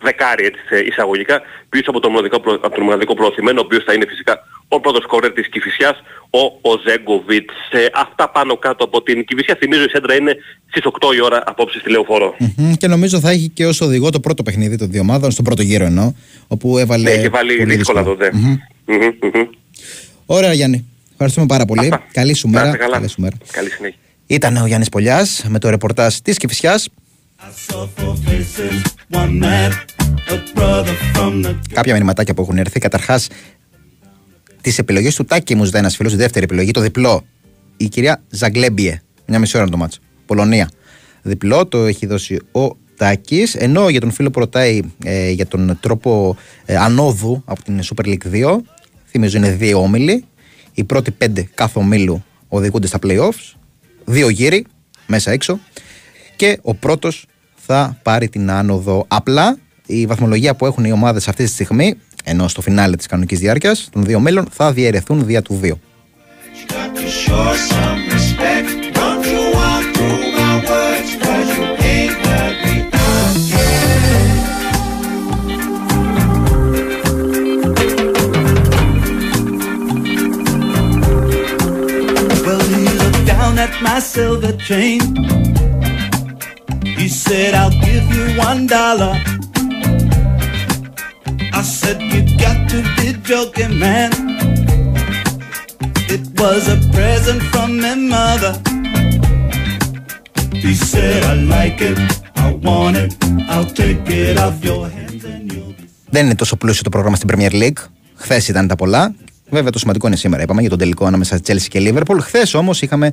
[0.00, 3.84] δεκάρι έτσι, σε εισαγωγικά πίσω από τον μοναδικό, προ- από τον μοναδικό προωθημένο ο οποίος
[3.84, 5.96] θα είναι φυσικά ο πρώτος σκόρερ της Κηφισιάς
[6.30, 7.54] ο Οζέγκοβιτς.
[7.70, 10.36] Ε, αυτά πάνω κάτω από την Κηφισιά θυμίζω η σέντρα είναι
[10.70, 12.34] στις 8 η ώρα απόψε στη Λεωφόρο.
[12.56, 15.44] Μμμ, Και νομίζω θα έχει και ως οδηγό το πρώτο παιχνίδι των δύο ομάδων, στον
[15.44, 16.12] πρώτο γύρο εννοώ,
[16.46, 17.02] όπου έβαλε.
[17.02, 18.18] Ναι, έχει βάλει πολύ δύσκολα δύσκολο.
[18.30, 18.38] τότε.
[18.38, 18.56] Μμμ.
[18.86, 19.46] Μμμ, μμμ.
[20.26, 20.86] Ωραία, Γιάννη.
[21.12, 21.92] Ευχαριστούμε πάρα πολύ.
[22.12, 22.66] Καλή σου Να μέρα.
[22.66, 22.94] είστε καλά.
[22.96, 23.36] Καλή σου μέρα.
[23.52, 23.98] Καλή συνέχεια.
[24.26, 26.88] Ήταν ο Γιάννης Πολιάς με το ρεπορτάζ της Κηφισιάς.
[31.72, 32.80] Κάποια μηνυματάκια που έχουν έρθει.
[32.80, 33.28] Καταρχάς,
[34.66, 37.24] τις επιλογές του Τάκη μου ζητάει ένας φίλος, η δεύτερη επιλογή, το διπλό.
[37.76, 39.02] Η κυρία Ζαγκλέμπιε.
[39.26, 40.00] Μια μισή ώρα είναι το μάτσο.
[40.26, 40.70] Πολωνία.
[41.22, 43.54] Διπλό το έχει δώσει ο Τάκης.
[43.54, 48.06] Ενώ για τον φίλο που ρωτάει ε, για τον τρόπο ε, ανόδου από την Super
[48.06, 48.58] League 2,
[49.06, 50.24] θυμίζω είναι δύο όμιλοι.
[50.74, 53.54] Οι πρώτοι πέντε κάθε ομίλου οδηγούνται στα playoffs.
[54.04, 54.66] Δύο γύρι,
[55.06, 55.58] μέσα έξω.
[56.36, 57.26] Και ο πρώτος
[57.56, 59.04] θα πάρει την άνοδο.
[59.08, 61.94] Απλά η βαθμολογία που έχουν οι ομάδες αυτή τη στιγμή,
[62.28, 65.78] ενώ στο φινάλε της κανονικής διάρκειας των δύο μέλων θα διαιρεθούν δια του δύο.
[91.58, 94.10] I said, you got to be joking, man.
[96.14, 98.52] It was a present from my mother.
[100.64, 101.98] He said, I like it,
[102.44, 103.10] I want it,
[103.52, 107.16] I'll take it off your hands and you'll be Δεν είναι τόσο πλούσιο το πρόγραμμα
[107.16, 107.78] στην Premier League.
[108.14, 109.14] Χθε ήταν τα πολλά.
[109.50, 110.42] Βέβαια το σημαντικό είναι σήμερα.
[110.42, 112.18] Είπαμε για τον τελικό ανάμεσα στη Chelsea και Liverpool.
[112.20, 113.12] Χθε όμω είχαμε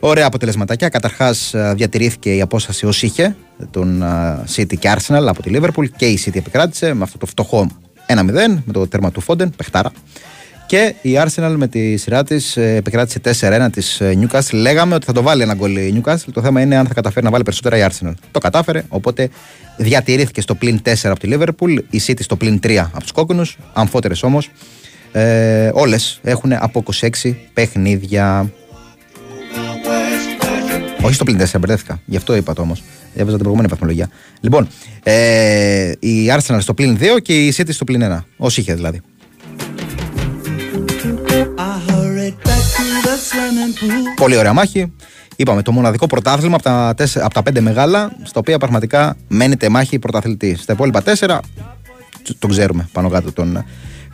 [0.00, 0.88] ωραία αποτελεσματάκια.
[0.88, 3.36] Καταρχάς διατηρήθηκε η απόσταση ως είχε
[3.70, 7.26] των α, City και Arsenal από τη Liverpool και η City επικράτησε με αυτό το
[7.26, 7.70] φτωχό
[8.06, 8.16] 1-0
[8.64, 9.90] με το τέρμα του Φόντεν, παιχτάρα.
[10.66, 13.20] Και η Arsenal με τη σειρά της επικράτησε
[13.66, 14.52] 4-1 της Newcastle.
[14.52, 16.32] Λέγαμε ότι θα το βάλει ένα γκολ η Newcastle.
[16.32, 18.12] Το θέμα είναι αν θα καταφέρει να βάλει περισσότερα η Arsenal.
[18.30, 19.28] Το κατάφερε, οπότε
[19.76, 23.56] διατηρήθηκε στο πλην 4 από τη Liverpool, η City στο πλην 3 από τους κόκκινους.
[23.72, 24.50] Αμφότερες όμως.
[25.12, 26.82] Ε, Όλες έχουν από
[27.22, 28.50] 26 παιχνίδια.
[31.02, 32.00] Όχι στο πλην 4, μπερδεύτηκα.
[32.04, 32.82] Γι' αυτό είπα το όμως.
[33.14, 34.08] Έβαζα την προηγούμενη βαθμολογία.
[34.40, 34.68] Λοιπόν,
[35.02, 38.24] ε, η Arsenal στο πλην 2 και η City στο πλην 1.
[38.36, 39.00] Όσοι είχε δηλαδή.
[41.58, 44.14] I hurried back to the swimming pool.
[44.16, 44.92] Πολύ ωραία μάχη.
[45.36, 49.68] Είπαμε το μοναδικό πρωτάθλημα από τα, τέσσε- από τα πέντε μεγάλα, στα οποία πραγματικά μένεται
[49.68, 50.56] μάχη πρωταθλητή.
[50.56, 51.40] Στα υπόλοιπα τέσσερα,
[52.22, 53.64] τ- τον ξέρουμε πάνω κάτω, τον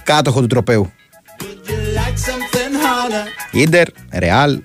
[0.02, 0.90] κάτοχο του τροπέου.
[1.96, 4.60] Like something harder; Ίντερ, Ρεάλ,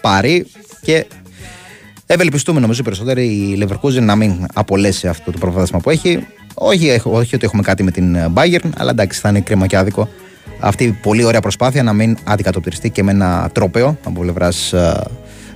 [0.00, 0.46] Παρί
[0.82, 1.06] και
[2.12, 6.26] ευελπιστούμε νομίζω οι περισσότεροι η Leverkusen να μην απολέσει αυτό το προβάδισμα που έχει.
[6.54, 9.66] Όχι, έχ- όχι ότι έχουμε κάτι με την ε, Bayern, αλλά εντάξει θα είναι κρίμα
[9.66, 10.08] και άδικο
[10.60, 14.74] αυτή η πολύ ωραία προσπάθεια να μην αντικατοπτριστεί και με ένα τρόπεο από πλευράς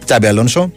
[0.05, 0.73] Τσάμπι Αλόνσο.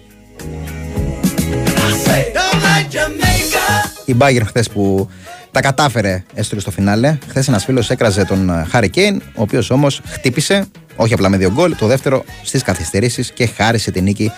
[2.33, 3.89] Don't like Jamaica.
[4.05, 5.09] Η Bayern χθες που
[5.51, 7.17] τα κατάφερε έστω και στο φινάλε.
[7.29, 10.65] Χθες ένας φίλος έκραζε τον Χάρι Κέιν, ο οποίος όμως χτύπησε,
[10.95, 14.31] όχι απλά με δύο γκολ, το δεύτερο στις καθυστερήσεις και χάρισε την νίκη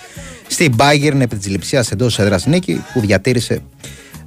[0.51, 3.61] στην Bayern επί της λειψία εντός έδρας νίκη που διατήρησε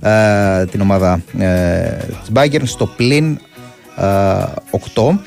[0.01, 3.39] ε, την ομάδα ε, της Bayern στο πλην
[3.97, 4.45] ε,
[4.95, 5.19] 8.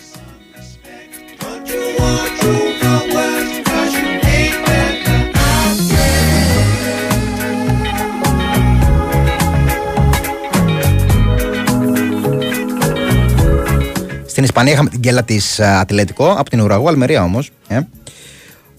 [14.27, 17.51] Στην Ισπανία είχαμε την γκέλα της Ατλέτικο από την ουραγό, Αλμερία όμως.
[17.67, 17.79] Ε.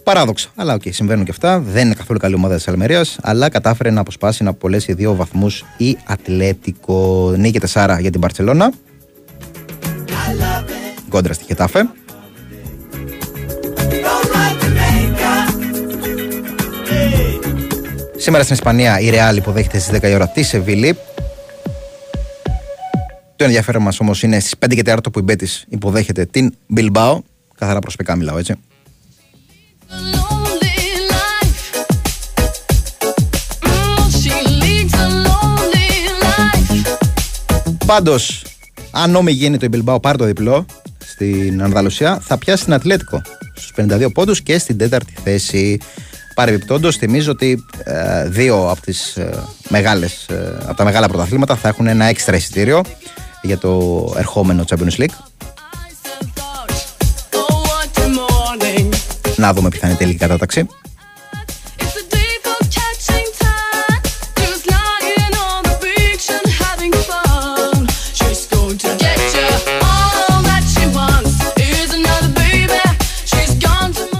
[0.09, 0.48] Παράδοξα.
[0.55, 1.60] Αλλά οκ, συμβαίνουν και αυτά.
[1.60, 5.64] Δεν είναι καθόλου καλή ομάδα της Αλμερίας, αλλά κατάφερε να αποσπάσει να απολέσει δύο βαθμούς
[5.76, 7.32] η Ατλέτικο.
[7.36, 8.72] Νίκη 4 για την Μπαρσελόνα.
[11.09, 11.89] Κόντρα στη Χετάφε.
[18.16, 20.98] Σήμερα στην Ισπανία η Ρεάλ υποδέχεται στις 10 η ώρα τη Σεβίλη.
[23.36, 27.18] Το ενδιαφέρον μας όμως είναι στις 5 και 4 που η Μπέτη υποδέχεται την Bilbao.
[27.59, 28.55] Καθαρά προσωπικά μιλάω έτσι.
[37.89, 38.44] Πάντως,
[38.90, 40.66] αν νόμι γίνει το η Bilbao πάρει το διπλό
[40.98, 43.23] στην Ανδαλουσία, θα πιάσει την Ατλέτικο
[43.55, 45.81] στους 52 πόντους και στην τέταρτη θέση.
[46.35, 51.69] Παρεμπιπτόντως, θυμίζω ότι ε, δύο από, τις, ε, μεγάλες, ε, από τα μεγάλα πρωταθλήματα θα
[51.69, 52.81] έχουν ένα έξτρα εισιτήριο
[53.43, 55.27] για το ερχόμενο Champions League.
[59.39, 60.66] Να δούμε ποια θα είναι η τελική κατάταξη.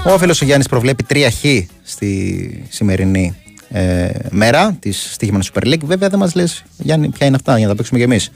[0.05, 1.45] Ο φίλος ο Γιάννης προβλέπει 3 χ
[1.83, 3.35] στη σημερινή
[3.69, 5.83] ε, μέρα της στοίχημα Super League.
[5.83, 8.31] Βέβαια δεν μας λες, Γιάννη, ποια είναι αυτά για να τα παίξουμε κι εμείς.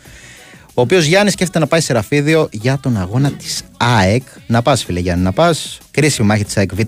[0.76, 4.24] Ο οποίος Γιάννη σκέφτεται να πάει σε ραφίδιο για τον αγώνα της ΑΕΚ.
[4.48, 5.78] Να πας, φίλε Γιάννη, να πας.
[5.92, 6.80] Κρίσιμη μάχη της ΑΕΚ Β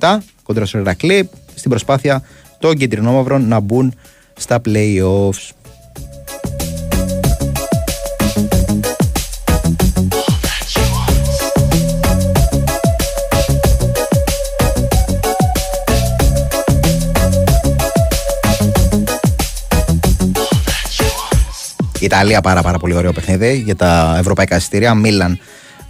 [0.44, 1.30] κόντρα στο Ηρακλή.
[1.56, 2.24] Στην προσπάθεια
[2.60, 3.94] των κεντρινόμαυρων να μπουν
[4.38, 5.50] στα playoffs.
[22.06, 24.94] Η Ιταλία πάρα, πάρα πολύ ωραίο παιχνίδι για τα ευρωπαϊκά εισιτήρια.
[24.94, 25.40] Μίλαν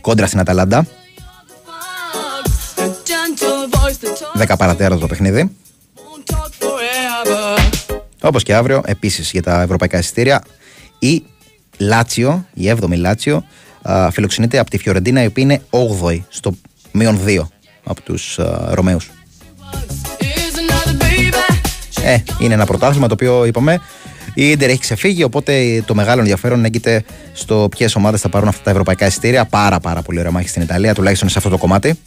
[0.01, 0.87] κόντρα στην Αταλάντα.
[4.37, 5.55] 10 παρατέρας το παιχνίδι.
[8.21, 10.43] Όπως και αύριο, επίσης για τα ευρωπαϊκά εισιτήρια,
[10.99, 11.23] η
[11.77, 13.45] Λάτσιο, η 7η Λάτσιο,
[13.81, 16.57] α, φιλοξενείται από τη Φιωρεντίνα, η οποία είναι 8η στο
[16.91, 17.49] μείον 2
[17.83, 18.39] από τους
[18.69, 19.09] Ρωμαίους.
[22.03, 23.81] Ε, είναι ένα πρωτάθλημα το οποίο είπαμε.
[24.37, 27.03] Η Ιντερ έχει ξεφύγει, οπότε το μεγάλο ενδιαφέρον έγκυται
[27.33, 29.45] στο ποιες ομάδες θα πάρουν αυτά τα ευρωπαϊκά εισιτήρια.
[29.45, 31.99] Πάρα, πάρα πολύ ωραία μάχη στην Ιταλία, τουλάχιστον σε αυτό το κομμάτι.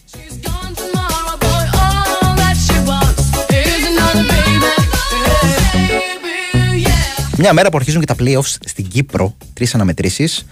[7.37, 10.47] Μια μέρα που αρχίζουν και τα playoffs στην Κύπρο, τρεις αναμετρήσεις,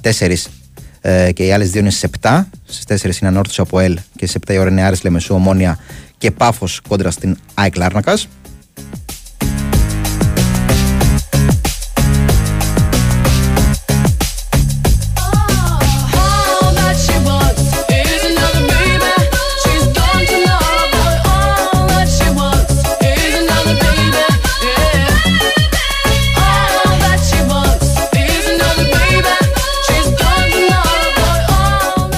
[0.00, 0.48] τέσσερις
[1.00, 2.44] ε, και οι άλλες δύο είναι στις 7.
[2.64, 5.78] Στις 4 είναι ανόρθωση από ΕΛ και σε 7 η ώρα είναι Άρης Λεμεσού, Ομόνια
[6.18, 8.28] και Πάφος κόντρα στην ΑΕΚ Λάρνακας.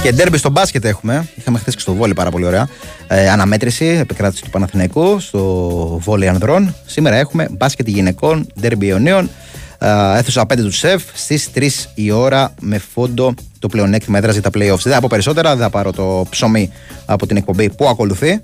[0.02, 1.28] Και ντέρμπι στο μπάσκετ έχουμε.
[1.36, 2.68] Είχαμε χθε και στο βόλι πάρα πολύ ωραία.
[3.09, 5.40] Ε, αναμέτρηση, επικράτηση του Παναθηναϊκού στο
[6.01, 6.74] βόλι ανδρών.
[6.86, 9.31] Σήμερα έχουμε μπάσκετ γυναικών, ντέρμπι Ιωνίων.
[9.78, 14.43] Ε, αίθουσα 5 του σεφ στις 3 η ώρα με φόντο το πλεονέκτημα έδρα για
[14.43, 14.82] τα playoffs.
[14.82, 16.70] Δεν θα πω περισσότερα, δεν θα πάρω το ψωμί
[17.06, 18.40] από την εκπομπή που ακολουθεί.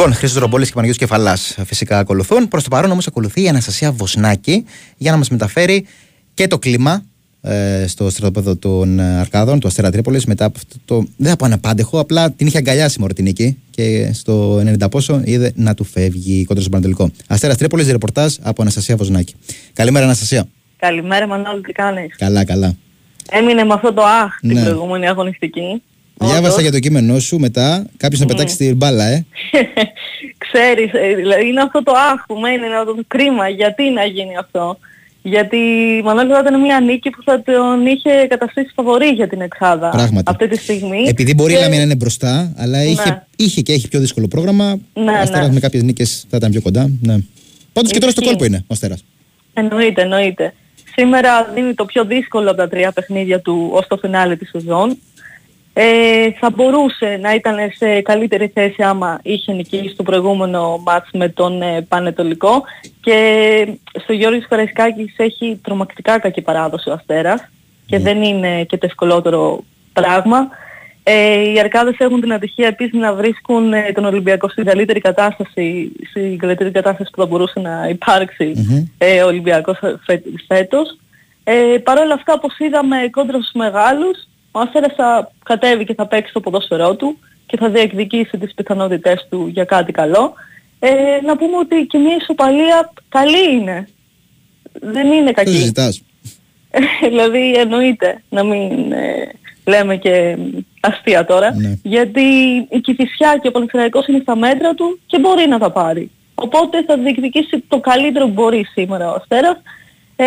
[0.00, 2.48] Λοιπόν, Χρήστος Ρομπόλη και Παναγιώτης Κεφαλάς φυσικά ακολουθούν.
[2.48, 4.64] Προς το παρόν όμως ακολουθεί η Αναστασία Βοσνάκη
[4.96, 5.86] για να μας μεταφέρει
[6.34, 7.02] και το κλίμα
[7.40, 11.06] ε, στο στρατόπεδο των ε, Αρκάδων, του Αστέρα Τρίπολης, μετά από αυτό το.
[11.16, 15.52] Δεν θα πω αναπάντεχο, απλά την είχε αγκαλιάσει η Μορτινίκη και στο 90 πόσο είδε
[15.54, 17.10] να του φεύγει κοντά στον Πανατολικό.
[17.28, 19.34] Αστέρα Τρίπολης, ρεπορτάζ από Αναστασία Βοσνάκη.
[19.72, 20.46] Καλημέρα, Αναστασία.
[20.76, 22.76] Καλημέρα Μανώλη, τι κάνεις; Καλά, καλά.
[23.30, 24.62] Έμεινε με αυτό το αχ την Ναι.
[24.62, 25.82] προηγούμενη αγωνιστική.
[26.24, 27.86] Διάβασα για το κείμενό σου μετά.
[27.96, 29.24] Κάποιος να πετάξει τη μπάλα, ε.
[30.38, 33.48] Ξέρεις, ε, δηλαδή είναι αυτό το αχ που μένει, είναι αυτό το κρίμα.
[33.48, 34.78] Γιατί να γίνει αυτό.
[35.22, 35.56] Γιατί
[36.04, 40.30] Μανώλη θα ήταν μια νίκη που θα τον είχε καταστήσει φαβορή για την Εξάδα Πράγματι.
[40.30, 41.04] αυτή τη στιγμή.
[41.06, 44.28] Επειδή μπορεί Και- η Λαμία να είναι μπροστά, αλλά είχε, είχε και έχει πιο δύσκολο
[44.28, 44.78] πρόγραμμα.
[44.94, 45.52] Ναι, ο Αστέρας ναι.
[45.54, 46.90] με κάποιες νίκες θα ήταν πιο κοντά.
[47.02, 47.16] Ναι.
[47.72, 48.36] Πάντως και τώρα στο Ισχύει.
[48.36, 48.96] κόλπο είναι ο Αστέρα.
[49.54, 50.54] Εννοείται, εννοείται.
[50.96, 54.98] Σήμερα δίνει το πιο δύσκολο από τα τρία παιχνίδια του ως το φινάλε της σεζόν.
[55.72, 61.28] Ε, θα μπορούσε να ήταν σε καλύτερη θέση άμα είχε νικήσει στο προηγούμενο μάτς με
[61.28, 62.62] τον ε, Πανετολικό
[63.00, 63.66] και
[64.02, 67.48] στο Γιώργος Καραϊσκάκης έχει τρομακτικά κακή παράδοση ο Αστέρας
[67.86, 70.48] και δεν είναι και το ευκολότερο πράγμα.
[71.02, 75.92] Ε, οι Αρκάδες έχουν την ατυχία επίσης να βρίσκουν ε, τον Ολυμπιακό στην καλύτερη κατάσταση,
[76.10, 78.52] στην καλύτερη κατάσταση που θα μπορούσε να υπάρξει
[78.98, 80.96] ε, ο Ολυμπιακός φε- φέτος.
[81.44, 86.06] Ε, Παρ' όλα αυτά, όπως είδαμε κόντρα στους μεγάλους, ο Αστέρας θα κατέβει και θα
[86.06, 90.32] παίξει το ποδόσφαιρό του και θα διεκδικήσει τις πιθανότητες του για κάτι καλό.
[90.78, 90.90] Ε,
[91.24, 93.88] να πούμε ότι και μια ισοπαλία καλή είναι.
[94.72, 95.50] Δεν είναι Το κακή.
[95.50, 95.92] συζητά.
[97.08, 99.30] δηλαδή εννοείται να μην ε,
[99.66, 100.36] λέμε και
[100.80, 101.54] αστεία τώρα.
[101.54, 101.74] Ναι.
[101.82, 102.20] Γιατί
[102.70, 106.10] η Κηφισιά και ο Παναθηναϊκός είναι στα μέτρα του και μπορεί να τα πάρει.
[106.34, 109.56] Οπότε θα διεκδικήσει το καλύτερο που μπορεί σήμερα ο Αστέρας.
[110.16, 110.26] Ε,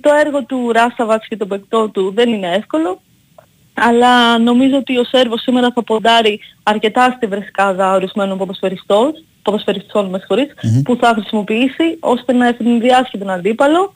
[0.00, 3.00] το έργο του Ράσαβατς και τον παικτό του δεν είναι εύκολο.
[3.74, 9.12] Αλλά νομίζω ότι ο Σέρβος σήμερα θα ποντάρει αρκετά στη βρεσκάδα ορισμένων ποδοσφαιριστών,
[9.42, 10.48] ποδοσφαιριστών με συγχωρείς,
[10.84, 13.94] που θα χρησιμοποιήσει ώστε να ευνηδιάσει και τον αντίπαλο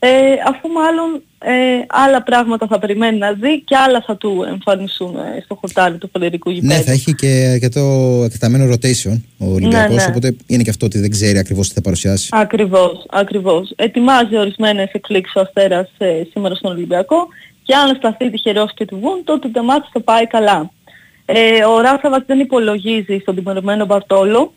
[0.00, 0.08] ε,
[0.46, 5.40] αφού μάλλον ε, άλλα πράγματα θα περιμένει να δει και άλλα θα του εμφανιστούν ε,
[5.44, 6.74] στο χορτάρι του Φαλερικού γηπέδου.
[6.74, 7.80] Ναι, θα έχει και, και το
[8.24, 9.96] εκταμένο rotation ο Ολυμπιακός.
[9.96, 10.04] ναι.
[10.08, 12.28] Οπότε είναι και αυτό ότι δεν ξέρει ακριβώς τι θα παρουσιάσει.
[12.32, 13.72] Ακριβώς, ακριβώς.
[13.76, 17.28] Ετοιμάζει ορισμένες εκπλήξεις ο Αστέρας ε, σήμερα στον Ολυμπιακό
[17.68, 20.70] και αν σταθεί τυχερός και του βγουν, τότε το μάτι θα πάει καλά.
[21.26, 24.52] Ε, ο Ράσαβατς δεν υπολογίζει στον τιμωρημένο Μπαρτόλο,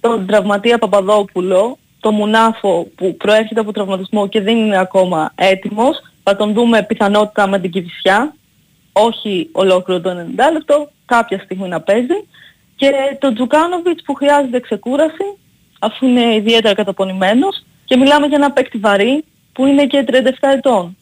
[0.00, 6.02] τον τραυματία Παπαδόπουλο, τον Μουνάφο που προέρχεται από τραυματισμό και δεν είναι ακόμα έτοιμος.
[6.22, 8.34] Θα τον δούμε πιθανότητα με την Κηφισιά,
[8.92, 12.26] όχι ολόκληρο το 90 λεπτό, κάποια στιγμή να παίζει.
[12.76, 15.38] Και τον Τζουκάνοβιτς που χρειάζεται ξεκούραση,
[15.78, 20.96] αφού είναι ιδιαίτερα καταπονημένος και μιλάμε για ένα παίκτη βαρύ που είναι και 37 ετών.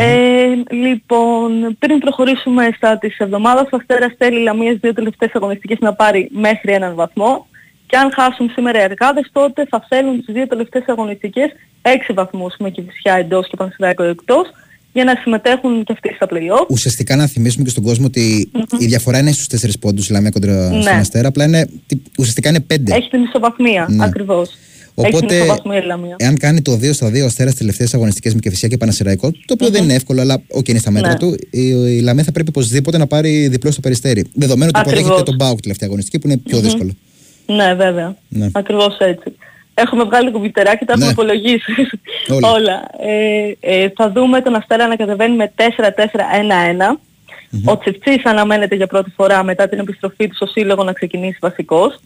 [0.00, 5.92] Ε, λοιπόν, πριν προχωρήσουμε στα της εβδομάδας, ο Αστέρας θέλει Λαμίας δύο τελευταίες αγωνιστικές να
[5.94, 7.46] πάρει μέχρι έναν βαθμό
[7.86, 11.50] και αν χάσουν σήμερα οι εργάδες τότε θα θέλουν τις δύο τελευταίες αγωνιστικές
[11.82, 14.50] έξι βαθμούς με Κηφισιά εντός και Πανσεράκο εκτός
[14.92, 16.66] για να συμμετέχουν και αυτοί στα play-off.
[16.68, 20.30] Ουσιαστικά να θυμίσουμε και στον κόσμο ότι η διαφορά είναι στους 4 πόντους η Λαμία
[20.30, 20.80] κόντρα Ναι.
[20.82, 21.28] στον Αστέρα.
[21.28, 22.94] Απλά είναι, τι- ουσιαστικά είναι 5.
[22.94, 24.04] Έχει την ισοβαθμία, Ναι.
[24.04, 24.50] ακριβώς.
[24.96, 26.16] Έχει την Οπότε, ισοβαθμία η Λαμία.
[26.18, 29.52] εάν κάνει το 2 στα 2 ο Αστέρας τελευταίες αγωνιστικές με Κηφισιά και Πανσερραϊκό, το
[29.52, 31.16] οποίο δεν είναι εύκολο, αλλά οκ, είναι στα μέτρα Ναι.
[31.18, 31.60] του, η,
[31.96, 34.24] η Λαμία θα πρέπει οπωσδήποτε να πάρει διπλό στο Περιστέρι.
[34.34, 35.00] Δεδομένου ότι Ακριβώς.
[35.00, 36.64] υποδέχεται τον ΠΑΟΚ τελευταία αγωνιστική που είναι πιο Μμμ.
[36.64, 36.92] δύσκολο.
[37.46, 38.16] Ναι, βέβαια.
[38.28, 38.48] Ναι.
[38.52, 39.32] Ακριβώς έτσι.
[39.74, 41.72] Έχουμε βγάλει κομπιουτεράκια και τα έχουμε υπολογίσει
[42.28, 42.50] Όλα.
[42.52, 42.82] όλα.
[43.06, 47.00] Ε, ε, θα δούμε τον Αστέρα να κατεβαίνει με 4-4-1-1.
[47.64, 51.98] Ο Τσιφτσής αναμένεται για πρώτη φορά μετά την επιστροφή του στο σύλλογο να ξεκινήσει βασικός.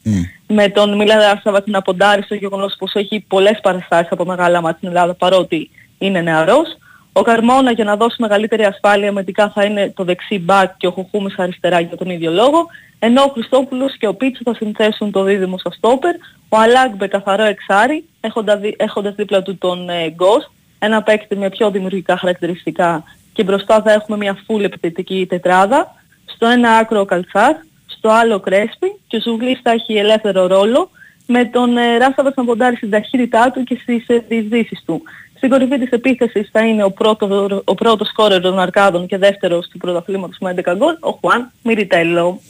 [0.47, 4.77] Με τον Μίλα Ράσαβατ να ποντάρει στο γεγονός πως έχει πολλές παραστάσεις από μεγάλα μάτια
[4.77, 6.77] στην Ελλάδα παρότι είναι νεαρός.
[7.13, 10.91] Ο Καρμόνα για να δώσει μεγαλύτερη ασφάλεια μετικά θα είναι το δεξί μπακ και ο
[10.91, 12.67] Χουχούμης αριστερά για τον ίδιο λόγο.
[12.99, 16.15] Ενώ ο Χριστόπουλος και ο Πίτσο θα συνθέσουν το δίδυμο στο στόπερ.
[16.49, 20.51] Ο Αλάγκμπε καθαρό εξάρι έχοντα δι- έχοντας δίπλα του τον ε, Γκος.
[20.79, 23.05] Ένα παίκτη με πιο δημιουργικά χαρακτηριστικά
[23.39, 25.95] και μπροστά θα έχουμε μια full επιθετική τετράδα.
[26.25, 27.55] Στο ένα άκρο ο Καλτσάρ,
[27.87, 30.91] στο άλλο ο Κρέσπι και ο Ζουγλής θα έχει ελεύθερο ρόλο
[31.27, 35.03] με τον ε, Ράσταβας να ποντάρει στην ταχύτητά του και στις ε, διεισδύσεις του.
[35.37, 39.69] Στην κορυφή της επίθεσης θα είναι ο, πρώτος, ο πρώτος σκόρερ των Αρκάδων και δεύτερος
[39.69, 42.41] του πρωταθλήματος με 11 γκολ, ο Χουάν Μιριτέλο.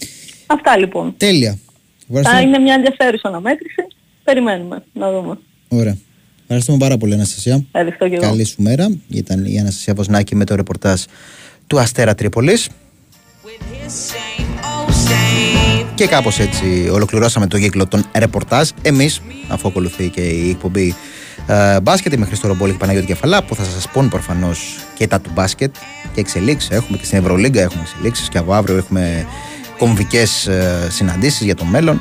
[0.47, 1.15] Αυτά λοιπόν.
[1.16, 1.59] Τέλεια.
[2.12, 2.40] Θα Ευχαριστούμε.
[2.40, 3.86] είναι μια ενδιαφέρουσα αναμέτρηση.
[4.24, 5.39] Περιμένουμε να δούμε.
[5.69, 5.97] Ωραία.
[6.50, 7.64] Ευχαριστούμε πάρα πολύ, Αναστασία.
[7.66, 8.24] Ευχαριστώ και εγώ.
[8.24, 8.88] Καλή σου μέρα.
[9.08, 11.02] Ήταν η Αναστασία Βοσνάκη με το ρεπορτάζ
[11.66, 12.68] του Αστέρα Τρίπολης.
[15.94, 18.68] Και κάπως έτσι ολοκληρώσαμε το κύκλο των ρεπορτάζ.
[18.82, 20.94] Εμείς, αφού ακολουθεί και η εκπομπή
[21.46, 25.20] ε, μπάσκετ με Χρήστο Ρομπόλη και Παναγιώτη Κεφαλά, που θα σας πούν προφανώς και τα
[25.20, 25.74] του μπάσκετ
[26.14, 26.70] και εξελίξεις.
[26.70, 29.26] Έχουμε και στην Ευρωλίγκα έχουμε εξελίξεις και από αύριο έχουμε
[29.78, 32.00] κομβικές ε, συναντήσεις για το μέλλον.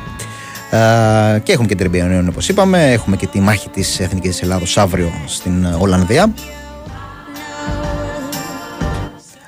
[0.69, 2.91] Ε, και έχουμε και την Τερμπιονίων όπως είπαμε.
[2.91, 6.33] Έχουμε και τη μάχη της Εθνικής Ελλάδος αύριο στην ε, Ολλανδία.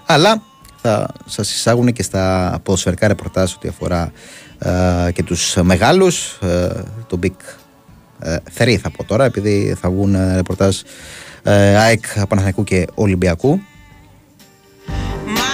[0.06, 0.42] Αλλά
[0.82, 4.12] θα σας εισάγουν και στα ποδοσφαιρικά ρεπορτάζ ό,τι αφορά
[4.60, 6.40] ε, και τους μεγάλους.
[6.42, 7.36] Ε, το Big
[8.20, 10.78] ε, 3 θα πω τώρα, επειδή θα βγουν ε, ρεπορτάζ
[11.44, 13.60] ε, ΑΕΚ, Παναθηναϊκού και Ολυμπιακού.
[15.28, 15.49] Odds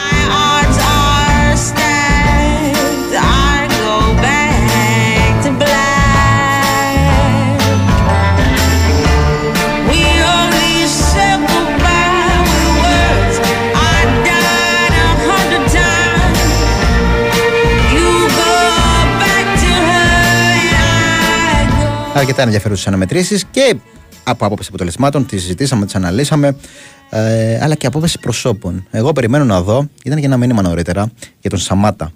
[22.18, 23.76] Αρκετά ενδιαφέρουσες αναμετρήσεις και
[24.24, 26.56] από άποψη αποτελεσμάτων τις συζητήσαμε, τις αναλύσαμε,
[27.10, 28.88] ε, αλλά και από άποψη προσώπων.
[28.92, 32.12] Εγώ περιμένω να δω, ήταν και ένα μήνυμα νωρίτερα για τον Σαμάτα.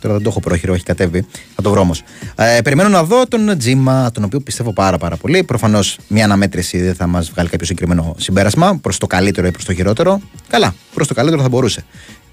[0.00, 1.26] Τώρα δεν το έχω πρόχειρο, έχει κατέβει.
[1.54, 2.02] Θα το βρω όμως.
[2.34, 5.44] Ε, περιμένω να δω τον Τζίμα, τον οποίο πιστεύω πάρα, πάρα πολύ.
[5.44, 9.64] Προφανώς μια αναμέτρηση δεν θα μας βγάλει κάποιο συγκεκριμένο συμπέρασμα προς το καλύτερο ή προς
[9.64, 10.20] το χειρότερο.
[10.48, 11.84] Καλά, προς το καλύτερο θα μπορούσε.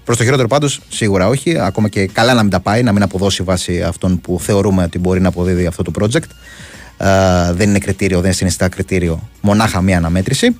[0.04, 1.58] Προς το χειρότερο πάντως σίγουρα όχι.
[1.58, 4.98] Ακόμα και καλά να μην τα πάει, να μην αποδώσει βάσει αυτών που θεωρούμε ότι
[4.98, 6.30] μπορεί να αποδίδει αυτό το project.
[6.98, 10.56] Ε, δεν είναι κριτήριο, δεν συνιστά κριτήριο μονάχα μία αναμέτρηση.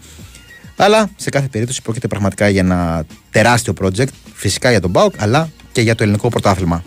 [0.77, 5.49] Αλλά σε κάθε περίπτωση πρόκειται πραγματικά για ένα τεράστιο project, φυσικά για τον ΠΑΟΚ, αλλά
[5.73, 6.83] και για το ελληνικό πρωτάθλημα.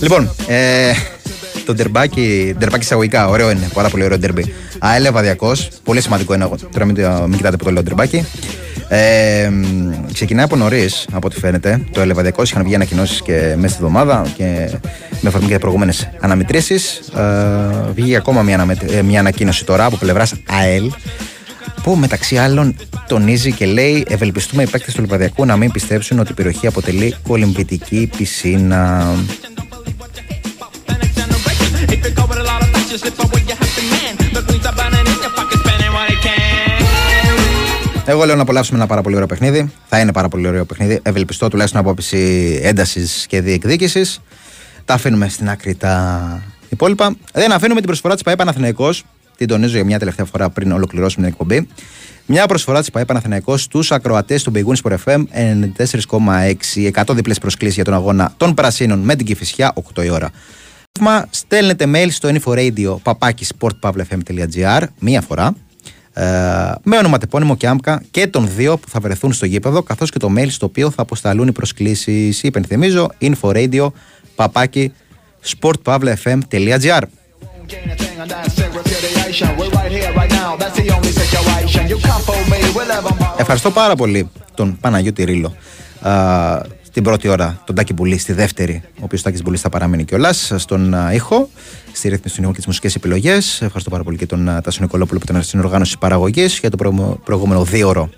[0.00, 0.92] Λοιπόν, ε,
[1.66, 4.52] το ντερμπάκι, ντερμπάκι εισαγωγικά, ωραίο είναι, πάρα πολύ ωραίο ντερμπι.
[4.78, 6.48] ΑΕΛ Βαδιακός, πολύ σημαντικό είναι.
[6.72, 8.24] Τώρα μην, το- μην κοιτάτε που το λέω ντερμπάκι.
[8.88, 11.80] Ε, μ, ξεκινάει από νωρίς, από ό,τι φαίνεται.
[11.92, 14.70] Το Ελεβαδιακό είχαν βγει ανακοινώσεις και μέσα στη εβδομάδα και
[15.20, 17.00] με αφορμή και προηγούμενες αναμετρήσεις.
[17.16, 20.90] Ε, βγήκε ακόμα μια, αναμετ- ε, μια ανακοίνωση τώρα από πλευράς ΑΕΛ
[21.82, 22.76] που μεταξύ άλλων
[23.08, 27.14] τονίζει και λέει ευελπιστούμε οι παίκτες του Λιβαδιακού να μην πιστέψουν ότι η περιοχή αποτελεί
[27.28, 29.06] κολυμπητική πισίνα.
[38.06, 39.72] Εγώ λέω να απολαύσουμε ένα πάρα πολύ ωραίο παιχνίδι.
[39.88, 41.00] Θα είναι πάρα πολύ ωραίο παιχνίδίδι.
[41.02, 44.20] Ευελπιστώ τουλάχιστον από άποψη έντασης και διεκδίκησης.
[44.84, 47.16] Τα αφήνουμε στην άκρη τα υπόλοιπα.
[47.32, 49.04] Δεν αφήνουμε την προσφορά της ΠαΕ Παναθηναϊκός.
[49.36, 51.68] Την τονίζω για μια τελευταία φορά πριν ολοκληρώσουμε την εκπομπή.
[52.26, 55.24] Μια προσφορά της ΠαΕ Παναθηναϊκός στους ακροατές του Big Wins FM
[56.14, 56.90] 94,6.
[57.04, 60.30] 100 διπλές προσκλήσεις για τον αγώνα των Πρασίνων με την Κυφυσιά 8 η ώρα.
[61.30, 65.69] Στέλνετε mail στο info παπάκι sportpavlefm.gr μία φορά ε,
[66.82, 70.32] με ονοματεπώνυμο και άμκα και των δύο που θα βρεθούν στο γήπεδο καθώς και το
[70.36, 72.42] mail στο οποίο θα αποσταλούν οι προσκλήσεις.
[72.42, 73.88] Υπενθυμίζω inforadio
[74.34, 74.92] παπάκι
[75.46, 77.02] sportpavlefm.gr
[83.36, 85.54] Ευχαριστώ πάρα πολύ τον Παναγιώτη Ρήλο
[86.00, 86.60] α,
[86.90, 90.52] στην πρώτη ώρα, τον Τάκη Μπουλή στη δεύτερη, ο οποίος Τάκης Μπουλής θα παραμείνει κιόλας
[90.56, 91.48] στον α, ήχο,
[91.92, 93.60] στη ρύθμιση του ήχου και τις μουσικές επιλογές.
[93.62, 96.76] Ευχαριστώ πάρα πολύ και τον α, Τάσο Νικολόπουλο που ήταν στην οργάνωση παραγωγής για το
[96.76, 98.10] προηγούμενο- προηγούμενο δύο ώρο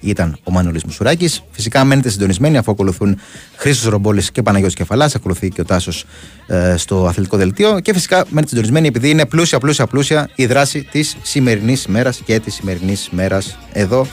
[0.00, 1.42] ήταν ο Μανώλης Μουσουράκης.
[1.50, 3.18] Φυσικά μένετε συντονισμένοι αφού ακολουθούν
[3.56, 5.14] Χρήστος Ρομπόλης και Παναγιώτης Κεφαλάς.
[5.14, 6.04] Ακολουθεί και ο Τάσος
[6.46, 7.80] ε, στο αθλητικό δελτίο.
[7.80, 12.40] Και φυσικά μένετε συντονισμένοι επειδή είναι πλούσια, πλούσια, πλούσια η δράση της σημερινής μέρας και
[12.40, 14.06] της σημερινής μέρας εδώ.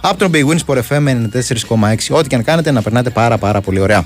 [0.00, 1.96] Από τον Big Wins Sport FM 94,6.
[2.10, 4.04] Ό,τι και αν κάνετε να περνάτε πάρα πάρα πολύ ωραία.